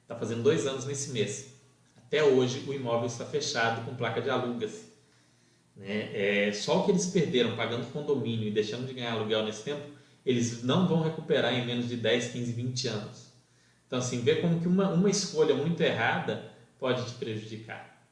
Está 0.00 0.16
fazendo 0.16 0.42
dois 0.42 0.66
anos 0.66 0.86
nesse 0.86 1.10
mês. 1.10 1.51
Até 2.12 2.22
hoje 2.22 2.62
o 2.68 2.74
imóvel 2.74 3.06
está 3.06 3.24
fechado 3.24 3.86
com 3.86 3.96
placa 3.96 4.20
de 4.20 4.28
alugas. 4.28 4.84
Né? 5.74 6.10
É, 6.12 6.52
só 6.52 6.80
o 6.80 6.84
que 6.84 6.90
eles 6.90 7.06
perderam 7.06 7.56
pagando 7.56 7.90
condomínio 7.90 8.46
e 8.46 8.50
deixando 8.50 8.86
de 8.86 8.92
ganhar 8.92 9.12
aluguel 9.12 9.42
nesse 9.42 9.62
tempo, 9.62 9.80
eles 10.26 10.62
não 10.62 10.86
vão 10.86 11.00
recuperar 11.00 11.54
em 11.54 11.64
menos 11.64 11.88
de 11.88 11.96
10, 11.96 12.32
15, 12.32 12.52
20 12.52 12.88
anos. 12.88 13.32
Então, 13.86 13.98
assim, 13.98 14.20
vê 14.20 14.34
como 14.34 14.60
que 14.60 14.68
uma, 14.68 14.90
uma 14.90 15.08
escolha 15.08 15.54
muito 15.54 15.80
errada 15.80 16.52
pode 16.78 17.02
te 17.06 17.12
prejudicar. 17.12 18.06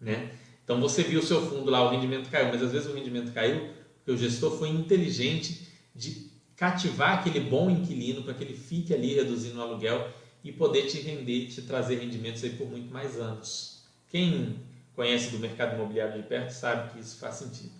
Né? 0.00 0.32
Então, 0.64 0.80
você 0.80 1.04
viu 1.04 1.20
o 1.20 1.24
seu 1.24 1.40
fundo 1.48 1.70
lá, 1.70 1.86
o 1.86 1.90
rendimento 1.90 2.28
caiu, 2.28 2.48
mas 2.48 2.60
às 2.60 2.72
vezes 2.72 2.88
o 2.88 2.92
rendimento 2.92 3.32
caiu 3.32 3.72
porque 3.98 4.10
o 4.10 4.18
gestor 4.18 4.58
foi 4.58 4.68
inteligente 4.68 5.68
de 5.94 6.28
cativar 6.56 7.20
aquele 7.20 7.38
bom 7.38 7.70
inquilino 7.70 8.24
para 8.24 8.34
que 8.34 8.42
ele 8.42 8.56
fique 8.56 8.92
ali 8.92 9.14
reduzindo 9.14 9.60
o 9.60 9.62
aluguel 9.62 10.12
e 10.42 10.52
poder 10.52 10.86
te 10.86 11.00
render, 11.00 11.46
te 11.46 11.62
trazer 11.62 11.98
rendimentos 11.98 12.42
aí 12.42 12.50
por 12.50 12.68
muito 12.68 12.92
mais 12.92 13.18
anos. 13.18 13.82
Quem 14.08 14.56
conhece 14.94 15.30
do 15.30 15.38
mercado 15.38 15.74
imobiliário 15.74 16.20
de 16.20 16.28
perto 16.28 16.50
sabe 16.50 16.92
que 16.92 17.00
isso 17.00 17.18
faz 17.18 17.36
sentido. 17.36 17.72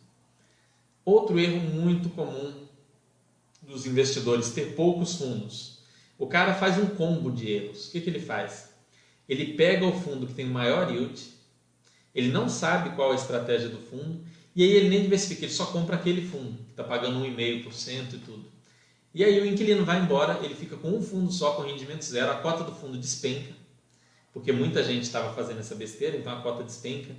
Outro 1.04 1.38
erro 1.38 1.60
muito 1.60 2.10
comum 2.10 2.66
dos 3.62 3.86
investidores 3.86 4.50
ter 4.50 4.74
poucos 4.74 5.16
fundos. 5.16 5.80
O 6.18 6.26
cara 6.26 6.54
faz 6.54 6.78
um 6.78 6.86
combo 6.86 7.30
de 7.30 7.50
erros. 7.50 7.88
O 7.88 7.92
que, 7.92 8.00
que 8.00 8.10
ele 8.10 8.20
faz? 8.20 8.70
Ele 9.28 9.54
pega 9.54 9.86
o 9.86 9.92
fundo 9.92 10.26
que 10.26 10.34
tem 10.34 10.46
maior 10.46 10.92
yield, 10.92 11.20
ele 12.14 12.28
não 12.28 12.48
sabe 12.48 12.94
qual 12.96 13.12
a 13.12 13.14
estratégia 13.14 13.68
do 13.68 13.78
fundo, 13.78 14.20
e 14.54 14.64
aí 14.64 14.70
ele 14.70 14.88
nem 14.88 15.02
diversifica, 15.02 15.44
ele 15.44 15.52
só 15.52 15.66
compra 15.66 15.96
aquele 15.96 16.26
fundo, 16.26 16.58
que 16.64 16.70
está 16.72 16.82
pagando 16.82 17.24
1,5% 17.24 18.14
e 18.14 18.18
tudo. 18.18 18.44
E 19.12 19.24
aí 19.24 19.40
o 19.40 19.46
inquilino 19.46 19.84
vai 19.84 20.00
embora, 20.00 20.38
ele 20.44 20.54
fica 20.54 20.76
com 20.76 20.88
um 20.88 21.02
fundo 21.02 21.32
só 21.32 21.54
com 21.54 21.62
rendimento 21.62 22.04
zero, 22.04 22.30
a 22.30 22.36
cota 22.36 22.62
do 22.62 22.72
fundo 22.72 22.96
despenca, 22.96 23.52
porque 24.32 24.52
muita 24.52 24.84
gente 24.84 25.02
estava 25.02 25.34
fazendo 25.34 25.58
essa 25.58 25.74
besteira, 25.74 26.16
então 26.16 26.32
a 26.32 26.40
cota 26.40 26.62
despenca, 26.62 27.14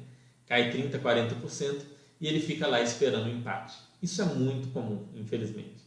cai 0.47 0.71
30%, 0.71 1.01
40% 1.01 1.81
e 2.19 2.27
ele 2.27 2.39
fica 2.39 2.65
lá 2.65 2.81
esperando 2.81 3.25
o 3.25 3.29
empate. 3.29 3.75
Isso 4.01 4.21
é 4.21 4.25
muito 4.25 4.69
comum, 4.69 5.05
infelizmente. 5.15 5.83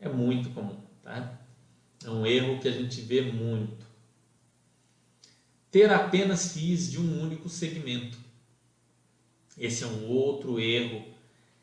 É 0.00 0.08
muito 0.08 0.50
comum, 0.50 0.76
tá? 1.02 1.38
É 2.04 2.10
um 2.10 2.26
erro 2.26 2.58
que 2.58 2.68
a 2.68 2.72
gente 2.72 3.00
vê 3.02 3.20
muito. 3.20 3.86
Ter 5.70 5.90
apenas 5.92 6.52
FIIs 6.52 6.90
de 6.90 6.98
um 6.98 7.22
único 7.22 7.48
segmento. 7.48 8.18
Esse 9.56 9.84
é 9.84 9.86
um 9.86 10.08
outro 10.08 10.58
erro 10.58 11.04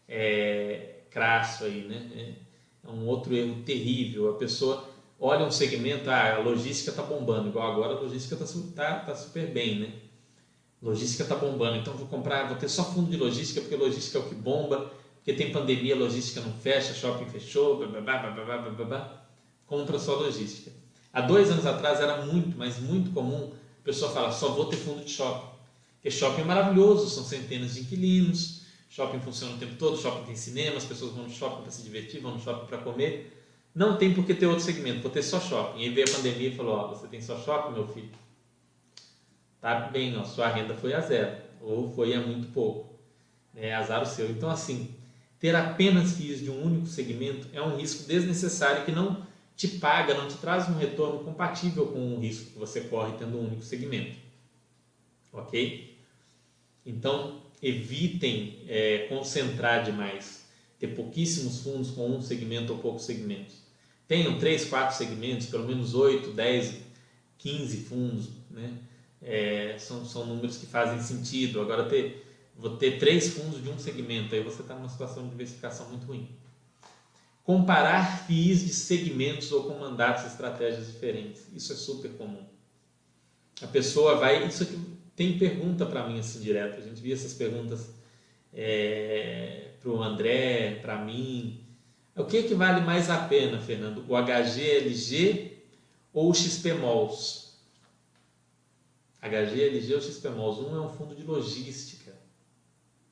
é, 0.07 1.01
crasso 1.09 1.65
aí, 1.65 1.87
né? 1.87 2.09
É, 2.15 2.48
é 2.85 2.89
um 2.89 3.05
outro 3.05 3.35
erro 3.35 3.61
terrível. 3.63 4.29
A 4.29 4.37
pessoa 4.37 4.89
olha 5.19 5.45
um 5.45 5.51
segmento, 5.51 6.09
ah, 6.09 6.35
a 6.35 6.39
logística 6.39 6.91
está 6.91 7.03
bombando, 7.03 7.49
igual 7.49 7.71
agora 7.71 7.93
a 7.95 7.99
logística 7.99 8.41
está 8.41 8.59
tá, 8.75 8.99
tá 8.99 9.15
super 9.15 9.51
bem, 9.51 9.79
né? 9.79 9.93
Logística 10.81 11.23
está 11.23 11.35
bombando, 11.35 11.77
então 11.77 11.93
vou 11.93 12.07
comprar, 12.07 12.47
vou 12.47 12.55
ter 12.55 12.69
só 12.69 12.85
fundo 12.85 13.11
de 13.11 13.17
logística, 13.17 13.59
porque 13.59 13.75
logística 13.75 14.17
é 14.17 14.21
o 14.21 14.29
que 14.29 14.35
bomba, 14.35 14.89
porque 15.15 15.33
tem 15.33 15.51
pandemia, 15.51 15.95
logística 15.95 16.39
não 16.39 16.53
fecha, 16.53 16.93
shopping 16.93 17.25
fechou, 17.25 17.77
blá, 17.77 17.87
blá, 17.87 18.17
blá, 18.17 18.45
blá, 18.45 18.57
blá, 18.57 18.85
blá, 18.85 19.25
compra 19.67 19.99
só 19.99 20.15
logística. 20.15 20.71
Há 21.11 21.21
dois 21.21 21.51
anos 21.51 21.65
atrás 21.65 21.99
era 21.99 22.25
muito, 22.25 22.57
mas 22.57 22.79
muito 22.79 23.11
comum 23.11 23.51
a 23.81 23.83
pessoa 23.83 24.11
falar, 24.11 24.31
só 24.31 24.49
vou 24.49 24.65
ter 24.65 24.77
fundo 24.77 25.03
de 25.03 25.11
shopping. 25.11 25.49
Porque 25.95 26.11
shopping 26.11 26.41
é 26.41 26.45
maravilhoso, 26.45 27.09
são 27.09 27.25
centenas 27.25 27.73
de 27.73 27.81
inquilinos, 27.81 28.58
shopping 28.89 29.19
funciona 29.19 29.53
o 29.53 29.57
tempo 29.57 29.75
todo, 29.75 29.97
shopping 29.97 30.25
tem 30.25 30.35
cinema, 30.35 30.77
as 30.77 30.85
pessoas 30.85 31.13
vão 31.13 31.23
no 31.23 31.29
shopping 31.29 31.61
para 31.61 31.71
se 31.71 31.83
divertir, 31.83 32.19
vão 32.19 32.33
no 32.33 32.39
shopping 32.39 32.65
para 32.65 32.79
comer. 32.79 33.35
Não 33.73 33.97
tem 33.97 34.13
por 34.13 34.25
que 34.25 34.33
ter 34.33 34.47
outro 34.47 34.63
segmento, 34.63 35.01
vou 35.01 35.11
ter 35.11 35.21
só 35.21 35.39
shopping. 35.39 35.83
Aí 35.83 35.89
veio 35.89 36.07
a 36.09 36.11
pandemia 36.11 36.49
e 36.49 36.55
falou: 36.55 36.75
Ó, 36.75 36.87
você 36.87 37.07
tem 37.07 37.21
só 37.21 37.39
shopping, 37.39 37.73
meu 37.73 37.87
filho? 37.87 38.09
Tá 39.61 39.81
bem, 39.81 40.17
ó, 40.17 40.23
sua 40.23 40.47
renda 40.47 40.73
foi 40.73 40.93
a 40.93 41.01
zero, 41.01 41.37
ou 41.61 41.93
foi 41.93 42.13
a 42.13 42.19
muito 42.19 42.51
pouco. 42.51 42.89
É 43.55 43.75
azar 43.75 44.01
o 44.01 44.05
seu. 44.05 44.29
Então, 44.29 44.49
assim, 44.49 44.95
ter 45.39 45.55
apenas 45.55 46.13
FIIs 46.17 46.39
de 46.39 46.49
um 46.49 46.63
único 46.63 46.87
segmento 46.87 47.47
é 47.53 47.61
um 47.61 47.77
risco 47.77 48.07
desnecessário 48.07 48.85
que 48.85 48.91
não 48.91 49.27
te 49.55 49.67
paga, 49.67 50.13
não 50.13 50.27
te 50.27 50.37
traz 50.37 50.69
um 50.69 50.77
retorno 50.77 51.23
compatível 51.23 51.87
com 51.87 52.15
o 52.15 52.19
risco 52.19 52.51
que 52.51 52.59
você 52.59 52.81
corre 52.81 53.17
tendo 53.17 53.37
um 53.37 53.45
único 53.47 53.61
segmento. 53.61 54.17
Ok? 55.33 55.97
Então, 56.85 57.41
evitem 57.61 58.59
é, 58.67 59.07
concentrar 59.09 59.83
demais, 59.83 60.45
ter 60.79 60.95
pouquíssimos 60.95 61.59
fundos 61.59 61.91
com 61.91 62.09
um 62.09 62.21
segmento 62.21 62.73
ou 62.73 62.79
poucos 62.79 63.05
segmentos. 63.05 63.55
Tenham 64.07 64.39
três, 64.39 64.65
quatro 64.65 64.97
segmentos, 64.97 65.47
pelo 65.47 65.67
menos 65.67 65.93
8, 65.93 66.31
10, 66.31 66.75
15 67.37 67.77
fundos, 67.81 68.29
né? 68.49 68.73
É, 69.21 69.75
são, 69.77 70.05
são 70.05 70.25
números 70.25 70.57
que 70.57 70.65
fazem 70.65 70.99
sentido. 71.01 71.59
Agora, 71.59 71.87
ter, 71.87 72.25
vou 72.57 72.77
ter 72.77 72.97
três 72.97 73.33
fundos 73.33 73.61
de 73.61 73.69
um 73.69 73.77
segmento, 73.77 74.33
aí 74.33 74.41
você 74.41 74.61
está 74.61 74.73
numa 74.73 74.87
situação 74.87 75.23
de 75.23 75.29
diversificação 75.29 75.89
muito 75.89 76.07
ruim. 76.07 76.29
Comparar 77.43 78.25
FIIs 78.25 78.65
de 78.65 78.73
segmentos 78.73 79.51
ou 79.51 79.63
com 79.63 79.77
mandatos 79.77 80.23
e 80.23 80.27
estratégias 80.27 80.87
diferentes. 80.87 81.43
Isso 81.53 81.73
é 81.73 81.75
super 81.75 82.11
comum. 82.11 82.43
A 83.61 83.67
pessoa 83.67 84.15
vai. 84.15 84.47
Isso 84.47 84.63
aqui 84.63 84.79
tem 85.19 85.37
pergunta 85.37 85.85
para 85.85 86.07
mim 86.07 86.17
assim 86.17 86.39
direto. 86.39 86.79
A 86.79 86.81
gente 86.81 87.01
via 87.01 87.13
essas 87.13 87.33
perguntas 87.33 87.93
é, 88.53 89.71
para 89.81 89.91
o 89.91 90.01
André, 90.01 90.75
para 90.75 90.97
mim. 91.03 91.61
O 92.15 92.23
que, 92.23 92.43
que 92.43 92.55
vale 92.55 92.79
mais 92.79 93.09
a 93.09 93.27
pena, 93.27 93.59
Fernando? 93.59 94.05
O 94.07 94.15
HGLG 94.15 95.57
ou 96.13 96.29
o 96.29 96.33
XPMOLs? 96.33 97.59
HGLG 99.21 99.93
ou 99.93 99.99
XPMOLs? 99.99 100.59
Um 100.59 100.77
é 100.77 100.79
um 100.79 100.89
fundo 100.89 101.13
de 101.13 101.23
logística, 101.23 102.13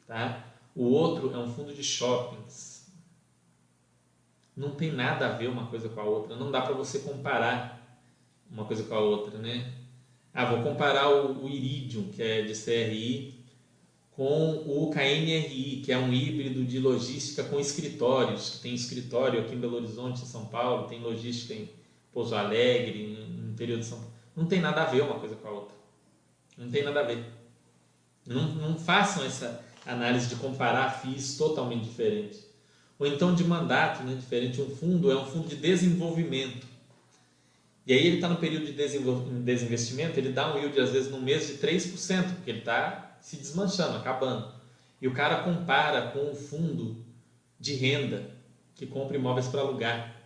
tá? 0.07 0.45
o 0.73 0.85
outro 0.85 1.33
é 1.33 1.37
um 1.37 1.51
fundo 1.51 1.73
de 1.73 1.83
shoppings. 1.83 2.87
Não 4.55 4.71
tem 4.71 4.93
nada 4.93 5.27
a 5.27 5.31
ver 5.33 5.49
uma 5.49 5.67
coisa 5.67 5.89
com 5.89 5.99
a 5.99 6.05
outra, 6.05 6.37
não 6.37 6.51
dá 6.51 6.61
para 6.61 6.73
você 6.73 6.99
comparar 6.99 8.01
uma 8.49 8.63
coisa 8.63 8.85
com 8.85 8.95
a 8.95 8.99
outra, 8.99 9.37
né? 9.39 9.86
Ah, 10.39 10.45
vou 10.45 10.61
comparar 10.61 11.09
o, 11.09 11.45
o 11.45 11.49
Iridium, 11.49 12.09
que 12.09 12.21
é 12.21 12.43
de 12.43 12.53
CRI, 12.53 13.43
com 14.11 14.51
o 14.67 14.91
KNRI, 14.91 15.81
que 15.83 15.91
é 15.91 15.97
um 15.97 16.13
híbrido 16.13 16.63
de 16.63 16.77
logística 16.77 17.43
com 17.45 17.59
escritórios, 17.59 18.51
que 18.51 18.59
tem 18.59 18.75
escritório 18.75 19.39
aqui 19.39 19.55
em 19.55 19.59
Belo 19.59 19.77
Horizonte, 19.77 20.21
em 20.21 20.27
São 20.27 20.45
Paulo, 20.45 20.87
tem 20.87 21.01
logística 21.01 21.55
em 21.55 21.67
Pouso 22.13 22.35
Alegre, 22.35 23.17
no 23.17 23.49
interior 23.49 23.79
de 23.79 23.85
São 23.87 23.97
Paulo. 23.97 24.13
Não 24.35 24.45
tem 24.45 24.61
nada 24.61 24.83
a 24.83 24.85
ver 24.85 25.01
uma 25.01 25.17
coisa 25.17 25.35
com 25.35 25.47
a 25.47 25.51
outra. 25.51 25.75
Não 26.55 26.69
tem 26.69 26.83
nada 26.83 26.99
a 26.99 27.03
ver. 27.03 27.25
Não, 28.23 28.47
não 28.53 28.77
façam 28.77 29.25
essa 29.25 29.65
análise 29.87 30.29
de 30.29 30.35
comparar 30.35 31.01
FIIs 31.01 31.35
totalmente 31.35 31.85
diferentes. 31.85 32.45
Ou 32.99 33.07
então 33.07 33.33
de 33.33 33.43
mandato 33.43 34.03
né, 34.03 34.13
diferente. 34.13 34.61
Um 34.61 34.69
fundo 34.69 35.11
é 35.11 35.19
um 35.19 35.25
fundo 35.25 35.47
de 35.47 35.55
desenvolvimento. 35.55 36.66
E 37.87 37.93
aí 37.93 38.05
ele 38.05 38.17
está 38.17 38.27
no 38.27 38.35
período 38.35 38.65
de 38.65 38.73
desinvestimento, 38.73 40.19
ele 40.19 40.33
dá 40.33 40.53
um 40.53 40.59
yield 40.59 40.77
às 40.77 40.89
vezes 40.89 41.09
no 41.09 41.21
mês 41.21 41.47
de 41.47 41.53
3%, 41.53 42.35
porque 42.35 42.51
ele 42.51 42.59
está 42.59 43.17
se 43.21 43.37
desmanchando, 43.37 43.95
acabando. 43.95 44.51
E 45.01 45.07
o 45.07 45.13
cara 45.13 45.41
compara 45.43 46.11
com 46.11 46.31
o 46.31 46.35
fundo 46.35 46.97
de 47.57 47.75
renda 47.75 48.29
que 48.75 48.85
compra 48.85 49.15
imóveis 49.15 49.47
para 49.47 49.61
alugar. 49.61 50.17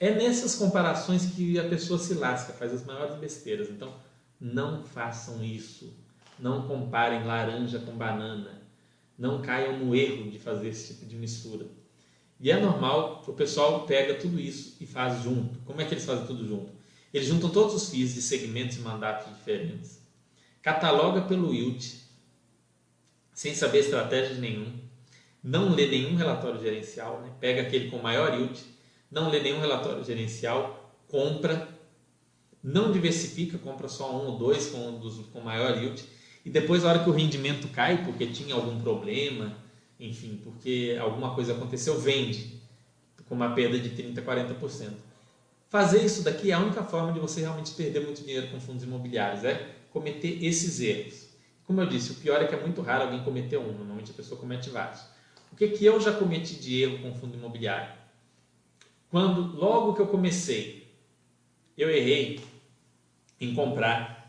É 0.00 0.12
nessas 0.12 0.56
comparações 0.56 1.26
que 1.26 1.56
a 1.56 1.68
pessoa 1.68 2.00
se 2.00 2.14
lasca, 2.14 2.52
faz 2.52 2.74
as 2.74 2.84
maiores 2.84 3.14
besteiras. 3.14 3.70
Então, 3.70 3.94
não 4.40 4.82
façam 4.82 5.44
isso. 5.44 5.94
Não 6.36 6.66
comparem 6.66 7.22
laranja 7.22 7.78
com 7.78 7.92
banana. 7.92 8.60
Não 9.16 9.40
caiam 9.40 9.78
no 9.78 9.94
erro 9.94 10.28
de 10.28 10.38
fazer 10.40 10.70
esse 10.70 10.94
tipo 10.94 11.06
de 11.06 11.14
mistura. 11.14 11.66
E 12.40 12.50
é 12.50 12.58
normal 12.58 13.20
que 13.22 13.30
o 13.30 13.34
pessoal 13.34 13.86
pega 13.86 14.14
tudo 14.14 14.40
isso 14.40 14.76
e 14.80 14.86
faz 14.86 15.22
junto. 15.22 15.58
Como 15.66 15.80
é 15.80 15.84
que 15.84 15.92
eles 15.92 16.06
fazem 16.06 16.26
tudo 16.26 16.48
junto? 16.48 16.72
Eles 17.12 17.28
juntam 17.28 17.50
todos 17.50 17.74
os 17.74 17.90
FIIs 17.90 18.14
de 18.14 18.22
segmentos 18.22 18.76
e 18.76 18.80
mandatos 18.80 19.34
diferentes, 19.36 20.00
cataloga 20.62 21.22
pelo 21.22 21.52
yield, 21.52 22.00
sem 23.34 23.54
saber 23.54 23.80
estratégia 23.80 24.36
nenhum, 24.36 24.72
não 25.42 25.74
lê 25.74 25.86
nenhum 25.86 26.14
relatório 26.14 26.60
gerencial, 26.60 27.20
né? 27.20 27.32
pega 27.40 27.62
aquele 27.62 27.90
com 27.90 27.98
maior 27.98 28.32
yield, 28.34 28.60
não 29.10 29.28
lê 29.28 29.40
nenhum 29.40 29.60
relatório 29.60 30.04
gerencial, 30.04 30.94
compra, 31.08 31.68
não 32.62 32.92
diversifica, 32.92 33.58
compra 33.58 33.88
só 33.88 34.14
um 34.14 34.26
ou 34.26 34.38
dois 34.38 34.68
com, 34.68 34.98
dos, 34.98 35.26
com 35.26 35.40
maior 35.40 35.76
yield, 35.78 36.04
e 36.44 36.50
depois, 36.50 36.82
na 36.82 36.90
hora 36.90 36.98
que 37.02 37.10
o 37.10 37.12
rendimento 37.12 37.68
cai, 37.68 38.04
porque 38.04 38.26
tinha 38.26 38.54
algum 38.54 38.80
problema, 38.80 39.56
enfim, 40.00 40.40
porque 40.42 40.96
alguma 41.00 41.34
coisa 41.34 41.52
aconteceu, 41.52 42.00
vende 42.00 42.60
com 43.28 43.34
uma 43.34 43.54
perda 43.54 43.78
de 43.78 43.90
30%, 43.90 44.24
40%. 44.24 44.92
Fazer 45.68 46.04
isso 46.04 46.22
daqui 46.22 46.50
é 46.50 46.54
a 46.54 46.58
única 46.58 46.82
forma 46.82 47.12
de 47.12 47.20
você 47.20 47.42
realmente 47.42 47.72
perder 47.72 48.00
muito 48.00 48.22
dinheiro 48.22 48.48
com 48.48 48.58
fundos 48.58 48.82
imobiliários, 48.82 49.44
é 49.44 49.76
cometer 49.92 50.44
esses 50.44 50.80
erros. 50.80 51.28
Como 51.64 51.80
eu 51.80 51.86
disse, 51.86 52.10
o 52.10 52.14
pior 52.16 52.42
é 52.42 52.46
que 52.46 52.54
é 52.54 52.60
muito 52.60 52.80
raro 52.80 53.04
alguém 53.04 53.22
cometer 53.22 53.56
um, 53.56 53.72
normalmente 53.72 54.10
a 54.10 54.14
pessoa 54.14 54.40
comete 54.40 54.70
vários. 54.70 55.00
O 55.52 55.56
que, 55.56 55.68
que 55.68 55.84
eu 55.84 56.00
já 56.00 56.12
cometi 56.12 56.54
de 56.56 56.82
erro 56.82 56.98
com 56.98 57.14
fundo 57.14 57.36
imobiliário? 57.36 57.92
Quando, 59.10 59.56
logo 59.56 59.94
que 59.94 60.00
eu 60.00 60.06
comecei, 60.06 60.88
eu 61.76 61.88
errei 61.88 62.40
em 63.40 63.54
comprar, 63.54 64.19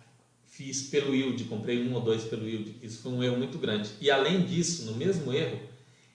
fiz 0.62 0.84
pelo 0.84 1.16
yield, 1.16 1.44
comprei 1.46 1.82
um 1.82 1.96
ou 1.96 2.02
dois 2.02 2.24
pelo 2.24 2.48
yield, 2.48 2.76
isso 2.84 3.02
foi 3.02 3.12
um 3.12 3.24
erro 3.24 3.38
muito 3.38 3.58
grande. 3.58 3.90
E 4.00 4.12
além 4.12 4.42
disso, 4.42 4.86
no 4.86 4.96
mesmo 4.96 5.34
erro, 5.34 5.60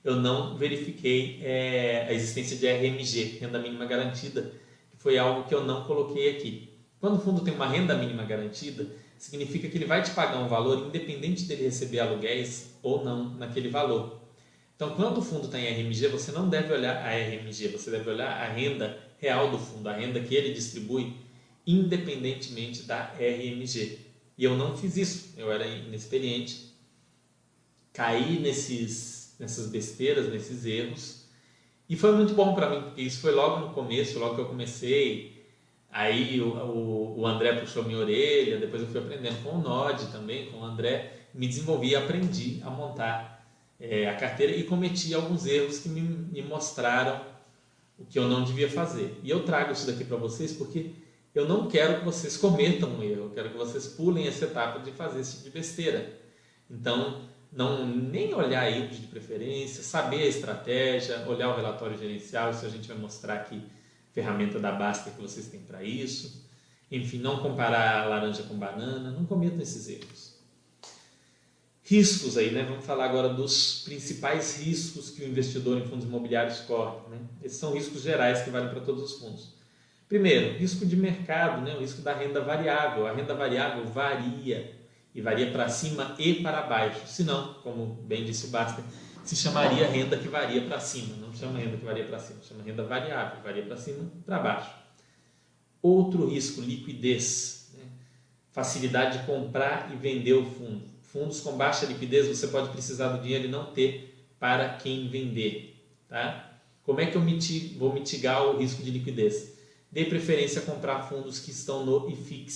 eu 0.04 0.14
não 0.14 0.56
verifiquei 0.56 1.40
é, 1.42 2.06
a 2.08 2.12
existência 2.12 2.56
de 2.56 2.64
RMG, 2.64 3.38
renda 3.40 3.58
mínima 3.58 3.84
garantida, 3.86 4.52
que 4.92 4.96
foi 4.96 5.18
algo 5.18 5.48
que 5.48 5.54
eu 5.54 5.64
não 5.64 5.82
coloquei 5.82 6.30
aqui. 6.30 6.68
Quando 7.00 7.16
o 7.16 7.20
fundo 7.20 7.40
tem 7.40 7.54
uma 7.54 7.66
renda 7.66 7.96
mínima 7.96 8.22
garantida, 8.22 8.86
significa 9.18 9.68
que 9.68 9.76
ele 9.76 9.84
vai 9.84 10.02
te 10.02 10.12
pagar 10.12 10.38
um 10.38 10.48
valor 10.48 10.86
independente 10.86 11.42
dele 11.42 11.64
receber 11.64 11.98
aluguéis 11.98 12.70
ou 12.82 13.04
não 13.04 13.34
naquele 13.34 13.68
valor. 13.68 14.20
Então, 14.76 14.90
quando 14.90 15.18
o 15.18 15.22
fundo 15.22 15.48
tem 15.48 15.66
RMG, 15.66 16.06
você 16.06 16.30
não 16.30 16.48
deve 16.48 16.72
olhar 16.72 16.98
a 17.04 17.10
RMG, 17.10 17.68
você 17.68 17.90
deve 17.90 18.08
olhar 18.10 18.30
a 18.30 18.46
renda 18.46 18.96
real 19.18 19.50
do 19.50 19.58
fundo, 19.58 19.88
a 19.88 19.92
renda 19.92 20.20
que 20.20 20.34
ele 20.34 20.54
distribui, 20.54 21.14
independentemente 21.66 22.82
da 22.82 23.12
RMG. 23.18 24.05
E 24.36 24.44
eu 24.44 24.56
não 24.56 24.76
fiz 24.76 24.96
isso, 24.96 25.34
eu 25.36 25.50
era 25.50 25.66
inexperiente, 25.66 26.74
caí 27.92 28.38
nesses, 28.38 29.34
nessas 29.38 29.68
besteiras, 29.68 30.28
nesses 30.30 30.66
erros, 30.66 31.26
e 31.88 31.96
foi 31.96 32.12
muito 32.12 32.34
bom 32.34 32.54
para 32.54 32.68
mim, 32.68 32.82
porque 32.82 33.02
isso 33.02 33.20
foi 33.20 33.32
logo 33.32 33.64
no 33.64 33.72
começo, 33.72 34.18
logo 34.18 34.34
que 34.34 34.40
eu 34.40 34.46
comecei. 34.46 35.46
Aí 35.88 36.40
o, 36.40 36.48
o, 36.48 37.20
o 37.20 37.26
André 37.26 37.52
puxou 37.54 37.84
minha 37.84 37.98
orelha, 37.98 38.58
depois 38.58 38.82
eu 38.82 38.88
fui 38.88 39.00
aprendendo 39.00 39.40
com 39.42 39.50
o 39.50 39.60
Nod 39.60 40.06
também, 40.06 40.50
com 40.50 40.58
o 40.58 40.64
André, 40.64 41.28
me 41.32 41.46
desenvolvi 41.46 41.90
e 41.90 41.96
aprendi 41.96 42.60
a 42.64 42.70
montar 42.70 43.46
é, 43.78 44.08
a 44.08 44.16
carteira 44.16 44.54
e 44.54 44.64
cometi 44.64 45.14
alguns 45.14 45.46
erros 45.46 45.78
que 45.78 45.88
me, 45.88 46.00
me 46.00 46.42
mostraram 46.42 47.20
o 47.98 48.04
que 48.04 48.18
eu 48.18 48.28
não 48.28 48.42
devia 48.42 48.68
fazer. 48.68 49.18
E 49.22 49.30
eu 49.30 49.44
trago 49.44 49.72
isso 49.72 49.86
daqui 49.86 50.04
para 50.04 50.16
vocês 50.16 50.52
porque 50.52 50.90
eu 51.38 51.46
não 51.46 51.68
quero 51.68 51.98
que 51.98 52.04
vocês 52.04 52.36
cometam 52.36 52.88
um 52.90 53.02
erro, 53.02 53.24
eu 53.24 53.30
quero 53.30 53.50
que 53.50 53.56
vocês 53.56 53.86
pulem 53.86 54.26
essa 54.26 54.44
etapa 54.44 54.78
de 54.80 54.90
fazer 54.92 55.20
esse 55.20 55.32
tipo 55.32 55.44
de 55.44 55.50
besteira. 55.50 56.18
Então, 56.70 57.28
não 57.52 57.86
nem 57.86 58.34
olhar 58.34 58.62
aí 58.62 58.88
de 58.88 59.06
preferência, 59.06 59.82
saber 59.82 60.22
a 60.22 60.26
estratégia, 60.26 61.26
olhar 61.28 61.48
o 61.50 61.56
relatório 61.56 61.98
gerencial, 61.98 62.50
isso 62.50 62.64
a 62.64 62.68
gente 62.68 62.88
vai 62.88 62.96
mostrar 62.96 63.34
aqui 63.34 63.62
ferramenta 64.12 64.58
da 64.58 64.72
Basta 64.72 65.10
que 65.10 65.20
vocês 65.20 65.46
têm 65.46 65.60
para 65.60 65.82
isso. 65.82 66.46
Enfim, 66.90 67.18
não 67.18 67.40
comparar 67.40 68.08
laranja 68.08 68.42
com 68.44 68.54
banana, 68.54 69.10
não 69.10 69.26
cometam 69.26 69.60
esses 69.60 69.88
erros 69.88 70.36
riscos 71.86 72.36
aí, 72.36 72.50
né? 72.50 72.64
Vamos 72.64 72.84
falar 72.84 73.04
agora 73.04 73.28
dos 73.28 73.82
principais 73.84 74.58
riscos 74.60 75.10
que 75.10 75.22
o 75.22 75.28
investidor 75.28 75.78
em 75.78 75.86
fundos 75.86 76.04
imobiliários 76.04 76.58
corre. 76.60 77.08
Né? 77.08 77.20
Esses 77.42 77.58
são 77.58 77.72
riscos 77.72 78.02
gerais 78.02 78.42
que 78.42 78.50
valem 78.50 78.68
para 78.70 78.80
todos 78.80 79.04
os 79.04 79.20
fundos. 79.20 79.55
Primeiro, 80.08 80.56
risco 80.58 80.86
de 80.86 80.96
mercado, 80.96 81.62
né? 81.62 81.74
o 81.74 81.80
risco 81.80 82.02
da 82.02 82.14
renda 82.14 82.40
variável. 82.40 83.06
A 83.06 83.12
renda 83.12 83.34
variável 83.34 83.84
varia 83.86 84.74
e 85.14 85.20
varia 85.20 85.50
para 85.50 85.68
cima 85.68 86.14
e 86.18 86.34
para 86.34 86.62
baixo. 86.62 87.06
Se 87.06 87.24
não, 87.24 87.54
como 87.54 87.86
bem 88.02 88.24
disse 88.24 88.46
o 88.46 88.50
Basta, 88.50 88.82
se 89.24 89.34
chamaria 89.34 89.88
renda 89.88 90.16
que 90.16 90.28
varia 90.28 90.62
para 90.62 90.78
cima. 90.78 91.16
Não 91.16 91.32
chama 91.34 91.58
renda 91.58 91.76
que 91.76 91.84
varia 91.84 92.04
para 92.04 92.18
cima, 92.18 92.40
chama 92.42 92.62
renda 92.62 92.84
variável, 92.84 93.42
varia 93.42 93.64
para 93.64 93.76
cima 93.76 94.10
para 94.24 94.38
baixo. 94.38 94.70
Outro 95.82 96.28
risco, 96.28 96.60
liquidez. 96.60 97.72
Né? 97.76 97.84
Facilidade 98.52 99.18
de 99.18 99.26
comprar 99.26 99.90
e 99.92 99.96
vender 99.96 100.34
o 100.34 100.44
fundo 100.44 100.96
fundos 101.16 101.40
com 101.40 101.56
baixa 101.56 101.86
liquidez, 101.86 102.28
você 102.28 102.48
pode 102.48 102.68
precisar 102.70 103.08
do 103.08 103.22
dinheiro 103.22 103.46
e 103.46 103.48
não 103.48 103.72
ter 103.72 104.26
para 104.38 104.68
quem 104.76 105.08
vender. 105.08 105.82
Tá? 106.08 106.60
Como 106.84 107.00
é 107.00 107.06
que 107.06 107.16
eu 107.16 107.22
mitigo, 107.22 107.78
vou 107.78 107.92
mitigar 107.92 108.44
o 108.44 108.58
risco 108.58 108.82
de 108.82 108.90
liquidez? 108.90 109.55
Dê 109.90 110.04
preferência 110.04 110.60
a 110.60 110.64
comprar 110.64 111.02
fundos 111.08 111.38
que 111.38 111.50
estão 111.50 111.84
no 111.86 112.10
IFIX. 112.10 112.52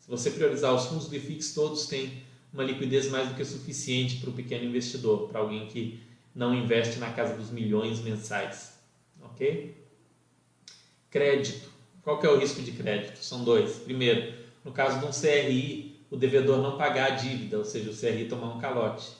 Se 0.00 0.08
você 0.08 0.30
priorizar 0.30 0.74
os 0.74 0.86
fundos 0.86 1.08
do 1.08 1.16
IFIX, 1.16 1.52
todos 1.52 1.86
têm 1.86 2.22
uma 2.52 2.64
liquidez 2.64 3.08
mais 3.08 3.28
do 3.28 3.34
que 3.34 3.44
suficiente 3.44 4.16
para 4.16 4.30
o 4.30 4.32
pequeno 4.32 4.64
investidor, 4.64 5.28
para 5.28 5.40
alguém 5.40 5.66
que 5.66 6.00
não 6.34 6.54
investe 6.54 6.98
na 6.98 7.10
casa 7.12 7.34
dos 7.34 7.50
milhões 7.50 8.00
mensais. 8.00 8.78
Ok? 9.22 9.76
Crédito. 11.10 11.70
Qual 12.02 12.20
que 12.20 12.26
é 12.26 12.30
o 12.30 12.38
risco 12.38 12.62
de 12.62 12.72
crédito? 12.72 13.18
São 13.18 13.42
dois. 13.42 13.76
Primeiro, 13.76 14.34
no 14.64 14.72
caso 14.72 15.00
de 15.00 15.06
um 15.06 15.10
CRI, 15.10 16.00
o 16.10 16.16
devedor 16.16 16.62
não 16.62 16.76
pagar 16.76 17.12
a 17.12 17.14
dívida, 17.16 17.58
ou 17.58 17.64
seja, 17.64 17.90
o 17.90 17.96
CRI 17.96 18.28
tomar 18.28 18.54
um 18.54 18.60
calote. 18.60 19.10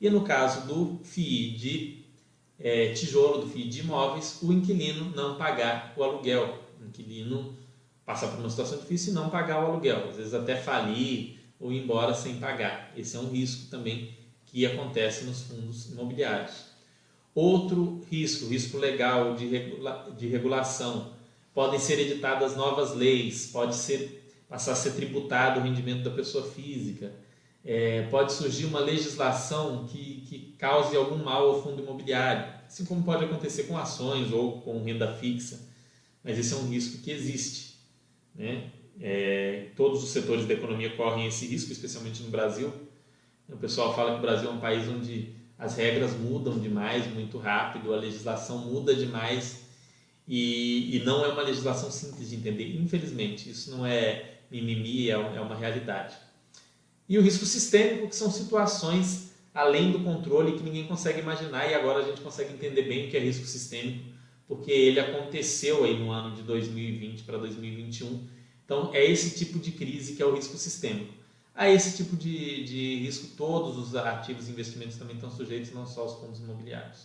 E 0.00 0.08
no 0.08 0.22
caso 0.22 0.66
do 0.66 1.00
FII 1.04 1.50
de 1.52 2.04
é, 2.60 2.92
tijolo, 2.92 3.42
do 3.42 3.48
FII 3.48 3.68
de 3.68 3.80
imóveis, 3.80 4.38
o 4.42 4.52
inquilino 4.52 5.10
não 5.16 5.36
pagar 5.36 5.92
o 5.96 6.02
aluguel. 6.02 6.67
Inquilino 6.88 7.54
passar 8.04 8.28
por 8.28 8.40
uma 8.40 8.50
situação 8.50 8.78
difícil 8.78 9.12
e 9.12 9.14
não 9.14 9.28
pagar 9.28 9.62
o 9.62 9.66
aluguel, 9.66 10.08
às 10.08 10.16
vezes 10.16 10.34
até 10.34 10.56
falir 10.56 11.36
ou 11.60 11.72
ir 11.72 11.82
embora 11.82 12.14
sem 12.14 12.36
pagar. 12.36 12.90
Esse 12.96 13.16
é 13.16 13.20
um 13.20 13.28
risco 13.28 13.70
também 13.70 14.16
que 14.46 14.64
acontece 14.64 15.24
nos 15.24 15.42
fundos 15.42 15.90
imobiliários. 15.90 16.68
Outro 17.34 18.00
risco, 18.10 18.46
risco 18.46 18.78
legal 18.78 19.34
de, 19.34 19.46
regula 19.46 20.12
de 20.16 20.26
regulação, 20.26 21.12
podem 21.52 21.78
ser 21.78 21.98
editadas 21.98 22.56
novas 22.56 22.94
leis, 22.94 23.46
pode 23.46 23.76
ser 23.76 24.18
passar 24.48 24.72
a 24.72 24.74
ser 24.74 24.92
tributado 24.92 25.60
o 25.60 25.62
rendimento 25.62 26.02
da 26.02 26.10
pessoa 26.10 26.44
física. 26.44 27.12
É, 27.64 28.02
pode 28.04 28.32
surgir 28.32 28.64
uma 28.64 28.80
legislação 28.80 29.84
que, 29.84 30.22
que 30.26 30.54
cause 30.58 30.96
algum 30.96 31.18
mal 31.22 31.48
ao 31.48 31.62
fundo 31.62 31.82
imobiliário, 31.82 32.50
assim 32.66 32.84
como 32.84 33.02
pode 33.02 33.24
acontecer 33.24 33.64
com 33.64 33.76
ações 33.76 34.32
ou 34.32 34.62
com 34.62 34.82
renda 34.82 35.12
fixa, 35.12 35.67
mas 36.22 36.38
esse 36.38 36.52
é 36.52 36.56
um 36.56 36.68
risco 36.68 37.02
que 37.02 37.10
existe. 37.10 37.76
Né? 38.34 38.70
É, 39.00 39.66
todos 39.76 40.02
os 40.02 40.10
setores 40.10 40.46
da 40.46 40.54
economia 40.54 40.90
correm 40.96 41.26
esse 41.26 41.46
risco, 41.46 41.72
especialmente 41.72 42.22
no 42.22 42.30
Brasil. 42.30 42.72
O 43.48 43.56
pessoal 43.56 43.94
fala 43.94 44.12
que 44.12 44.18
o 44.18 44.22
Brasil 44.22 44.48
é 44.48 44.52
um 44.52 44.60
país 44.60 44.86
onde 44.88 45.32
as 45.58 45.76
regras 45.76 46.12
mudam 46.16 46.58
demais, 46.58 47.06
muito 47.12 47.38
rápido, 47.38 47.92
a 47.92 47.96
legislação 47.96 48.58
muda 48.58 48.94
demais 48.94 49.62
e, 50.26 50.96
e 50.96 51.04
não 51.04 51.24
é 51.24 51.28
uma 51.28 51.42
legislação 51.42 51.90
simples 51.90 52.28
de 52.28 52.36
entender. 52.36 52.76
Infelizmente, 52.76 53.50
isso 53.50 53.70
não 53.70 53.86
é 53.86 54.38
mimimi 54.50 55.10
é, 55.10 55.14
é 55.14 55.40
uma 55.40 55.56
realidade. 55.56 56.16
E 57.08 57.16
o 57.18 57.22
risco 57.22 57.46
sistêmico, 57.46 58.08
que 58.08 58.16
são 58.16 58.30
situações 58.30 59.28
além 59.54 59.90
do 59.90 60.00
controle 60.00 60.52
que 60.52 60.62
ninguém 60.62 60.86
consegue 60.86 61.20
imaginar 61.20 61.68
e 61.68 61.74
agora 61.74 62.04
a 62.04 62.06
gente 62.06 62.20
consegue 62.20 62.52
entender 62.52 62.82
bem 62.82 63.06
o 63.06 63.10
que 63.10 63.16
é 63.16 63.20
risco 63.20 63.46
sistêmico, 63.46 64.04
porque 64.48 64.72
ele 64.72 64.98
aconteceu 64.98 65.84
aí 65.84 65.98
no 65.98 66.10
ano 66.10 66.34
de 66.34 66.42
2020 66.42 67.22
para 67.24 67.36
2021. 67.36 68.26
Então 68.64 68.90
é 68.94 69.04
esse 69.04 69.38
tipo 69.38 69.58
de 69.58 69.72
crise 69.72 70.14
que 70.14 70.22
é 70.22 70.26
o 70.26 70.34
risco 70.34 70.56
sistêmico. 70.56 71.12
A 71.54 71.68
esse 71.68 71.96
tipo 71.96 72.16
de, 72.16 72.64
de 72.64 72.96
risco, 73.00 73.36
todos 73.36 73.76
os 73.76 73.94
ativos 73.94 74.48
e 74.48 74.52
investimentos 74.52 74.96
também 74.96 75.16
estão 75.16 75.30
sujeitos, 75.30 75.72
não 75.72 75.86
só 75.86 76.06
os 76.06 76.14
fundos 76.14 76.40
imobiliários. 76.40 77.04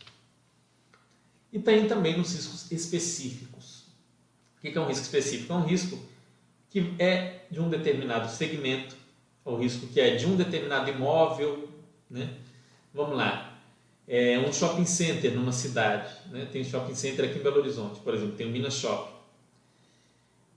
E 1.51 1.59
tem 1.59 1.87
também 1.87 2.19
os 2.19 2.33
riscos 2.33 2.71
específicos. 2.71 3.83
O 4.57 4.61
que 4.61 4.77
é 4.77 4.81
um 4.81 4.87
risco 4.87 5.03
específico? 5.03 5.51
É 5.51 5.55
um 5.55 5.65
risco 5.65 5.99
que 6.69 6.95
é 6.97 7.45
de 7.51 7.59
um 7.59 7.69
determinado 7.69 8.31
segmento, 8.31 8.95
o 9.43 9.55
risco 9.55 9.87
que 9.87 9.99
é 9.99 10.15
de 10.15 10.25
um 10.25 10.35
determinado 10.35 10.89
imóvel, 10.89 11.69
né? 12.09 12.37
Vamos 12.93 13.17
lá, 13.17 13.52
é 14.07 14.37
um 14.39 14.51
shopping 14.51 14.85
center 14.85 15.33
numa 15.33 15.51
cidade, 15.51 16.13
né? 16.29 16.47
Tem 16.51 16.61
um 16.61 16.65
shopping 16.65 16.95
center 16.95 17.25
aqui 17.25 17.39
em 17.39 17.43
Belo 17.43 17.59
Horizonte, 17.59 17.99
por 18.01 18.13
exemplo, 18.13 18.35
tem 18.35 18.47
o 18.47 18.49
Minas 18.49 18.75
Shopping. 18.75 19.13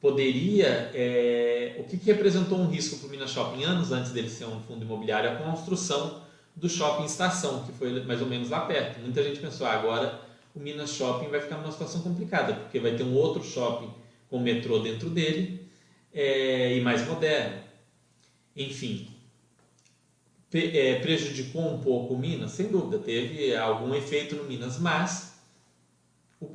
Poderia, 0.00 0.90
é, 0.94 1.76
o 1.78 1.84
que, 1.84 1.96
que 1.96 2.06
representou 2.06 2.58
um 2.58 2.68
risco 2.68 2.98
para 2.98 3.06
o 3.06 3.10
Minas 3.10 3.30
Shopping 3.30 3.64
anos 3.64 3.92
antes 3.92 4.12
dele 4.12 4.28
ser 4.28 4.44
um 4.44 4.60
fundo 4.60 4.84
imobiliário? 4.84 5.30
A 5.30 5.36
construção 5.36 6.22
do 6.54 6.68
shopping 6.68 7.04
estação, 7.04 7.64
que 7.64 7.72
foi 7.72 8.02
mais 8.04 8.20
ou 8.20 8.26
menos 8.26 8.48
lá 8.48 8.60
perto. 8.60 8.98
Muita 9.00 9.22
gente 9.22 9.40
pensou, 9.40 9.66
ah, 9.66 9.72
agora 9.72 10.20
o 10.54 10.60
Minas 10.60 10.90
Shopping 10.94 11.28
vai 11.28 11.40
ficar 11.40 11.58
numa 11.58 11.70
situação 11.70 12.00
complicada, 12.00 12.54
porque 12.54 12.80
vai 12.80 12.96
ter 12.96 13.02
um 13.02 13.14
outro 13.14 13.44
shopping 13.44 13.90
com 14.30 14.38
metrô 14.38 14.78
dentro 14.78 15.10
dele 15.10 15.68
é, 16.12 16.76
e 16.76 16.80
mais 16.80 17.06
moderno. 17.06 17.58
Enfim, 18.56 19.08
prejudicou 21.02 21.74
um 21.74 21.78
pouco 21.80 22.14
o 22.14 22.18
Minas? 22.18 22.52
Sem 22.52 22.68
dúvida, 22.68 22.98
teve 22.98 23.54
algum 23.56 23.94
efeito 23.94 24.36
no 24.36 24.44
Minas, 24.44 24.78
mas 24.78 25.36
o, 26.40 26.46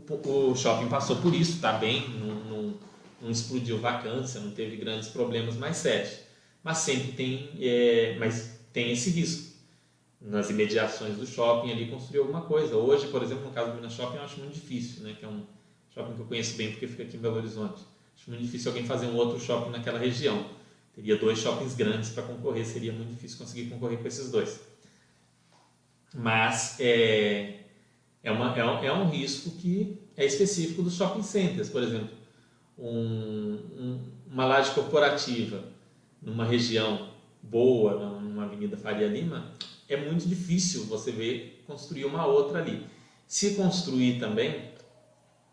o 0.52 0.56
shopping 0.56 0.88
passou 0.88 1.18
por 1.18 1.34
isso, 1.34 1.54
está 1.54 1.74
bem, 1.74 2.08
não, 2.10 2.36
não, 2.36 2.74
não, 3.22 3.32
explodiu 3.32 3.80
vacância, 3.80 4.40
não 4.40 4.52
teve 4.52 4.78
grandes 4.78 5.10
problemas 5.10 5.56
mais 5.58 5.78
sérios. 5.78 6.20
Mas 6.64 6.80
sempre 6.80 7.14
tem, 7.14 7.50
é, 7.60 8.16
mas 8.20 8.60
tem 8.72 8.92
esse 8.92 9.10
risco. 9.10 9.52
Nas 10.22 10.52
imediações 10.52 11.16
do 11.16 11.26
shopping 11.26 11.72
ali 11.72 11.88
construir 11.88 12.20
alguma 12.20 12.42
coisa. 12.42 12.76
Hoje, 12.76 13.08
por 13.08 13.24
exemplo, 13.24 13.46
no 13.46 13.52
caso 13.52 13.72
do 13.72 13.78
Minas 13.78 13.94
Shopping, 13.94 14.18
eu 14.18 14.24
acho 14.24 14.40
muito 14.40 14.54
difícil, 14.54 15.02
né? 15.02 15.16
que 15.20 15.26
é 15.26 15.28
um 15.28 15.42
shopping 15.96 16.14
que 16.14 16.20
eu 16.20 16.26
conheço 16.28 16.56
bem 16.58 16.70
porque 16.70 16.88
fica 16.88 17.02
aqui 17.02 17.18
em 17.18 17.20
Belo 17.20 17.38
Horizonte 17.38 17.82
Acho 18.16 18.30
muito 18.30 18.44
difícil 18.44 18.70
alguém 18.70 18.86
fazer 18.86 19.08
um 19.08 19.16
outro 19.16 19.40
shopping 19.40 19.72
naquela 19.72 19.98
região. 19.98 20.46
Teria 20.96 21.18
dois 21.18 21.40
shoppings 21.40 21.74
grandes 21.74 22.10
para 22.10 22.24
concorrer, 22.24 22.66
seria 22.66 22.92
muito 22.92 23.10
difícil 23.10 23.38
conseguir 23.38 23.70
concorrer 23.70 24.00
com 24.00 24.08
esses 24.08 24.30
dois. 24.30 24.60
Mas 26.14 26.78
é, 26.80 27.62
é, 28.22 28.32
uma, 28.32 28.58
é, 28.58 28.66
um, 28.66 28.84
é 28.84 28.94
um 28.94 29.10
risco 29.10 29.52
que 29.52 29.98
é 30.18 30.26
específico 30.26 30.84
dos 30.84 30.96
shopping 30.96 31.24
centers. 31.24 31.70
Por 31.70 31.82
exemplo, 31.82 32.10
um, 32.78 33.60
um, 33.80 34.00
uma 34.28 34.46
laje 34.46 34.74
corporativa 34.74 35.64
numa 36.22 36.46
região 36.46 37.10
boa, 37.42 38.20
numa 38.20 38.44
Avenida 38.44 38.78
Faria 38.78 39.08
Lima, 39.08 39.52
é 39.88 39.98
muito 39.98 40.28
difícil 40.28 40.86
você 40.86 41.12
ver 41.12 41.64
construir 41.66 42.06
uma 42.06 42.26
outra 42.26 42.60
ali. 42.60 42.86
Se 43.26 43.56
construir 43.56 44.20
também, 44.20 44.72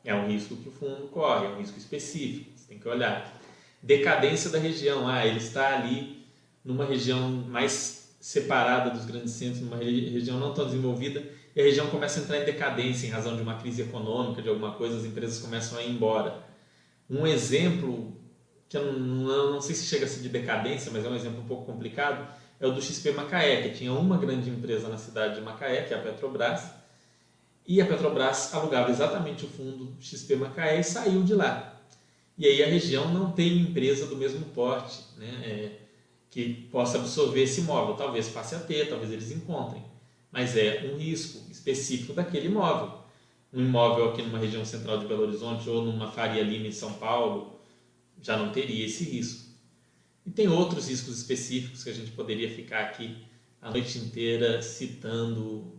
é 0.05 0.15
um 0.15 0.27
risco 0.27 0.57
que 0.57 0.69
o 0.69 0.73
fundo 0.73 1.09
corre, 1.09 1.47
é 1.47 1.51
um 1.51 1.59
risco 1.59 1.79
específico, 1.79 2.51
você 2.57 2.69
tem 2.69 2.79
que 2.79 2.89
olhar. 2.89 3.38
Decadência 3.83 4.51
da 4.51 4.59
região, 4.59 5.09
ah, 5.09 5.25
ele 5.25 5.39
está 5.39 5.77
ali 5.77 6.27
numa 6.65 6.85
região 6.85 7.31
mais 7.31 8.17
separada 8.21 8.91
dos 8.91 9.05
grandes 9.05 9.33
centros, 9.33 9.61
numa 9.61 9.77
região 9.77 10.39
não 10.39 10.53
tão 10.53 10.67
desenvolvida, 10.67 11.25
e 11.55 11.61
a 11.61 11.65
região 11.65 11.87
começa 11.87 12.21
a 12.21 12.23
entrar 12.23 12.39
em 12.39 12.45
decadência 12.45 13.07
em 13.07 13.11
razão 13.11 13.37
de 13.37 13.43
uma 13.43 13.55
crise 13.55 13.83
econômica, 13.83 14.43
de 14.43 14.49
alguma 14.49 14.73
coisa, 14.73 14.97
as 14.97 15.05
empresas 15.05 15.39
começam 15.41 15.79
a 15.79 15.83
ir 15.83 15.91
embora. 15.91 16.43
Um 17.09 17.27
exemplo, 17.27 18.17
que 18.69 18.77
eu 18.77 18.93
não, 18.93 19.53
não 19.53 19.61
sei 19.61 19.75
se 19.75 19.87
chega 19.87 20.05
a 20.05 20.09
ser 20.09 20.21
de 20.21 20.29
decadência, 20.29 20.91
mas 20.93 21.05
é 21.05 21.09
um 21.09 21.15
exemplo 21.15 21.41
um 21.41 21.47
pouco 21.47 21.65
complicado, 21.65 22.29
é 22.61 22.67
o 22.67 22.73
do 22.73 22.83
XP 22.83 23.13
Macaé, 23.13 23.63
que 23.63 23.71
tinha 23.79 23.93
uma 23.93 24.19
grande 24.19 24.51
empresa 24.51 24.89
na 24.89 24.99
cidade 24.99 25.37
de 25.37 25.41
Macaé, 25.41 25.83
que 25.83 25.95
é 25.95 25.97
a 25.97 26.03
Petrobras, 26.03 26.65
e 27.67 27.81
a 27.81 27.87
Petrobras 27.87 28.53
alugava 28.53 28.91
exatamente 28.91 29.45
o 29.45 29.49
fundo 29.49 29.97
XP 30.01 30.37
Macaé 30.37 30.81
e 30.81 30.85
saiu 30.85 31.23
de 31.23 31.35
lá. 31.35 31.78
E 32.39 32.47
aí 32.47 32.63
a 32.63 32.69
região 32.69 33.13
não 33.13 33.33
tem 33.33 33.59
empresa 33.59 34.07
do 34.07 34.17
mesmo 34.17 34.47
porte 34.47 35.03
né, 35.17 35.27
é, 35.45 35.73
que 36.31 36.55
possa 36.71 36.97
absorver 36.97 37.43
esse 37.43 37.63
imóvel. 37.63 37.97
Talvez 37.97 38.29
passe 38.29 38.55
a 38.55 38.61
ter, 38.61 38.89
talvez 38.89 39.11
eles 39.11 39.33
encontrem, 39.33 39.83
mas 40.31 40.57
é 40.57 40.89
um 40.93 40.97
risco 40.97 41.51
específico 41.51 42.13
daquele 42.13 42.47
imóvel. 42.47 42.97
Um 43.53 43.61
imóvel 43.61 44.11
aqui 44.11 44.23
numa 44.23 44.39
região 44.39 44.65
central 44.65 44.99
de 44.99 45.07
Belo 45.07 45.23
Horizonte 45.23 45.69
ou 45.69 45.85
numa 45.85 46.13
Faria 46.13 46.43
Lima 46.43 46.69
em 46.69 46.73
São 46.73 46.93
Paulo 46.93 47.59
já 48.23 48.37
não 48.37 48.53
teria 48.53 48.87
esse 48.87 49.03
risco. 49.03 49.49
E 50.25 50.31
tem 50.31 50.47
outros 50.47 50.89
riscos 50.89 51.19
específicos 51.19 51.83
que 51.83 51.91
a 51.91 51.95
gente 51.95 52.13
poderia 52.13 52.49
ficar 52.49 52.81
aqui 52.81 53.17
a 53.61 53.71
noite 53.71 53.99
inteira 53.99 54.63
citando 54.63 55.73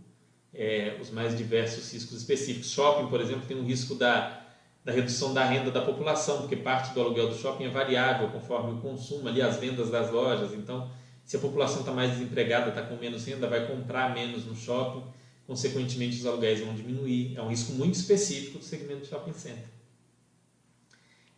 é, 0.53 0.97
os 0.99 1.09
mais 1.09 1.37
diversos 1.37 1.93
riscos 1.93 2.17
específicos. 2.17 2.71
Shopping, 2.71 3.07
por 3.07 3.21
exemplo, 3.21 3.45
tem 3.47 3.55
um 3.55 3.65
risco 3.65 3.95
da, 3.95 4.48
da 4.89 4.95
redução 4.95 5.33
da 5.33 5.45
renda 5.45 5.69
da 5.69 5.81
população, 5.81 6.39
porque 6.39 6.55
parte 6.55 6.93
do 6.93 6.99
aluguel 6.99 7.29
do 7.29 7.35
shopping 7.35 7.65
é 7.65 7.69
variável 7.69 8.27
conforme 8.29 8.73
o 8.73 8.77
consumo, 8.81 9.27
ali 9.27 9.41
as 9.41 9.57
vendas 9.57 9.91
das 9.91 10.11
lojas. 10.11 10.51
Então, 10.53 10.89
se 11.23 11.37
a 11.37 11.39
população 11.39 11.81
está 11.81 11.91
mais 11.91 12.11
desempregada, 12.11 12.69
está 12.69 12.81
com 12.81 12.95
menos 12.95 13.23
renda, 13.25 13.47
vai 13.47 13.67
comprar 13.67 14.13
menos 14.15 14.45
no 14.45 14.55
shopping, 14.55 15.03
consequentemente 15.45 16.17
os 16.17 16.25
aluguéis 16.25 16.59
vão 16.59 16.73
diminuir. 16.73 17.37
É 17.37 17.41
um 17.41 17.49
risco 17.49 17.73
muito 17.73 17.95
específico 17.95 18.57
do 18.57 18.63
segmento 18.63 19.05
shopping 19.05 19.33
center. 19.33 19.65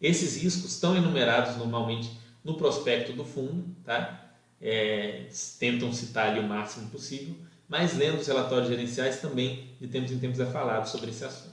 Esses 0.02 0.42
riscos 0.42 0.74
estão 0.74 0.96
enumerados 0.96 1.58
normalmente 1.58 2.10
no 2.44 2.56
prospecto 2.56 3.12
do 3.12 3.26
fundo, 3.26 3.76
tá? 3.84 4.34
É, 4.62 5.28
tentam 5.60 5.92
citar 5.92 6.30
ali 6.30 6.40
o 6.40 6.44
máximo 6.44 6.90
possível, 6.90 7.36
mas 7.68 7.98
lendo 7.98 8.20
os 8.20 8.28
relatórios 8.28 8.70
gerenciais 8.70 9.20
também, 9.20 9.72
de 9.80 9.88
tempos 9.88 10.12
em 10.12 10.20
tempos, 10.20 10.40
é 10.40 10.46
falado 10.46 10.88
sobre 10.88 11.10
esse 11.10 11.26
assunto. 11.26 11.51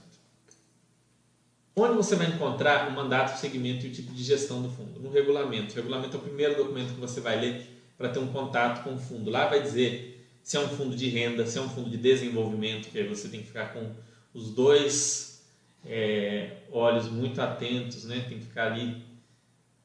Onde 1.75 1.95
você 1.95 2.15
vai 2.15 2.27
encontrar 2.27 2.89
o 2.89 2.91
mandato, 2.91 3.35
o 3.35 3.37
segmento 3.37 3.85
e 3.85 3.89
o 3.89 3.91
tipo 3.91 4.13
de 4.13 4.23
gestão 4.23 4.61
do 4.61 4.69
fundo? 4.69 4.99
No 4.99 5.09
regulamento. 5.11 5.73
O 5.73 5.75
regulamento 5.75 6.17
é 6.17 6.19
o 6.19 6.23
primeiro 6.23 6.55
documento 6.55 6.93
que 6.93 6.99
você 6.99 7.21
vai 7.21 7.39
ler 7.39 7.69
para 7.97 8.09
ter 8.09 8.19
um 8.19 8.27
contato 8.27 8.83
com 8.83 8.95
o 8.95 8.97
fundo. 8.97 9.29
Lá 9.29 9.47
vai 9.47 9.61
dizer 9.61 10.27
se 10.43 10.57
é 10.57 10.59
um 10.59 10.67
fundo 10.67 10.95
de 10.95 11.07
renda, 11.09 11.45
se 11.45 11.57
é 11.57 11.61
um 11.61 11.69
fundo 11.69 11.89
de 11.89 11.97
desenvolvimento, 11.97 12.89
que 12.89 12.97
aí 12.97 13.07
você 13.07 13.27
tem 13.29 13.41
que 13.41 13.47
ficar 13.47 13.73
com 13.73 13.91
os 14.33 14.51
dois 14.51 15.43
é, 15.85 16.57
olhos 16.71 17.07
muito 17.09 17.41
atentos, 17.41 18.05
né? 18.05 18.25
tem 18.27 18.39
que 18.39 18.45
ficar 18.45 18.71
ali 18.71 19.03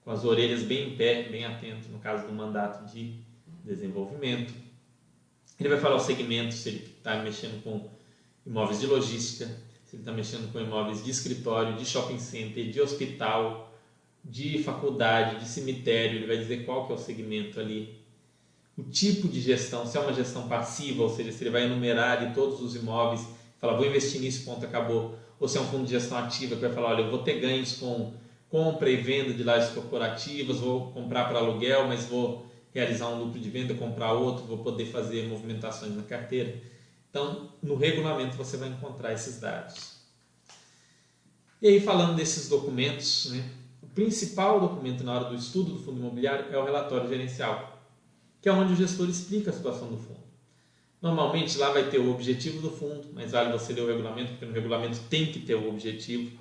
com 0.05 0.11
as 0.11 0.24
orelhas 0.24 0.62
bem 0.62 0.91
em 0.91 0.97
pé, 0.97 1.24
bem 1.24 1.45
atento, 1.45 1.89
no 1.89 1.99
caso 1.99 2.26
do 2.26 2.32
mandato 2.32 2.91
de 2.93 3.14
desenvolvimento. 3.64 4.55
Ele 5.59 5.68
vai 5.68 5.78
falar 5.78 5.97
o 5.97 6.01
segmento, 6.01 6.55
se 6.55 6.68
ele 6.68 6.95
está 6.99 7.22
mexendo 7.22 7.62
com 7.62 7.89
imóveis 8.47 8.80
de 8.80 8.87
logística, 8.87 9.49
ele 9.95 10.01
está 10.01 10.13
mexendo 10.13 10.53
com 10.53 10.61
imóveis 10.61 11.05
de 11.05 11.11
escritório, 11.11 11.77
de 11.77 11.87
shopping 11.87 12.19
center, 12.19 12.71
de 12.71 12.81
hospital, 12.81 13.73
de 14.25 14.63
faculdade, 14.63 15.39
de 15.39 15.49
cemitério, 15.49 16.17
ele 16.17 16.27
vai 16.27 16.37
dizer 16.37 16.65
qual 16.65 16.87
que 16.87 16.93
é 16.93 16.97
o 16.97 16.99
segmento 16.99 17.61
ali. 17.61 17.97
O 18.77 18.83
tipo 18.83 19.29
de 19.29 19.41
gestão, 19.41 19.87
se 19.87 19.97
é 19.97 20.01
uma 20.01 20.13
gestão 20.13 20.49
passiva, 20.49 21.05
ou 21.05 21.09
seja, 21.09 21.31
se 21.31 21.45
ele 21.45 21.51
vai 21.51 21.65
enumerar 21.65 22.19
ali 22.19 22.35
todos 22.35 22.61
os 22.61 22.75
imóveis, 22.75 23.25
falar, 23.61 23.77
vou 23.77 23.87
investir 23.87 24.21
nisso, 24.21 24.45
ponto, 24.45 24.67
acabou. 24.67 25.17
Ou 25.39 25.47
se 25.47 25.59
é 25.59 25.61
um 25.61 25.67
fundo 25.67 25.85
de 25.85 25.91
gestão 25.91 26.19
ativa 26.19 26.57
que 26.57 26.61
vai 26.61 26.73
falar, 26.73 26.89
olha, 26.89 27.03
eu 27.03 27.11
vou 27.11 27.21
ter 27.21 27.39
ganhos 27.39 27.77
com 27.77 28.13
compra 28.49 28.91
e 28.91 28.97
venda 28.97 29.33
de 29.33 29.45
lajes 29.45 29.71
corporativas, 29.71 30.59
vou 30.59 30.89
comprar 30.89 31.29
para 31.29 31.39
aluguel, 31.39 31.87
mas 31.87 32.07
vou 32.07 32.45
realizar 32.73 33.09
um 33.09 33.23
lucro 33.23 33.39
de 33.39 33.49
venda, 33.49 33.75
comprar 33.75 34.13
outro, 34.13 34.45
vou 34.45 34.59
poder 34.59 34.87
fazer 34.87 35.29
movimentações 35.29 35.95
na 35.95 36.03
carteira. 36.03 36.55
Então, 37.15 37.49
no 37.62 37.77
regulamento 37.77 38.37
você 38.37 38.57
vai 38.57 38.71
encontrar 38.71 39.12
esses 39.12 39.39
dados. 39.39 39.99
E 41.62 41.69
aí, 41.69 41.79
falando 41.79 42.17
desses 42.17 42.49
documentos, 42.49 43.31
né, 43.31 43.49
o 43.81 43.87
principal 43.87 44.59
documento 44.59 45.05
na 45.05 45.15
hora 45.15 45.25
do 45.27 45.37
estudo 45.37 45.75
do 45.75 45.79
fundo 45.79 46.01
imobiliário 46.01 46.53
é 46.53 46.59
o 46.59 46.65
relatório 46.65 47.09
gerencial, 47.09 47.81
que 48.43 48.49
é 48.49 48.53
onde 48.53 48.73
o 48.73 48.77
gestor 48.77 49.09
explica 49.09 49.51
a 49.51 49.55
situação 49.55 49.87
do 49.87 49.97
fundo. 49.97 50.25
Normalmente 51.01 51.57
lá 51.57 51.71
vai 51.71 51.89
ter 51.89 52.01
o 52.01 52.11
objetivo 52.11 52.61
do 52.61 52.73
fundo, 52.73 53.07
mas 53.12 53.31
vale 53.31 53.53
você 53.53 53.73
ler 53.73 53.83
o 53.83 53.87
regulamento, 53.87 54.33
porque 54.33 54.47
no 54.47 54.53
regulamento 54.53 54.99
tem 55.09 55.31
que 55.31 55.39
ter 55.39 55.55
o 55.55 55.69
objetivo 55.69 56.37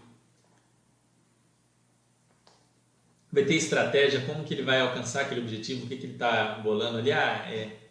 vai 3.32 3.43
ter 3.45 3.55
estratégia, 3.55 4.21
como 4.21 4.43
que 4.43 4.53
ele 4.53 4.61
vai 4.61 4.80
alcançar 4.80 5.21
aquele 5.21 5.41
objetivo, 5.41 5.86
o 5.86 5.88
que, 5.88 5.97
que 5.97 6.05
ele 6.05 6.13
está 6.13 6.59
bolando 6.63 6.99
ali. 6.99 7.11
Ah, 7.11 7.47
é, 7.49 7.82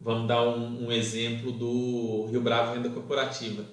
vamos 0.00 0.28
dar 0.28 0.46
um, 0.46 0.86
um, 0.86 0.92
exemplo 0.92 1.52
do 1.52 2.26
Rio 2.30 2.40
Bravo 2.40 2.74
Renda 2.74 2.88
Corporativa. 2.88 3.64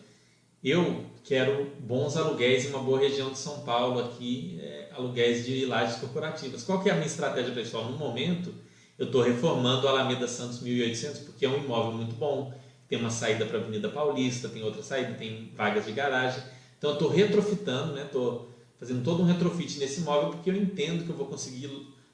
Eu 0.64 1.06
quero 1.24 1.72
bons 1.80 2.18
aluguéis 2.18 2.66
em 2.66 2.70
uma 2.70 2.80
boa 2.80 3.00
região 3.00 3.32
de 3.32 3.38
São 3.38 3.60
Paulo 3.60 4.00
aqui, 4.00 4.58
é, 4.60 4.90
aluguéis 4.96 5.46
de 5.46 5.66
lajes 5.66 5.98
corporativas. 5.98 6.64
Qual 6.64 6.82
que 6.82 6.90
é 6.90 6.92
a 6.92 6.96
minha 6.96 7.08
estratégia 7.08 7.54
pessoal? 7.54 7.86
No 7.86 7.98
momento, 7.98 8.54
eu 8.98 9.06
estou 9.06 9.22
reformando 9.22 9.86
o 9.86 9.90
Alameda 9.90 10.28
Santos 10.28 10.62
1800 10.62 11.22
porque 11.22 11.46
é 11.46 11.50
um 11.50 11.64
imóvel 11.64 11.92
muito 11.92 12.16
bom, 12.16 12.54
tem 12.88 13.00
uma 13.00 13.10
saída 13.10 13.46
para 13.46 13.58
a 13.58 13.62
Avenida 13.62 13.90
Paulista, 13.90 14.50
tem 14.50 14.64
outra 14.64 14.82
saída, 14.82 15.14
tem 15.14 15.52
vagas 15.56 15.86
de 15.86 15.92
garagem. 15.92 16.42
Então 16.78 16.92
eu 16.92 16.96
estou 16.96 17.10
retrofitando, 17.10 17.94
né? 17.94 18.08
Tô 18.12 18.46
fazendo 18.80 19.04
todo 19.04 19.24
um 19.24 19.26
retrofit 19.26 19.80
nesse 19.80 20.02
imóvel, 20.02 20.32
porque 20.32 20.50
eu 20.50 20.56
entendo 20.56 21.04
que 21.04 21.10
eu 21.10 21.16
vou 21.16 21.28
conseguir 21.28 21.70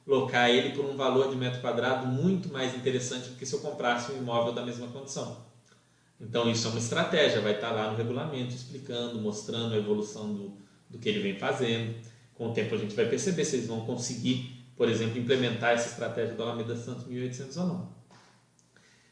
locar 0.06 0.50
ele 0.50 0.76
por 0.76 0.86
um 0.86 0.96
valor 0.96 1.30
de 1.30 1.36
metro 1.36 1.62
quadrado 1.62 2.08
muito 2.08 2.52
mais 2.52 2.76
interessante 2.76 3.30
do 3.30 3.36
que 3.36 3.46
se 3.46 3.54
eu 3.54 3.60
comprasse 3.60 4.12
um 4.12 4.18
imóvel 4.18 4.54
da 4.54 4.66
mesma 4.66 4.88
condição. 4.88 5.38
Então 6.20 6.50
isso 6.50 6.68
é 6.68 6.70
uma 6.72 6.80
estratégia, 6.80 7.42
vai 7.42 7.56
estar 7.56 7.72
lá 7.72 7.90
no 7.92 7.98
regulamento 7.98 8.54
explicando, 8.54 9.20
mostrando 9.20 9.74
a 9.74 9.78
evolução 9.78 10.34
do, 10.34 10.54
do 10.90 11.00
que 11.00 11.10
ele 11.10 11.20
vem 11.20 11.38
fazendo. 11.38 11.96
Com 12.36 12.50
o 12.50 12.54
tempo 12.54 12.76
a 12.76 12.78
gente 12.78 12.96
vai 12.96 13.08
perceber 13.08 13.46
se 13.46 13.56
eles 13.56 13.68
vão 13.68 13.82
conseguir, 13.82 14.66
por 14.76 14.88
exemplo, 14.88 15.20
implementar 15.20 15.72
essa 15.72 15.90
estratégia 15.90 16.36
do 16.36 16.44
Alameda 16.44 16.76
Santos 16.76 17.06
1800 17.06 17.58
ou 17.58 17.66
não. 17.68 18.02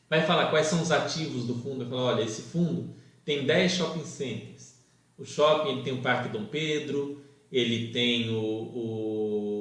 Vai 0.10 0.26
falar 0.26 0.50
quais 0.50 0.68
são 0.68 0.82
os 0.82 0.92
ativos 0.92 1.46
do 1.46 1.56
fundo, 1.56 1.80
vai 1.80 1.90
falar, 1.90 2.04
olha, 2.16 2.24
esse 2.24 2.42
fundo 2.44 2.96
tem 3.24 3.46
10 3.46 3.72
shopping 3.72 4.06
centers. 4.06 4.76
O 5.18 5.26
shopping 5.26 5.70
ele 5.70 5.84
tem 5.84 5.94
o 5.94 6.02
Parque 6.02 6.30
Dom 6.30 6.46
Pedro, 6.46 7.22
ele 7.52 7.92
tem 7.92 8.30
o, 8.30 8.40
o 8.40 9.59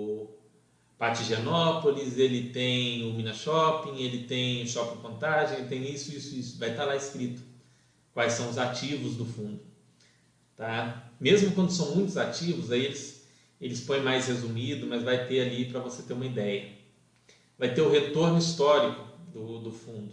Patigenópolis, 0.98 2.18
ele 2.18 2.50
tem 2.50 3.08
o 3.08 3.14
Minas 3.14 3.36
Shopping, 3.36 4.02
ele 4.02 4.24
tem 4.24 4.64
o 4.64 4.66
Shopping 4.66 5.00
Contagem, 5.00 5.58
ele 5.58 5.68
tem 5.68 5.88
isso, 5.88 6.10
isso, 6.14 6.34
isso. 6.34 6.58
Vai 6.58 6.70
estar 6.70 6.84
lá 6.84 6.96
escrito 6.96 7.40
quais 8.12 8.32
são 8.32 8.50
os 8.50 8.58
ativos 8.58 9.14
do 9.14 9.24
fundo. 9.24 9.60
Tá? 10.56 11.08
Mesmo 11.20 11.52
quando 11.52 11.70
são 11.70 11.94
muitos 11.94 12.16
ativos, 12.16 12.72
aí 12.72 12.84
eles, 12.84 13.24
eles 13.60 13.80
põem 13.80 14.02
mais 14.02 14.26
resumido, 14.26 14.88
mas 14.88 15.04
vai 15.04 15.24
ter 15.28 15.40
ali 15.40 15.66
para 15.66 15.78
você 15.78 16.02
ter 16.02 16.14
uma 16.14 16.26
ideia. 16.26 16.72
Vai 17.56 17.72
ter 17.72 17.82
o 17.82 17.90
retorno 17.90 18.36
histórico 18.36 19.06
do, 19.32 19.60
do 19.60 19.70
fundo, 19.70 20.12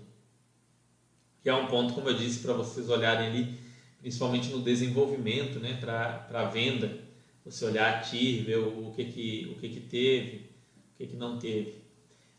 que 1.42 1.50
é 1.50 1.54
um 1.56 1.66
ponto, 1.66 1.96
como 1.96 2.10
eu 2.10 2.16
disse, 2.16 2.40
para 2.40 2.54
vocês 2.54 2.90
olharem 2.90 3.28
ali, 3.28 3.58
principalmente 4.00 4.50
no 4.50 4.62
desenvolvimento, 4.62 5.60
né, 5.60 5.78
para 5.80 6.28
a 6.32 6.46
venda 6.46 7.06
você 7.44 7.66
olhar 7.66 7.94
a 7.94 8.00
TIR, 8.02 8.44
ver 8.44 8.58
o, 8.58 8.92
que, 8.96 9.06
que, 9.06 9.52
o 9.52 9.60
que, 9.60 9.70
que 9.70 9.80
teve, 9.80 10.45
o 10.96 10.98
que, 10.98 11.08
que 11.08 11.16
não 11.16 11.38
teve. 11.38 11.76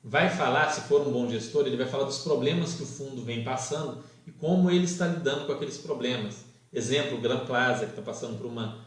Vai 0.02 0.30
falar, 0.30 0.70
se 0.70 0.82
for 0.82 1.06
um 1.06 1.10
bom 1.10 1.28
gestor, 1.28 1.66
ele 1.66 1.76
vai 1.76 1.86
falar 1.86 2.04
dos 2.04 2.18
problemas 2.18 2.74
que 2.74 2.82
o 2.82 2.86
fundo 2.86 3.22
vem 3.22 3.44
passando 3.44 4.02
e 4.26 4.30
como 4.30 4.70
ele 4.70 4.84
está 4.84 5.06
lidando 5.06 5.46
com 5.46 5.52
aqueles 5.52 5.78
problemas. 5.78 6.44
Exemplo, 6.72 7.18
o 7.18 7.20
Gran 7.20 7.44
Plaza, 7.44 7.84
que 7.84 7.92
está 7.92 8.02
passando 8.02 8.38
por 8.38 8.46
uma. 8.46 8.78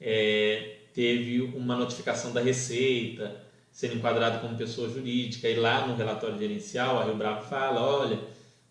É, 0.00 0.76
teve 0.92 1.42
uma 1.56 1.76
notificação 1.76 2.32
da 2.32 2.40
Receita, 2.40 3.42
ser 3.72 3.94
enquadrado 3.94 4.40
como 4.40 4.56
pessoa 4.56 4.88
jurídica. 4.88 5.48
E 5.48 5.56
lá 5.56 5.86
no 5.86 5.96
relatório 5.96 6.38
gerencial, 6.38 6.98
a 6.98 7.04
Rio 7.04 7.16
Bravo 7.16 7.48
fala: 7.48 7.80
olha, 7.80 8.20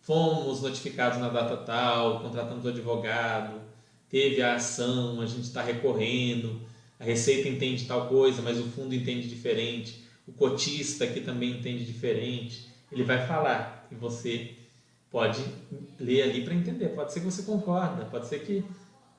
fomos 0.01 0.61
notificados 0.61 1.19
na 1.19 1.29
data 1.29 1.57
tal, 1.57 2.21
contratamos 2.21 2.65
o 2.65 2.69
advogado, 2.69 3.61
teve 4.09 4.41
a 4.41 4.55
ação, 4.55 5.19
a 5.21 5.25
gente 5.25 5.43
está 5.43 5.61
recorrendo, 5.61 6.61
a 6.99 7.03
Receita 7.03 7.49
entende 7.49 7.85
tal 7.85 8.07
coisa, 8.07 8.41
mas 8.41 8.59
o 8.59 8.63
fundo 8.63 8.93
entende 8.93 9.27
diferente, 9.27 10.04
o 10.27 10.31
cotista 10.31 11.03
aqui 11.03 11.21
também 11.21 11.51
entende 11.51 11.85
diferente. 11.85 12.69
Ele 12.91 13.03
vai 13.03 13.25
falar 13.27 13.87
e 13.91 13.95
você 13.95 14.55
pode 15.11 15.43
ler 15.99 16.23
ali 16.23 16.43
para 16.43 16.53
entender. 16.53 16.89
Pode 16.89 17.13
ser 17.13 17.19
que 17.19 17.25
você 17.25 17.43
concorda, 17.43 18.05
pode 18.05 18.27
ser 18.27 18.39
que 18.39 18.63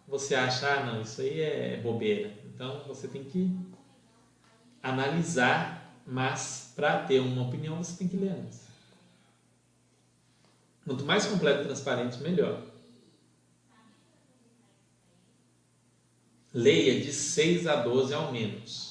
você 0.06 0.34
ache, 0.34 0.64
ah, 0.64 0.84
não, 0.84 1.02
isso 1.02 1.20
aí 1.20 1.40
é 1.40 1.80
bobeira. 1.82 2.32
Então 2.44 2.82
você 2.86 3.08
tem 3.08 3.24
que 3.24 3.56
analisar, 4.82 5.92
mas 6.06 6.72
para 6.76 7.02
ter 7.04 7.20
uma 7.20 7.42
opinião 7.42 7.82
você 7.82 7.96
tem 7.96 8.08
que 8.08 8.16
ler 8.16 8.30
antes. 8.30 8.66
Quanto 10.84 11.04
mais 11.04 11.26
completo 11.26 11.62
e 11.62 11.64
transparente, 11.64 12.22
melhor. 12.22 12.62
Leia 16.54 17.00
de 17.00 17.12
6 17.12 17.66
a 17.66 17.76
12 17.76 18.14
ao 18.14 18.32
menos. 18.32 18.85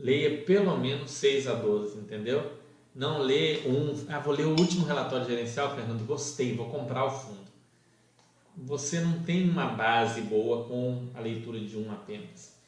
Leia 0.00 0.38
pelo 0.44 0.76
menos 0.78 1.10
6 1.10 1.46
a 1.46 1.54
12, 1.54 1.98
entendeu? 1.98 2.52
Não 2.94 3.18
lê 3.18 3.60
um. 3.66 3.94
Ah, 4.08 4.18
vou 4.18 4.34
ler 4.34 4.46
o 4.46 4.58
último 4.58 4.86
relatório 4.86 5.26
gerencial, 5.26 5.74
Fernando. 5.74 6.06
Gostei, 6.06 6.56
vou 6.56 6.68
comprar 6.70 7.04
o 7.04 7.10
fundo. 7.10 7.50
Você 8.56 9.00
não 9.00 9.20
tem 9.20 9.48
uma 9.48 9.66
base 9.66 10.22
boa 10.22 10.64
com 10.64 11.06
a 11.14 11.20
leitura 11.20 11.60
de 11.60 11.76
um 11.76 11.92
apenas. 11.92 12.58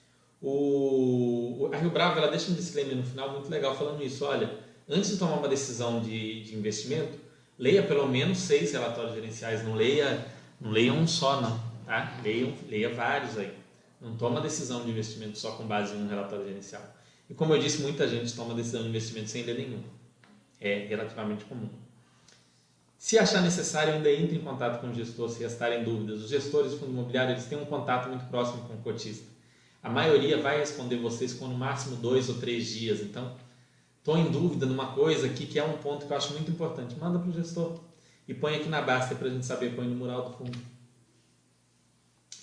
O, 0.41 1.68
a 1.72 1.76
Rio 1.76 1.91
Bravo 1.91 2.18
ela 2.18 2.28
deixa 2.28 2.51
um 2.51 2.55
disclaimer 2.55 2.97
no 2.97 3.03
final 3.03 3.33
muito 3.33 3.49
legal 3.49 3.76
falando 3.76 4.03
isso. 4.03 4.24
Olha, 4.24 4.59
antes 4.89 5.11
de 5.11 5.16
tomar 5.16 5.37
uma 5.37 5.49
decisão 5.49 6.01
de, 6.01 6.43
de 6.45 6.55
investimento, 6.55 7.18
leia 7.59 7.83
pelo 7.83 8.07
menos 8.07 8.39
seis 8.39 8.72
relatórios 8.72 9.14
gerenciais. 9.14 9.64
Não 9.64 9.74
leia 9.74 10.24
não 10.62 10.70
leia 10.70 10.93
um 10.93 11.07
só, 11.09 11.41
não. 11.41 11.61
Tá? 11.85 12.16
Leia, 12.22 12.55
leia 12.68 12.95
vários 12.95 13.37
aí. 13.37 13.53
Não 14.01 14.16
toma 14.16 14.41
decisão 14.41 14.85
de 14.85 14.91
investimento 14.91 15.37
só 15.37 15.53
com 15.53 15.64
base 15.64 15.95
em 15.95 16.03
um 16.05 16.09
relatório 16.09 16.47
gerencial. 16.47 16.83
E 17.33 17.35
como 17.35 17.55
eu 17.55 17.59
disse, 17.59 17.80
muita 17.80 18.07
gente 18.07 18.30
toma 18.35 18.53
decisão 18.53 18.83
de 18.83 18.91
investimento 18.91 19.30
sem 19.30 19.43
ler 19.43 19.57
nenhum. 19.57 19.83
É 20.61 20.87
relativamente 20.87 21.47
comum. 21.47 21.70
Se 22.99 23.18
achar 23.18 23.41
necessário, 23.41 23.95
ainda 23.95 24.12
entre 24.12 24.37
em 24.37 24.41
contato 24.43 24.83
com 24.83 24.89
o 24.89 24.95
gestor 24.95 25.30
se 25.30 25.43
restarem 25.43 25.83
dúvidas. 25.83 26.20
Os 26.24 26.28
gestores 26.28 26.72
de 26.72 26.78
fundo 26.78 26.93
imobiliário 26.93 27.33
eles 27.33 27.47
têm 27.47 27.57
um 27.57 27.64
contato 27.64 28.11
muito 28.11 28.26
próximo 28.26 28.68
com 28.68 28.74
o 28.74 28.83
cotista. 28.83 29.26
A 29.83 29.89
maioria 29.89 30.43
vai 30.43 30.59
responder 30.59 30.97
vocês 30.97 31.33
com 31.33 31.47
no 31.47 31.57
máximo 31.57 31.97
dois 31.97 32.28
ou 32.28 32.35
três 32.35 32.66
dias. 32.66 33.01
Então, 33.01 33.35
estou 33.97 34.18
em 34.18 34.30
dúvida 34.30 34.66
numa 34.66 34.93
coisa 34.93 35.26
aqui 35.26 35.47
que 35.47 35.59
é 35.59 35.64
um 35.64 35.78
ponto 35.78 36.05
que 36.05 36.12
eu 36.12 36.16
acho 36.18 36.35
muito 36.35 36.51
importante. 36.51 36.97
Manda 36.97 37.18
para 37.18 37.30
o 37.30 37.33
gestor 37.33 37.80
e 38.28 38.35
põe 38.35 38.57
aqui 38.57 38.68
na 38.68 38.83
basta 38.83 39.14
para 39.14 39.28
a 39.28 39.30
gente 39.30 39.47
saber, 39.47 39.74
põe 39.74 39.89
no 39.89 39.95
mural 39.95 40.28
do 40.28 40.37
fundo. 40.37 40.59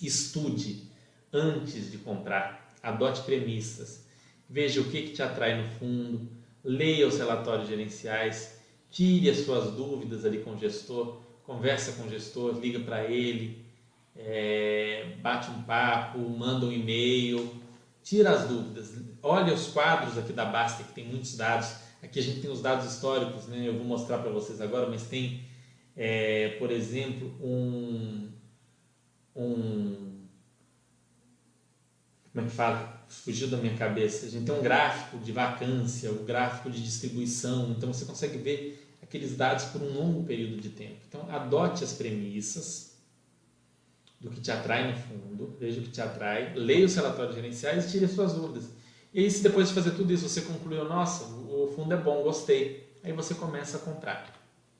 Estude 0.02 0.90
antes 1.32 1.92
de 1.92 1.98
comprar, 1.98 2.74
adote 2.82 3.22
premissas, 3.22 4.09
veja 4.50 4.80
o 4.80 4.84
que, 4.90 5.02
que 5.02 5.12
te 5.12 5.22
atrai 5.22 5.62
no 5.62 5.68
fundo, 5.78 6.28
leia 6.64 7.06
os 7.06 7.16
relatórios 7.16 7.68
gerenciais, 7.68 8.58
tire 8.90 9.30
as 9.30 9.38
suas 9.38 9.72
dúvidas 9.72 10.24
ali 10.24 10.38
com 10.38 10.54
o 10.54 10.58
gestor, 10.58 11.20
conversa 11.44 11.92
com 11.92 12.08
o 12.08 12.10
gestor, 12.10 12.58
liga 12.58 12.80
para 12.80 13.04
ele, 13.04 13.64
é, 14.16 15.14
bate 15.22 15.50
um 15.50 15.62
papo, 15.62 16.18
manda 16.18 16.66
um 16.66 16.72
e-mail, 16.72 17.54
tira 18.02 18.30
as 18.30 18.48
dúvidas, 18.48 18.92
olha 19.22 19.54
os 19.54 19.68
quadros 19.68 20.18
aqui 20.18 20.32
da 20.32 20.44
Basta 20.44 20.82
que 20.82 20.92
tem 20.92 21.06
muitos 21.06 21.36
dados. 21.36 21.72
Aqui 22.02 22.18
a 22.18 22.22
gente 22.22 22.40
tem 22.40 22.50
os 22.50 22.60
dados 22.60 22.90
históricos, 22.90 23.46
né? 23.46 23.68
Eu 23.68 23.74
vou 23.74 23.84
mostrar 23.84 24.18
para 24.18 24.30
vocês 24.30 24.60
agora, 24.60 24.88
mas 24.88 25.04
tem 25.04 25.42
é, 25.96 26.56
por 26.58 26.70
exemplo, 26.70 27.30
um, 27.40 28.30
um. 29.36 30.26
Como 32.32 32.46
é 32.46 32.48
que 32.48 32.54
fala? 32.54 32.99
Fugiu 33.10 33.48
da 33.48 33.56
minha 33.56 33.76
cabeça. 33.76 34.26
A 34.26 34.28
gente 34.28 34.46
tem 34.46 34.54
um 34.54 34.62
gráfico 34.62 35.18
de 35.18 35.32
vacância, 35.32 36.10
o 36.12 36.22
um 36.22 36.24
gráfico 36.24 36.70
de 36.70 36.82
distribuição, 36.82 37.74
então 37.76 37.92
você 37.92 38.04
consegue 38.04 38.38
ver 38.38 38.96
aqueles 39.02 39.36
dados 39.36 39.64
por 39.66 39.82
um 39.82 39.92
longo 39.92 40.24
período 40.24 40.60
de 40.60 40.68
tempo. 40.68 40.96
Então, 41.08 41.28
adote 41.28 41.82
as 41.82 41.92
premissas 41.92 42.92
do 44.20 44.30
que 44.30 44.40
te 44.40 44.52
atrai 44.52 44.92
no 44.92 44.96
fundo, 44.96 45.56
veja 45.58 45.80
o 45.80 45.82
que 45.82 45.90
te 45.90 46.00
atrai, 46.00 46.54
leia 46.54 46.86
os 46.86 46.94
relatórios 46.94 47.34
gerenciais 47.34 47.86
e 47.86 47.90
tire 47.90 48.04
as 48.04 48.12
suas 48.12 48.34
dúvidas. 48.34 48.70
E 49.12 49.20
aí, 49.20 49.30
se 49.30 49.42
depois 49.42 49.68
de 49.68 49.74
fazer 49.74 49.90
tudo 49.92 50.12
isso 50.12 50.28
você 50.28 50.42
concluiu, 50.42 50.84
nossa, 50.84 51.24
o 51.24 51.72
fundo 51.74 51.92
é 51.92 51.96
bom, 51.96 52.22
gostei, 52.22 52.94
aí 53.02 53.12
você 53.12 53.34
começa 53.34 53.78
a 53.78 53.80
comprar. 53.80 54.32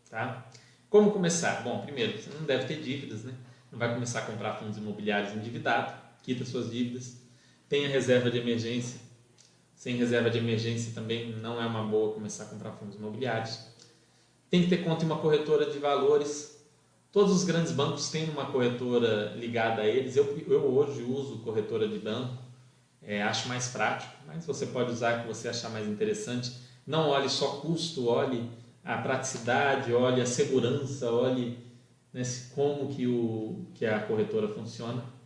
Tá? 0.08 0.46
Como 0.88 1.10
começar? 1.10 1.62
Bom, 1.62 1.80
primeiro, 1.80 2.20
você 2.20 2.30
não 2.30 2.44
deve 2.44 2.66
ter 2.66 2.80
dívidas, 2.80 3.24
né? 3.24 3.34
Não 3.72 3.78
vai 3.78 3.92
começar 3.92 4.20
a 4.20 4.22
comprar 4.22 4.54
fundos 4.54 4.76
imobiliários 4.76 5.34
endividado, 5.34 5.94
quita 6.22 6.44
suas 6.44 6.70
dívidas, 6.70 7.19
tenha 7.70 7.88
reserva 7.88 8.30
de 8.30 8.38
emergência. 8.38 9.00
Sem 9.76 9.96
reserva 9.96 10.28
de 10.28 10.36
emergência 10.36 10.92
também 10.92 11.32
não 11.36 11.62
é 11.62 11.64
uma 11.64 11.84
boa 11.84 12.12
começar 12.12 12.44
a 12.44 12.46
comprar 12.48 12.72
fundos 12.72 12.96
imobiliários. 12.96 13.60
Tem 14.50 14.62
que 14.62 14.68
ter 14.68 14.78
conta 14.78 15.04
em 15.04 15.06
uma 15.06 15.18
corretora 15.18 15.70
de 15.70 15.78
valores. 15.78 16.60
Todos 17.12 17.32
os 17.32 17.44
grandes 17.44 17.70
bancos 17.70 18.10
têm 18.10 18.28
uma 18.28 18.46
corretora 18.46 19.32
ligada 19.36 19.82
a 19.82 19.86
eles. 19.86 20.16
Eu, 20.16 20.36
eu 20.48 20.64
hoje 20.64 21.02
uso 21.02 21.38
corretora 21.38 21.88
de 21.88 21.98
banco, 21.98 22.42
é, 23.00 23.22
acho 23.22 23.48
mais 23.48 23.68
prático, 23.68 24.12
mas 24.26 24.44
você 24.44 24.66
pode 24.66 24.90
usar 24.90 25.18
o 25.18 25.22
que 25.22 25.28
você 25.28 25.48
achar 25.48 25.70
mais 25.70 25.88
interessante. 25.88 26.52
Não 26.84 27.08
olhe 27.08 27.28
só 27.28 27.60
custo, 27.60 28.08
olhe 28.08 28.50
a 28.84 28.98
praticidade, 28.98 29.92
olhe 29.92 30.20
a 30.20 30.26
segurança, 30.26 31.10
olhe 31.10 31.56
né, 32.12 32.22
como 32.52 32.88
que, 32.88 33.06
o, 33.06 33.64
que 33.74 33.86
a 33.86 34.00
corretora 34.00 34.48
funciona. 34.48 35.19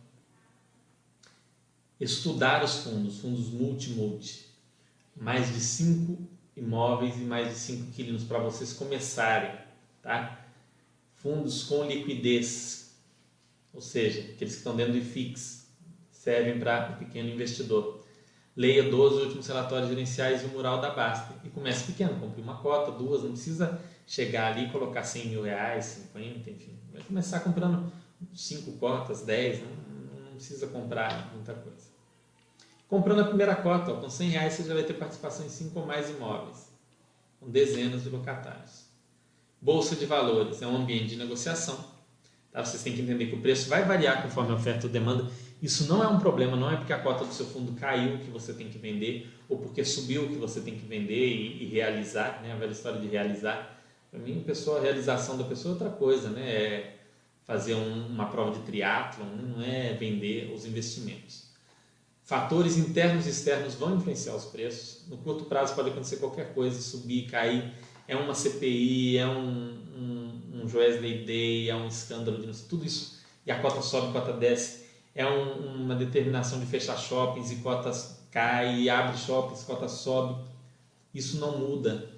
Estudar 1.99 2.63
os 2.63 2.77
fundos, 2.77 3.19
fundos 3.19 3.49
multi-multi, 3.49 4.45
mais 5.15 5.53
de 5.53 5.59
cinco 5.59 6.27
imóveis 6.55 7.17
e 7.17 7.21
mais 7.21 7.49
de 7.49 7.55
5 7.55 7.91
quilos 7.91 8.23
para 8.23 8.39
vocês 8.39 8.73
começarem, 8.73 9.53
tá? 10.01 10.45
Fundos 11.15 11.63
com 11.63 11.83
liquidez, 11.83 12.95
ou 13.73 13.81
seja, 13.81 14.21
aqueles 14.21 14.53
que 14.53 14.59
estão 14.59 14.75
dentro 14.75 14.93
de 14.93 15.01
FIX, 15.01 15.65
servem 16.11 16.59
para 16.59 16.93
o 16.93 16.97
pequeno 16.97 17.29
investidor. 17.29 18.03
Leia 18.55 18.89
12 18.89 19.23
últimos 19.23 19.47
relatórios 19.47 19.89
gerenciais 19.89 20.41
e 20.41 20.45
o 20.45 20.49
mural 20.49 20.79
da 20.79 20.91
Basta. 20.91 21.35
E 21.43 21.49
comece 21.49 21.83
pequeno, 21.83 22.17
compre 22.19 22.41
uma 22.41 22.55
cota, 22.57 22.91
duas, 22.91 23.21
não 23.21 23.31
precisa 23.31 23.81
chegar 24.07 24.53
ali 24.53 24.67
e 24.67 24.71
colocar 24.71 25.03
100 25.03 25.27
mil 25.27 25.43
reais, 25.43 25.85
50, 26.13 26.49
enfim. 26.49 26.79
Vai 26.93 27.03
começar 27.03 27.41
comprando 27.41 27.91
5 28.33 28.71
cotas, 28.73 29.23
10, 29.23 29.61
não, 29.61 29.67
não, 30.23 30.35
precisa 30.35 30.67
comprar 30.67 31.33
muita 31.33 31.53
coisa. 31.53 31.84
Comprando 32.87 33.21
a 33.21 33.25
primeira 33.25 33.55
cota, 33.55 33.91
ó, 33.91 33.95
com 33.95 34.09
100 34.09 34.29
reais 34.29 34.53
você 34.53 34.63
já 34.63 34.73
vai 34.73 34.83
ter 34.83 34.93
participação 34.93 35.45
em 35.45 35.49
5 35.49 35.79
ou 35.79 35.85
mais 35.85 36.09
imóveis, 36.09 36.69
com 37.39 37.49
dezenas 37.49 38.03
de 38.03 38.09
locatários. 38.09 38.85
Bolsa 39.61 39.95
de 39.95 40.05
valores 40.05 40.61
é 40.61 40.67
um 40.67 40.75
ambiente 40.75 41.07
de 41.07 41.15
negociação. 41.15 41.77
Tá? 42.51 42.63
Vocês 42.63 42.83
têm 42.83 42.93
que 42.93 43.01
entender 43.01 43.25
que 43.27 43.35
o 43.35 43.41
preço 43.41 43.67
vai 43.67 43.83
variar 43.83 44.21
conforme 44.21 44.51
a 44.51 44.55
oferta 44.55 44.85
ou 44.85 44.93
demanda 44.93 45.27
isso 45.61 45.87
não 45.87 46.03
é 46.03 46.07
um 46.07 46.19
problema, 46.19 46.55
não 46.55 46.69
é 46.69 46.75
porque 46.75 46.93
a 46.93 46.99
cota 46.99 47.25
do 47.25 47.33
seu 47.33 47.45
fundo 47.45 47.71
caiu 47.73 48.19
que 48.19 48.29
você 48.29 48.53
tem 48.53 48.69
que 48.69 48.77
vender, 48.77 49.33
ou 49.47 49.57
porque 49.57 49.83
subiu 49.83 50.27
que 50.27 50.35
você 50.35 50.61
tem 50.61 50.75
que 50.75 50.85
vender 50.85 51.27
e, 51.27 51.63
e 51.63 51.65
realizar, 51.65 52.41
né? 52.43 52.51
a 52.51 52.55
velha 52.55 52.71
história 52.71 52.99
de 52.99 53.07
realizar. 53.07 53.81
Para 54.11 54.19
mim, 54.19 54.43
pessoa, 54.45 54.79
a 54.79 54.81
realização 54.81 55.37
da 55.37 55.43
pessoa 55.43 55.71
é 55.71 55.73
outra 55.73 55.89
coisa, 55.89 56.29
né? 56.29 56.41
é 56.47 56.95
fazer 57.45 57.73
um, 57.75 58.07
uma 58.07 58.27
prova 58.27 58.51
de 58.51 58.59
triatlon, 58.65 59.25
não 59.25 59.63
é 59.63 59.93
vender 59.93 60.51
os 60.53 60.65
investimentos. 60.65 61.44
Fatores 62.25 62.75
internos 62.75 63.27
e 63.27 63.29
externos 63.29 63.75
vão 63.75 63.95
influenciar 63.95 64.35
os 64.35 64.45
preços. 64.45 65.07
No 65.07 65.17
curto 65.17 65.45
prazo 65.45 65.75
pode 65.75 65.91
acontecer 65.91 66.17
qualquer 66.17 66.55
coisa, 66.55 66.81
subir, 66.81 67.27
cair. 67.27 67.71
É 68.07 68.15
uma 68.15 68.33
CPI, 68.33 69.17
é 69.19 69.27
um, 69.27 69.77
um, 69.95 70.41
um 70.55 70.67
Joesley 70.67 71.23
Day, 71.23 71.69
é 71.69 71.75
um 71.75 71.87
escândalo, 71.87 72.43
de 72.43 72.63
tudo 72.63 72.83
isso. 72.83 73.19
E 73.45 73.51
a 73.51 73.59
cota 73.59 73.79
sobe, 73.81 74.07
a 74.07 74.11
cota 74.11 74.33
desce 74.33 74.85
é 75.13 75.25
um, 75.25 75.83
uma 75.83 75.95
determinação 75.95 76.59
de 76.59 76.65
fechar 76.65 76.97
shoppings 76.97 77.51
e 77.51 77.57
cotas 77.57 78.19
cai, 78.31 78.81
e 78.81 78.89
abre 78.89 79.17
shoppings, 79.17 79.63
cotas 79.63 79.91
sobe. 79.91 80.43
Isso 81.13 81.39
não 81.39 81.57
muda 81.57 82.09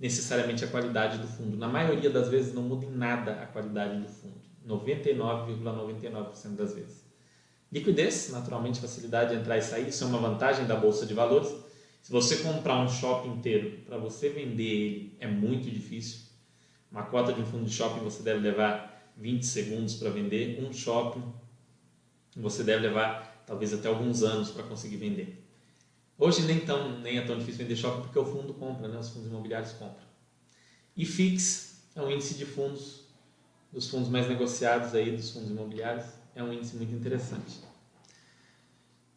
necessariamente 0.00 0.64
a 0.64 0.68
qualidade 0.68 1.18
do 1.18 1.28
fundo. 1.28 1.56
Na 1.56 1.68
maioria 1.68 2.08
das 2.10 2.28
vezes 2.28 2.52
não 2.52 2.62
muda 2.62 2.86
em 2.86 2.90
nada 2.90 3.34
a 3.42 3.46
qualidade 3.46 4.00
do 4.00 4.08
fundo. 4.08 4.40
99,99% 4.66 5.60
,99 5.60 6.56
das 6.56 6.74
vezes. 6.74 7.09
Liquidez, 7.72 8.30
naturalmente 8.30 8.80
facilidade 8.80 9.34
de 9.34 9.40
entrar 9.40 9.56
e 9.56 9.62
sair, 9.62 9.88
isso 9.88 10.02
é 10.02 10.06
uma 10.06 10.18
vantagem 10.18 10.66
da 10.66 10.74
bolsa 10.74 11.06
de 11.06 11.14
valores. 11.14 11.54
Se 12.02 12.10
você 12.10 12.38
comprar 12.38 12.80
um 12.80 12.88
shopping 12.88 13.30
inteiro, 13.30 13.78
para 13.86 13.96
você 13.96 14.28
vender 14.28 14.64
ele 14.64 15.16
é 15.20 15.26
muito 15.28 15.70
difícil. 15.70 16.20
Uma 16.90 17.04
cota 17.04 17.32
de 17.32 17.40
um 17.40 17.46
fundo 17.46 17.66
de 17.66 17.72
shopping 17.72 18.00
você 18.00 18.22
deve 18.22 18.40
levar 18.40 19.12
20 19.16 19.44
segundos 19.44 19.94
para 19.94 20.10
vender. 20.10 20.60
Um 20.60 20.72
shopping 20.72 21.22
você 22.36 22.64
deve 22.64 22.82
levar 22.82 23.44
talvez 23.46 23.72
até 23.72 23.86
alguns 23.86 24.22
anos 24.22 24.50
para 24.50 24.64
conseguir 24.64 24.96
vender. 24.96 25.40
Hoje 26.18 26.42
nem, 26.42 26.60
tão, 26.60 26.98
nem 27.00 27.18
é 27.18 27.22
tão 27.22 27.38
difícil 27.38 27.64
vender 27.64 27.76
shopping 27.76 28.02
porque 28.02 28.18
o 28.18 28.24
fundo 28.24 28.52
compra, 28.54 28.88
né? 28.88 28.98
os 28.98 29.10
fundos 29.10 29.28
imobiliários 29.28 29.72
compram. 29.72 30.10
E 30.96 31.06
FIX 31.06 31.76
é 31.94 32.02
um 32.02 32.10
índice 32.10 32.34
de 32.34 32.44
fundos, 32.44 33.04
dos 33.72 33.88
fundos 33.88 34.08
mais 34.08 34.28
negociados 34.28 34.94
aí, 34.94 35.16
dos 35.16 35.30
fundos 35.30 35.50
imobiliários, 35.50 36.19
é 36.34 36.42
um 36.42 36.52
índice 36.52 36.76
muito 36.76 36.94
interessante. 36.94 37.60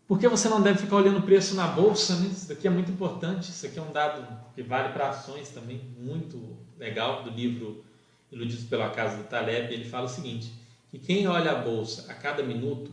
Por 0.07 0.19
que 0.19 0.27
você 0.27 0.49
não 0.49 0.61
deve 0.61 0.79
ficar 0.79 0.97
olhando 0.97 1.19
o 1.19 1.23
preço 1.23 1.55
na 1.55 1.67
bolsa? 1.67 2.15
Né? 2.17 2.27
Isso 2.27 2.47
daqui 2.47 2.67
é 2.67 2.69
muito 2.69 2.91
importante. 2.91 3.49
Isso 3.49 3.65
aqui 3.65 3.79
é 3.79 3.81
um 3.81 3.91
dado 3.91 4.27
que 4.53 4.61
vale 4.61 4.91
para 4.93 5.09
ações 5.09 5.49
também, 5.49 5.81
muito 5.97 6.57
legal, 6.77 7.23
do 7.23 7.29
livro 7.29 7.83
Iludidos 8.31 8.65
pela 8.65 8.89
Casa 8.89 9.17
do 9.17 9.23
Taleb. 9.23 9.73
Ele 9.73 9.85
fala 9.85 10.05
o 10.05 10.09
seguinte: 10.09 10.51
que 10.91 10.99
quem 10.99 11.27
olha 11.27 11.51
a 11.51 11.55
bolsa 11.55 12.11
a 12.11 12.13
cada 12.13 12.43
minuto 12.43 12.91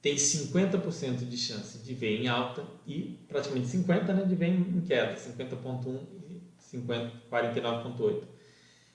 tem 0.00 0.14
50% 0.14 1.28
de 1.28 1.36
chance 1.36 1.78
de 1.78 1.94
ver 1.94 2.20
em 2.20 2.28
alta 2.28 2.64
e 2.86 3.18
praticamente 3.28 3.66
50% 3.66 4.06
né, 4.06 4.24
de 4.24 4.34
ver 4.34 4.46
em 4.46 4.80
queda, 4.80 5.14
50,1% 5.14 6.00
e 6.30 6.78
49,8%. 6.78 8.22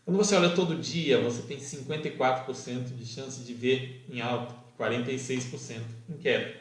Quando 0.06 0.18
você 0.18 0.36
olha 0.36 0.52
todo 0.52 0.76
dia, 0.76 1.20
você 1.20 1.42
tem 1.42 1.58
54% 1.58 2.96
de 2.96 3.06
chance 3.08 3.42
de 3.42 3.56
ver 3.56 4.06
em 4.08 4.22
alta 4.22 4.56
e 4.70 4.80
46% 4.80 5.82
em 6.08 6.18
queda. 6.18 6.56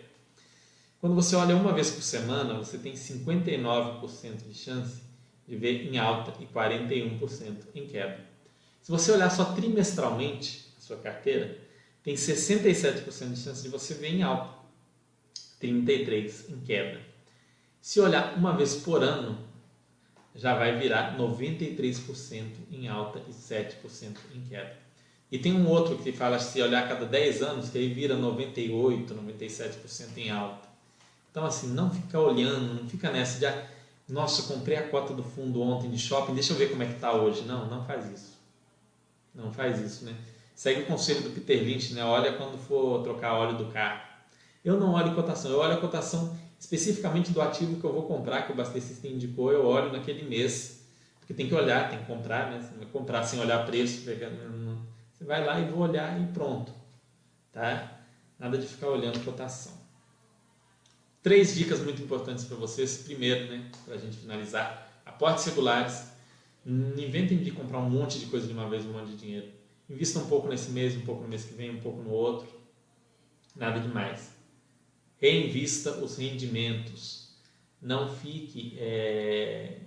Quando 0.98 1.14
você 1.14 1.36
olha 1.36 1.54
uma 1.54 1.74
vez 1.74 1.90
por 1.90 2.00
semana, 2.00 2.54
você 2.54 2.78
tem 2.78 2.94
59% 2.94 4.48
de 4.48 4.54
chance 4.54 5.02
de 5.46 5.56
ver 5.56 5.86
em 5.86 5.98
alta 5.98 6.32
e 6.42 6.46
41% 6.46 7.54
em 7.74 7.86
queda. 7.86 8.18
Se 8.80 8.90
você 8.90 9.12
olhar 9.12 9.28
só 9.28 9.44
trimestralmente 9.52 10.72
a 10.78 10.80
sua 10.80 10.96
carteira, 10.96 11.58
tem 12.02 12.14
67% 12.14 13.04
de 13.34 13.38
chance 13.38 13.62
de 13.62 13.68
você 13.68 13.92
ver 13.92 14.14
em 14.14 14.22
alta, 14.22 14.54
33% 15.60 16.48
em 16.48 16.60
queda. 16.60 16.98
Se 17.78 18.00
olhar 18.00 18.38
uma 18.38 18.56
vez 18.56 18.76
por 18.76 19.02
ano, 19.02 19.38
já 20.34 20.54
vai 20.54 20.78
virar 20.78 21.16
93% 21.16 22.44
em 22.72 22.88
alta 22.88 23.20
e 23.28 23.32
7% 23.32 24.16
em 24.34 24.40
queda. 24.40 24.76
E 25.30 25.38
tem 25.38 25.52
um 25.52 25.68
outro 25.68 25.96
que 25.98 26.12
fala 26.12 26.38
se 26.38 26.60
olhar 26.60 26.84
a 26.84 26.88
cada 26.88 27.06
10 27.06 27.42
anos, 27.42 27.70
que 27.70 27.78
aí 27.78 27.92
vira 27.92 28.16
98%, 28.16 29.08
97% 29.08 30.16
em 30.16 30.30
alta. 30.30 30.68
Então, 31.30 31.44
assim, 31.44 31.68
não 31.68 31.90
fica 31.90 32.18
olhando, 32.20 32.82
não 32.82 32.88
fica 32.88 33.10
nessa 33.10 33.38
de, 33.38 33.46
ah, 33.46 33.66
nossa, 34.08 34.52
comprei 34.52 34.76
a 34.76 34.88
cota 34.88 35.12
do 35.14 35.22
fundo 35.22 35.60
ontem 35.62 35.90
de 35.90 35.98
shopping, 35.98 36.34
deixa 36.34 36.52
eu 36.52 36.56
ver 36.56 36.70
como 36.70 36.82
é 36.82 36.86
que 36.86 36.94
está 36.94 37.12
hoje. 37.12 37.42
Não, 37.42 37.66
não 37.68 37.84
faz 37.84 38.06
isso. 38.10 38.34
Não 39.34 39.52
faz 39.52 39.80
isso, 39.80 40.04
né? 40.04 40.14
Segue 40.54 40.82
o 40.82 40.86
conselho 40.86 41.22
do 41.22 41.30
Peter 41.30 41.60
Lynch, 41.60 41.94
né? 41.94 42.04
Olha 42.04 42.32
quando 42.34 42.56
for 42.56 43.02
trocar 43.02 43.34
óleo 43.34 43.58
do 43.58 43.66
carro. 43.72 44.02
Eu 44.64 44.78
não 44.78 44.92
olho 44.92 45.14
cotação, 45.14 45.50
eu 45.50 45.58
olho 45.58 45.74
a 45.74 45.80
cotação 45.80 46.36
especificamente 46.64 47.30
do 47.30 47.42
ativo 47.42 47.78
que 47.78 47.84
eu 47.84 47.92
vou 47.92 48.04
comprar, 48.04 48.42
que 48.46 48.52
o 48.52 48.56
Bastecista 48.56 49.06
indicou, 49.06 49.52
eu 49.52 49.66
olho 49.66 49.92
naquele 49.92 50.22
mês. 50.22 50.82
Porque 51.20 51.34
tem 51.34 51.46
que 51.46 51.54
olhar, 51.54 51.90
tem 51.90 51.98
que 51.98 52.06
comprar, 52.06 52.50
né? 52.50 52.60
Você 52.60 52.70
não 52.70 52.78
vai 52.78 52.88
comprar 52.88 53.22
sem 53.22 53.38
olhar 53.38 53.64
preço. 53.66 54.02
Você 54.02 55.24
vai 55.24 55.44
lá 55.44 55.60
e 55.60 55.70
vou 55.70 55.80
olhar 55.80 56.20
e 56.20 56.26
pronto. 56.32 56.72
Tá? 57.52 58.00
Nada 58.38 58.58
de 58.58 58.66
ficar 58.66 58.88
olhando 58.88 59.22
cotação. 59.24 59.72
Três 61.22 61.54
dicas 61.54 61.80
muito 61.80 62.02
importantes 62.02 62.44
para 62.44 62.56
vocês. 62.56 62.98
Primeiro, 62.98 63.50
né, 63.50 63.70
para 63.84 63.94
a 63.94 63.98
gente 63.98 64.16
finalizar, 64.16 64.90
aportes 65.04 65.44
regulares. 65.44 66.08
Inventem 66.66 67.38
de 67.38 67.50
comprar 67.50 67.78
um 67.78 67.90
monte 67.90 68.18
de 68.18 68.26
coisa 68.26 68.46
de 68.46 68.52
uma 68.52 68.68
vez, 68.68 68.84
um 68.86 68.92
monte 68.92 69.10
de 69.10 69.16
dinheiro. 69.16 69.48
Invista 69.88 70.18
um 70.18 70.26
pouco 70.26 70.48
nesse 70.48 70.70
mês, 70.70 70.96
um 70.96 71.02
pouco 71.02 71.22
no 71.22 71.28
mês 71.28 71.44
que 71.44 71.54
vem, 71.54 71.70
um 71.70 71.80
pouco 71.80 72.02
no 72.02 72.10
outro. 72.10 72.48
Nada 73.54 73.80
demais. 73.80 74.33
Reinvista 75.20 75.92
os 75.98 76.16
rendimentos. 76.16 77.28
Não 77.80 78.14
fique, 78.14 78.76
é... 78.78 79.78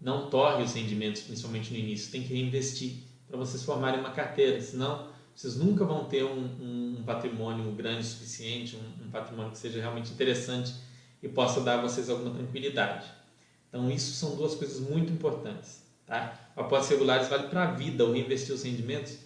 não 0.00 0.30
torre 0.30 0.62
os 0.62 0.74
rendimentos, 0.74 1.22
principalmente 1.22 1.72
no 1.72 1.78
início. 1.78 2.10
Tem 2.10 2.22
que 2.22 2.32
reinvestir 2.32 2.98
para 3.28 3.36
vocês 3.36 3.62
formarem 3.62 4.00
uma 4.00 4.12
carteira. 4.12 4.60
Senão, 4.60 5.08
vocês 5.34 5.56
nunca 5.56 5.84
vão 5.84 6.04
ter 6.04 6.24
um, 6.24 6.98
um 6.98 7.02
patrimônio 7.04 7.70
grande 7.72 8.00
o 8.00 8.04
suficiente, 8.04 8.76
um, 8.76 9.06
um, 9.06 9.10
patrimônio 9.10 9.52
que 9.52 9.58
seja 9.58 9.80
realmente 9.80 10.10
interessante 10.10 10.74
e 11.22 11.28
possa 11.28 11.60
dar 11.60 11.78
a 11.78 11.82
vocês 11.82 12.08
alguma 12.08 12.34
tranquilidade. 12.34 13.06
Então, 13.68 13.90
isso 13.90 14.12
são 14.12 14.36
duas 14.36 14.54
coisas 14.54 14.80
muito 14.80 15.12
importantes. 15.12 15.82
Tá? 16.06 16.50
Apostas 16.56 16.90
regulares 16.90 17.28
vale 17.28 17.48
para 17.48 17.64
a 17.64 17.70
vida, 17.72 18.04
ou 18.04 18.12
reinvestir 18.12 18.54
os 18.54 18.62
rendimentos 18.62 19.18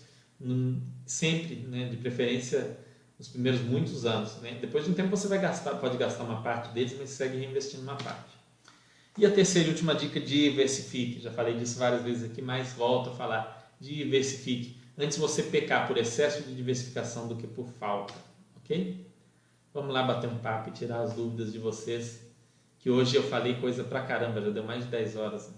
sempre, 1.05 1.57
né, 1.57 1.89
de 1.89 1.97
preferência 1.97 2.79
nos 3.21 3.29
primeiros 3.29 3.61
muitos 3.61 4.07
anos. 4.07 4.37
Né? 4.37 4.57
Depois 4.59 4.87
de 4.87 4.91
um 4.91 4.95
tempo 4.95 5.11
você 5.11 5.29
vai 5.29 5.39
gastar, 5.39 5.75
pode 5.75 5.99
gastar 5.99 6.25
uma 6.25 6.41
parte 6.41 6.73
deles, 6.73 6.97
mas 6.99 7.11
segue 7.11 7.37
reinvestindo 7.37 7.83
uma 7.83 7.97
parte. 7.97 8.41
E 9.19 9.27
a 9.27 9.31
terceira 9.31 9.69
e 9.69 9.73
última 9.73 9.95
dica, 9.95 10.19
diversifique. 10.19 11.21
Já 11.21 11.31
falei 11.31 11.55
disso 11.59 11.79
várias 11.79 12.03
vezes 12.03 12.25
aqui, 12.25 12.41
mas 12.41 12.73
volto 12.73 13.11
a 13.11 13.13
falar. 13.13 13.77
Diversifique 13.79 14.81
antes 14.99 15.19
você 15.19 15.43
pecar 15.43 15.87
por 15.87 15.99
excesso 15.99 16.43
de 16.43 16.55
diversificação 16.55 17.29
do 17.29 17.37
que 17.37 17.47
por 17.47 17.69
falta, 17.69 18.15
ok? 18.57 19.07
Vamos 19.73 19.93
lá 19.93 20.03
bater 20.03 20.29
um 20.29 20.39
papo 20.39 20.71
e 20.71 20.73
tirar 20.73 21.01
as 21.01 21.13
dúvidas 21.13 21.53
de 21.53 21.59
vocês, 21.59 22.27
que 22.79 22.91
hoje 22.91 23.17
eu 23.17 23.23
falei 23.23 23.55
coisa 23.55 23.85
pra 23.85 24.03
caramba, 24.03 24.41
já 24.41 24.51
deu 24.51 24.65
mais 24.65 24.85
de 24.85 24.91
10 24.91 25.17
horas. 25.17 25.55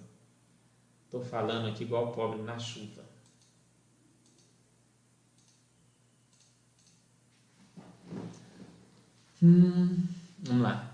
Estou 1.04 1.20
né? 1.20 1.26
falando 1.26 1.68
aqui 1.68 1.84
igual 1.84 2.12
pobre 2.12 2.42
na 2.42 2.58
chuva. 2.58 3.01
Hum, 9.42 10.06
vamos 10.38 10.62
lá. 10.62 10.88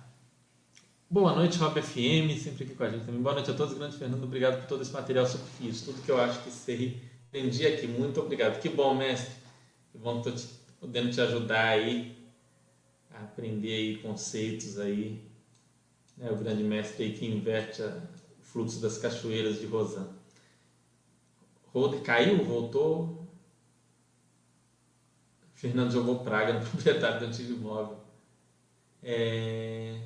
Boa 1.11 1.35
noite, 1.35 1.59
Rob 1.59 1.83
FM, 1.83 2.35
sempre 2.43 2.65
aqui 2.65 2.75
com 2.75 2.83
a 2.83 2.89
gente 2.89 3.05
também. 3.05 3.21
Boa 3.21 3.35
noite 3.35 3.51
a 3.51 3.55
todos, 3.55 3.77
grande 3.77 3.99
Fernando. 3.99 4.25
Obrigado 4.25 4.61
por 4.61 4.67
todo 4.67 4.81
esse 4.81 4.91
material 4.91 5.27
sobre 5.27 5.47
fios, 5.59 5.83
tudo 5.83 6.01
que 6.01 6.11
eu 6.11 6.19
acho 6.19 6.43
que 6.43 6.51
seria 6.51 6.97
Entendi 7.29 7.67
aqui, 7.67 7.87
muito 7.87 8.19
obrigado. 8.21 8.59
Que 8.59 8.71
bom, 8.71 8.95
mestre. 8.95 9.35
Que 9.93 9.99
bom 9.99 10.23
que 10.23 10.31
estou 10.31 10.51
podendo 10.81 11.11
te 11.11 11.21
ajudar 11.21 11.67
aí 11.67 12.17
a 13.15 13.19
aprender 13.23 13.75
aí 13.75 13.99
conceitos 13.99 14.79
aí. 14.79 15.23
Né? 16.17 16.31
O 16.31 16.37
grande 16.37 16.63
mestre 16.63 17.05
aí 17.05 17.13
que 17.13 17.27
inverte 17.27 17.83
a, 17.83 17.89
o 18.41 18.43
fluxo 18.43 18.81
das 18.81 18.97
cachoeiras 18.97 19.61
de 19.61 19.67
Rosan. 19.67 20.09
Rode 21.75 22.01
caiu, 22.01 22.43
voltou. 22.43 23.29
Fernando 25.53 25.91
jogou 25.91 26.21
praga 26.21 26.55
no 26.55 26.65
proprietário 26.65 27.21
do 27.21 27.27
antigo 27.27 27.53
imóvel. 27.53 28.08
É... 29.03 29.99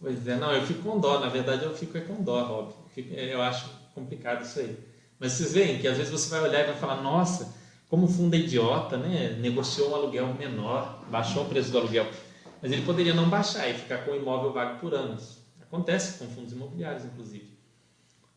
Pois 0.00 0.26
é, 0.26 0.36
não, 0.36 0.52
eu 0.52 0.66
fico 0.66 0.82
com 0.82 0.98
dó, 0.98 1.20
na 1.20 1.28
verdade 1.28 1.64
eu 1.64 1.74
fico 1.74 1.98
é 1.98 2.00
com 2.00 2.22
dó, 2.22 2.42
Rob. 2.42 2.74
É, 3.12 3.34
eu 3.34 3.42
acho 3.42 3.68
complicado 3.94 4.42
isso 4.42 4.60
aí. 4.60 4.76
Mas 5.18 5.32
vocês 5.32 5.52
veem 5.52 5.78
que 5.78 5.86
às 5.86 5.98
vezes 5.98 6.10
você 6.10 6.30
vai 6.30 6.40
olhar 6.40 6.62
e 6.62 6.66
vai 6.68 6.76
falar, 6.76 7.02
nossa, 7.02 7.54
como 7.88 8.06
o 8.06 8.08
fundo 8.08 8.34
é 8.34 8.38
idiota, 8.38 8.96
né? 8.96 9.36
Negociou 9.40 9.90
um 9.90 9.94
aluguel 9.94 10.32
menor, 10.34 11.04
baixou 11.10 11.42
o 11.42 11.48
preço 11.48 11.70
do 11.70 11.78
aluguel. 11.78 12.06
Mas 12.62 12.72
ele 12.72 12.82
poderia 12.82 13.12
não 13.12 13.28
baixar 13.28 13.68
e 13.68 13.74
ficar 13.74 13.98
com 14.04 14.12
o 14.12 14.16
imóvel 14.16 14.52
vago 14.52 14.78
por 14.78 14.94
anos. 14.94 15.38
Acontece 15.60 16.18
com 16.18 16.26
fundos 16.28 16.52
imobiliários, 16.52 17.04
inclusive. 17.04 17.50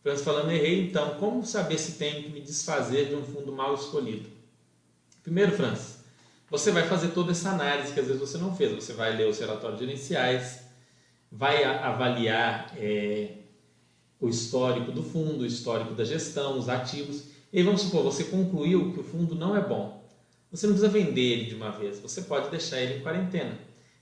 Francis 0.01 0.25
falando, 0.25 0.51
errei 0.51 0.87
então. 0.87 1.15
Como 1.15 1.45
saber 1.45 1.77
se 1.77 1.93
tenho 1.93 2.23
que 2.23 2.29
me 2.29 2.41
desfazer 2.41 3.07
de 3.07 3.15
um 3.15 3.23
fundo 3.23 3.51
mal 3.53 3.73
escolhido? 3.73 4.29
Primeiro, 5.23 5.53
Francis, 5.53 5.92
você 6.53 6.69
vai 6.69 6.83
fazer 6.83 7.07
toda 7.07 7.31
essa 7.31 7.49
análise 7.49 7.93
que 7.93 7.99
às 7.99 8.05
vezes 8.05 8.21
você 8.21 8.37
não 8.37 8.55
fez. 8.55 8.71
Você 8.73 8.93
vai 8.93 9.17
ler 9.17 9.27
os 9.27 9.39
relatórios 9.39 9.79
gerenciais, 9.79 10.59
vai 11.31 11.63
avaliar 11.63 12.71
é, 12.77 13.37
o 14.19 14.29
histórico 14.29 14.91
do 14.91 15.01
fundo, 15.01 15.41
o 15.41 15.47
histórico 15.47 15.95
da 15.95 16.05
gestão, 16.05 16.59
os 16.59 16.69
ativos. 16.69 17.23
E 17.51 17.57
aí 17.57 17.63
vamos 17.63 17.81
supor, 17.81 18.03
você 18.03 18.25
concluiu 18.25 18.93
que 18.93 18.99
o 18.99 19.03
fundo 19.03 19.33
não 19.33 19.57
é 19.57 19.61
bom. 19.61 20.07
Você 20.51 20.67
não 20.67 20.75
precisa 20.75 20.93
vender 20.93 21.21
ele 21.21 21.45
de 21.45 21.55
uma 21.55 21.71
vez, 21.71 21.99
você 21.99 22.21
pode 22.21 22.51
deixar 22.51 22.79
ele 22.79 22.99
em 22.99 23.01
quarentena. 23.01 23.57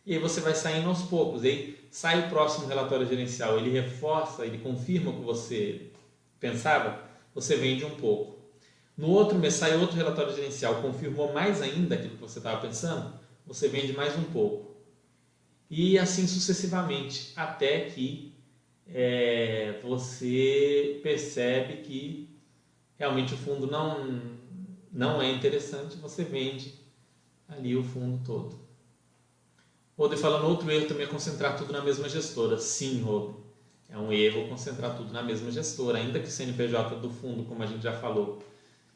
E 0.06 0.14
aí 0.14 0.20
você 0.20 0.42
vai 0.42 0.54
saindo 0.54 0.90
aos 0.90 1.04
poucos. 1.04 1.46
E 1.46 1.48
aí 1.48 1.88
sai 1.90 2.20
o 2.20 2.30
próximo 2.30 2.68
relatório 2.68 3.08
gerencial, 3.08 3.58
ele 3.58 3.70
reforça, 3.70 4.46
ele 4.46 4.58
confirma 4.58 5.12
o 5.12 5.14
que 5.14 5.24
você 5.24 5.84
pensava, 6.38 7.02
você 7.34 7.56
vende 7.56 7.86
um 7.86 7.92
pouco. 7.92 8.41
No 9.02 9.10
outro 9.10 9.36
mês 9.40 9.56
sai 9.56 9.76
outro 9.78 9.98
relatório 9.98 10.32
gerencial, 10.32 10.80
confirmou 10.80 11.34
mais 11.34 11.60
ainda 11.60 11.96
aquilo 11.96 12.14
que 12.14 12.22
você 12.22 12.38
estava 12.38 12.62
pensando, 12.62 13.12
você 13.44 13.68
vende 13.68 13.94
mais 13.94 14.16
um 14.16 14.26
pouco. 14.26 14.76
E 15.68 15.98
assim 15.98 16.28
sucessivamente, 16.28 17.34
até 17.36 17.86
que 17.86 18.32
é, 18.86 19.80
você 19.82 21.00
percebe 21.02 21.78
que 21.78 22.30
realmente 22.96 23.34
o 23.34 23.38
fundo 23.38 23.66
não, 23.66 24.08
não 24.92 25.20
é 25.20 25.32
interessante, 25.32 25.98
você 25.98 26.24
vende 26.24 26.72
ali 27.50 27.76
o 27.76 27.84
fundo 27.84 28.24
todo. 28.24 28.56
Rode 29.98 30.16
falando, 30.16 30.46
outro 30.46 30.70
erro 30.70 30.88
também 30.88 31.08
é 31.08 31.10
concentrar 31.10 31.58
tudo 31.58 31.74
na 31.74 31.82
mesma 31.82 32.08
gestora. 32.08 32.60
Sim, 32.60 33.02
Rode, 33.02 33.34
é 33.90 33.98
um 33.98 34.14
erro 34.14 34.48
concentrar 34.48 34.96
tudo 34.96 35.12
na 35.12 35.24
mesma 35.24 35.50
gestora, 35.50 35.98
ainda 35.98 36.20
que 36.20 36.28
o 36.28 36.32
CNPJ 36.32 36.98
do 36.98 37.10
fundo, 37.10 37.46
como 37.46 37.64
a 37.64 37.66
gente 37.66 37.82
já 37.82 37.94
falou, 37.94 38.51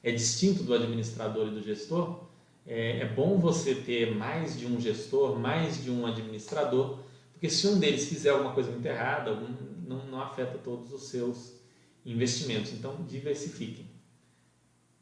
é 0.05 0.11
distinto 0.11 0.61
do 0.61 0.71
administrador 0.71 1.47
e 1.47 1.49
do 1.49 1.63
gestor, 1.63 2.19
é, 2.63 2.99
é 2.99 3.05
bom 3.07 3.39
você 3.39 3.73
ter 3.73 4.15
mais 4.15 4.55
de 4.55 4.67
um 4.67 4.79
gestor, 4.79 5.35
mais 5.39 5.83
de 5.83 5.89
um 5.89 6.05
administrador, 6.05 6.99
porque 7.33 7.49
se 7.49 7.65
um 7.65 7.79
deles 7.79 8.05
fizer 8.07 8.29
alguma 8.29 8.51
coisa 8.51 8.69
muito 8.69 8.85
errada, 8.85 9.31
algum, 9.31 9.47
não, 9.87 10.05
não 10.05 10.21
afeta 10.21 10.59
todos 10.59 10.93
os 10.93 11.05
seus 11.05 11.53
investimentos. 12.05 12.71
Então, 12.71 12.97
diversifiquem. 13.09 13.87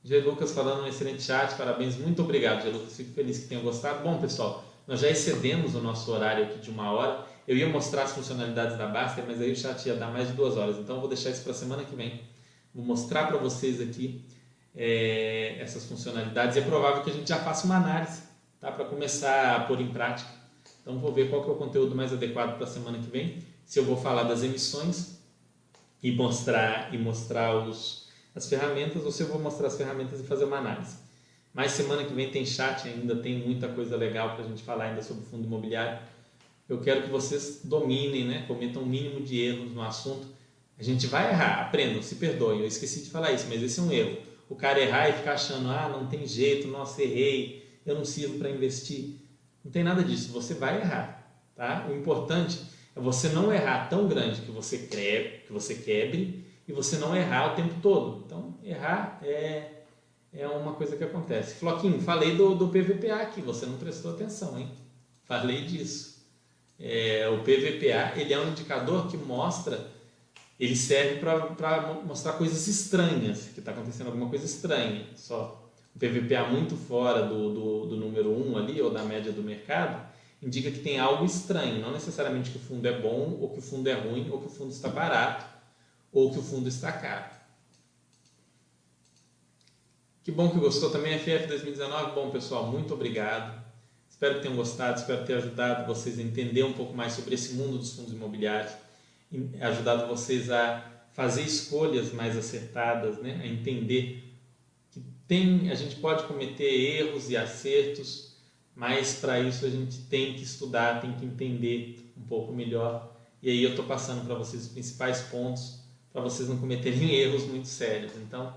G. 0.06 0.22
Lucas 0.22 0.54
falando 0.54 0.84
um 0.84 0.88
excelente 0.88 1.22
chat, 1.22 1.54
parabéns, 1.58 1.98
muito 1.98 2.22
obrigado, 2.22 2.64
G. 2.64 2.70
Lucas, 2.70 2.96
fico 2.96 3.12
feliz 3.12 3.40
que 3.40 3.48
tenham 3.48 3.62
gostado. 3.62 4.04
Bom, 4.04 4.22
pessoal, 4.22 4.64
nós 4.88 5.02
já 5.02 5.10
excedemos 5.10 5.76
o 5.76 5.82
nosso 5.82 6.10
horário 6.14 6.46
aqui 6.46 6.60
de 6.60 6.70
uma 6.70 6.90
hora. 6.94 7.26
Eu 7.46 7.58
ia 7.58 7.68
mostrar 7.68 8.04
as 8.04 8.14
funcionalidades 8.14 8.78
da 8.78 8.88
Baster, 8.88 9.26
mas 9.28 9.42
aí 9.42 9.52
o 9.52 9.56
chat 9.56 9.86
ia 9.86 9.96
dar 9.96 10.14
mais 10.14 10.30
de 10.30 10.34
duas 10.34 10.56
horas, 10.56 10.78
então 10.78 10.96
eu 10.96 11.02
vou 11.02 11.10
deixar 11.10 11.30
isso 11.30 11.44
para 11.44 11.52
a 11.52 11.56
semana 11.56 11.84
que 11.84 11.94
vem. 11.94 12.22
Vou 12.74 12.86
mostrar 12.86 13.28
para 13.28 13.38
vocês 13.38 13.82
aqui 13.82 14.24
é, 14.76 15.58
essas 15.60 15.86
funcionalidades 15.86 16.56
e 16.56 16.60
é 16.60 16.62
provável 16.64 17.04
que 17.04 17.12
a 17.12 17.14
gente 17.14 17.30
já 17.30 17.38
faça 17.38 17.66
uma 17.66 17.78
análise 17.78 18.24
tá? 18.60 18.72
para 18.72 18.86
começar 18.86 19.56
a 19.56 19.60
pôr 19.62 19.80
em 19.80 19.92
prática. 19.92 20.30
Então 20.82 21.00
vou 21.00 21.14
ver 21.14 21.30
qual 21.30 21.44
que 21.44 21.50
é 21.50 21.54
o 21.54 21.56
conteúdo 21.56 21.96
mais 21.96 22.12
adequado 22.12 22.56
para 22.56 22.66
a 22.66 22.70
semana 22.70 22.98
que 22.98 23.10
vem. 23.10 23.38
Se 23.66 23.80
eu 23.80 23.86
vou 23.86 23.96
falar 23.96 24.24
das 24.24 24.44
emissões 24.44 25.20
e 26.02 26.12
mostrar 26.12 26.94
e 26.94 26.98
mostrar 26.98 27.56
os, 27.56 28.10
as 28.36 28.50
ferramentas 28.50 29.04
ou 29.06 29.12
se 29.12 29.24
eu 29.24 29.28
vou 29.28 29.40
mostrar 29.40 29.68
as 29.68 29.78
ferramentas 29.78 30.20
e 30.20 30.24
fazer 30.24 30.46
uma 30.46 30.58
análise. 30.58 30.98
Mas 31.54 31.72
semana 31.72 32.04
que 32.04 32.14
vem 32.14 32.30
tem 32.32 32.46
chat 32.46 32.88
ainda, 32.88 33.16
tem 33.16 33.38
muita 33.38 33.68
coisa 33.68 33.96
legal 33.96 34.36
para 34.36 34.44
a 34.44 34.48
gente 34.48 34.64
falar 34.64 34.86
ainda 34.86 35.04
sobre 35.04 35.24
fundo 35.26 35.46
imobiliário. 35.46 36.00
Eu 36.68 36.82
quero 36.82 37.04
que 37.04 37.10
vocês 37.10 37.62
dominem, 37.64 38.26
né? 38.26 38.46
cometam 38.48 38.82
o 38.82 38.86
mínimo 38.86 39.22
de 39.22 39.40
erros 39.40 39.72
no 39.72 39.84
assunto. 39.84 40.28
A 40.80 40.84
gente 40.84 41.06
vai 41.06 41.30
errar, 41.30 41.62
aprendam, 41.62 42.02
se 42.02 42.16
perdoem. 42.16 42.62
Eu 42.62 42.66
esqueci 42.66 43.04
de 43.04 43.12
falar 43.12 43.32
isso, 43.32 43.46
mas 43.48 43.62
esse 43.62 43.80
é 43.80 43.84
um 43.84 43.92
erro 43.92 44.33
o 44.54 44.56
cara 44.56 44.80
errar 44.80 45.10
e 45.10 45.14
ficar 45.14 45.34
achando, 45.34 45.68
ah, 45.70 45.90
não 45.90 46.06
tem 46.06 46.28
jeito, 46.28 46.68
nossa, 46.68 47.02
errei, 47.02 47.80
eu 47.84 47.96
não 47.96 48.06
sirvo 48.06 48.38
para 48.38 48.52
investir. 48.52 49.16
Não 49.66 49.72
tem 49.72 49.84
nada 49.84 50.04
disso, 50.04 50.32
você 50.32 50.54
vai 50.54 50.80
errar, 50.80 51.28
tá? 51.56 51.88
O 51.90 51.96
importante 51.96 52.62
é 52.96 53.00
você 53.00 53.30
não 53.30 53.52
errar 53.52 53.90
tão 53.90 54.08
grande 54.08 54.42
que 54.42 54.52
você 54.52 54.78
quebre, 54.78 55.42
que 55.48 55.52
você 55.52 55.74
quebre 55.74 56.46
e 56.68 56.72
você 56.72 56.98
não 56.98 57.16
errar 57.16 57.54
o 57.54 57.56
tempo 57.56 57.74
todo. 57.82 58.24
Então, 58.28 58.56
errar 58.64 59.20
é, 59.24 59.72
é 60.32 60.48
uma 60.48 60.74
coisa 60.74 60.96
que 60.96 61.04
acontece. 61.04 61.56
Floquinho, 61.56 62.00
falei 62.00 62.36
do, 62.36 62.54
do 62.54 62.68
PVPA 62.68 63.24
aqui, 63.24 63.42
você 63.42 63.66
não 63.66 63.78
prestou 63.78 64.12
atenção, 64.12 64.60
hein? 64.60 64.70
Falei 65.24 65.66
disso. 65.66 66.28
É, 66.80 67.28
o 67.28 67.40
PVPA, 67.40 68.14
ele 68.20 68.32
é 68.32 68.40
um 68.40 68.50
indicador 68.50 69.08
que 69.08 69.18
mostra 69.18 69.88
ele 70.60 70.76
serve 70.76 71.20
para 71.20 71.94
mostrar 72.06 72.34
coisas 72.34 72.68
estranhas, 72.68 73.50
que 73.54 73.60
está 73.60 73.72
acontecendo 73.72 74.08
alguma 74.08 74.30
coisa 74.30 74.46
estranha. 74.46 75.06
Só 75.16 75.70
o 75.96 76.00
PVPA 76.00 76.48
muito 76.50 76.76
fora 76.76 77.26
do, 77.26 77.54
do, 77.54 77.86
do 77.88 77.98
número 77.98 78.30
1 78.32 78.58
ali, 78.58 78.82
ou 78.82 78.92
da 78.92 79.04
média 79.04 79.32
do 79.32 79.42
mercado, 79.42 80.08
indica 80.42 80.70
que 80.70 80.80
tem 80.80 81.00
algo 81.00 81.26
estranho. 81.26 81.82
Não 81.82 81.92
necessariamente 81.92 82.52
que 82.52 82.58
o 82.58 82.62
fundo 82.62 82.88
é 82.88 83.00
bom, 83.00 83.38
ou 83.42 83.50
que 83.50 83.60
o 83.60 83.62
fundo 83.62 83.88
é 83.90 83.94
ruim, 83.94 84.30
ou 84.30 84.40
que 84.40 84.48
o 84.48 84.50
fundo 84.50 84.72
está 84.72 84.90
barato, 84.90 85.46
ou 86.12 86.32
que 86.32 86.40
o 86.40 86.44
fundo 86.44 86.70
está 86.70 86.92
caro. 86.92 87.34
Que 90.24 90.32
bom 90.32 90.50
que 90.50 90.60
gostou 90.60 90.90
também, 90.90 91.18
FF 91.20 91.48
2019. 91.48 92.12
Bom, 92.14 92.30
pessoal, 92.30 92.68
muito 92.68 92.94
obrigado. 92.94 93.62
Espero 94.10 94.36
que 94.36 94.42
tenham 94.42 94.56
gostado, 94.56 95.00
espero 95.00 95.26
ter 95.26 95.34
ajudado 95.34 95.86
vocês 95.86 96.18
a 96.20 96.22
entender 96.22 96.64
um 96.64 96.74
pouco 96.74 96.94
mais 96.94 97.14
sobre 97.14 97.34
esse 97.34 97.56
mundo 97.56 97.78
dos 97.80 97.94
fundos 97.94 98.14
imobiliários 98.14 98.83
ajudado 99.62 100.08
vocês 100.08 100.50
a 100.50 100.90
fazer 101.14 101.44
escolhas 101.44 102.12
mais 102.12 102.38
acertadas, 102.38 103.18
né? 103.18 103.40
a 103.44 103.48
entender 103.48 104.34
que 104.92 105.02
tem, 105.28 105.70
a 105.70 105.76
gente 105.76 105.96
pode 105.98 106.24
cometer 106.24 106.64
erros 106.64 107.30
e 107.30 107.38
acertos, 107.38 108.36
mas 108.76 109.16
para 109.16 109.40
isso 109.40 109.66
a 109.66 109.70
gente 109.70 110.02
tem 110.02 110.34
que 110.34 110.44
estudar, 110.44 111.02
tem 111.02 111.14
que 111.14 111.26
entender 111.26 112.12
um 112.18 112.22
pouco 112.22 112.52
melhor. 112.52 113.16
E 113.42 113.50
aí 113.50 113.64
eu 113.64 113.72
estou 113.72 113.86
passando 113.86 114.26
para 114.26 114.36
vocês 114.36 114.64
os 114.64 114.70
principais 114.70 115.22
pontos 115.22 115.84
para 116.14 116.22
vocês 116.22 116.48
não 116.48 116.58
cometerem 116.58 117.10
erros 117.16 117.44
muito 117.46 117.68
sérios. 117.68 118.14
Então, 118.18 118.54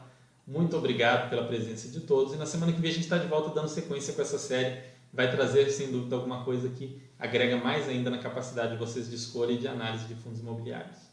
muito 0.46 0.76
obrigado 0.76 1.30
pela 1.30 1.44
presença 1.44 1.88
de 1.88 2.00
todos 2.00 2.34
e 2.34 2.36
na 2.36 2.46
semana 2.46 2.72
que 2.72 2.80
vem 2.80 2.90
a 2.90 2.94
gente 2.94 3.04
está 3.04 3.18
de 3.18 3.26
volta 3.26 3.52
dando 3.52 3.68
sequência 3.68 4.12
com 4.12 4.22
essa 4.22 4.38
série. 4.38 4.80
Vai 5.16 5.30
trazer, 5.30 5.70
sem 5.70 5.90
dúvida, 5.90 6.14
alguma 6.14 6.44
coisa 6.44 6.68
que 6.68 7.00
agrega 7.18 7.56
mais 7.56 7.88
ainda 7.88 8.10
na 8.10 8.18
capacidade 8.18 8.72
de 8.72 8.78
vocês 8.78 9.08
de 9.08 9.16
escolha 9.16 9.52
e 9.52 9.58
de 9.58 9.66
análise 9.66 10.06
de 10.06 10.14
fundos 10.14 10.40
imobiliários. 10.40 11.05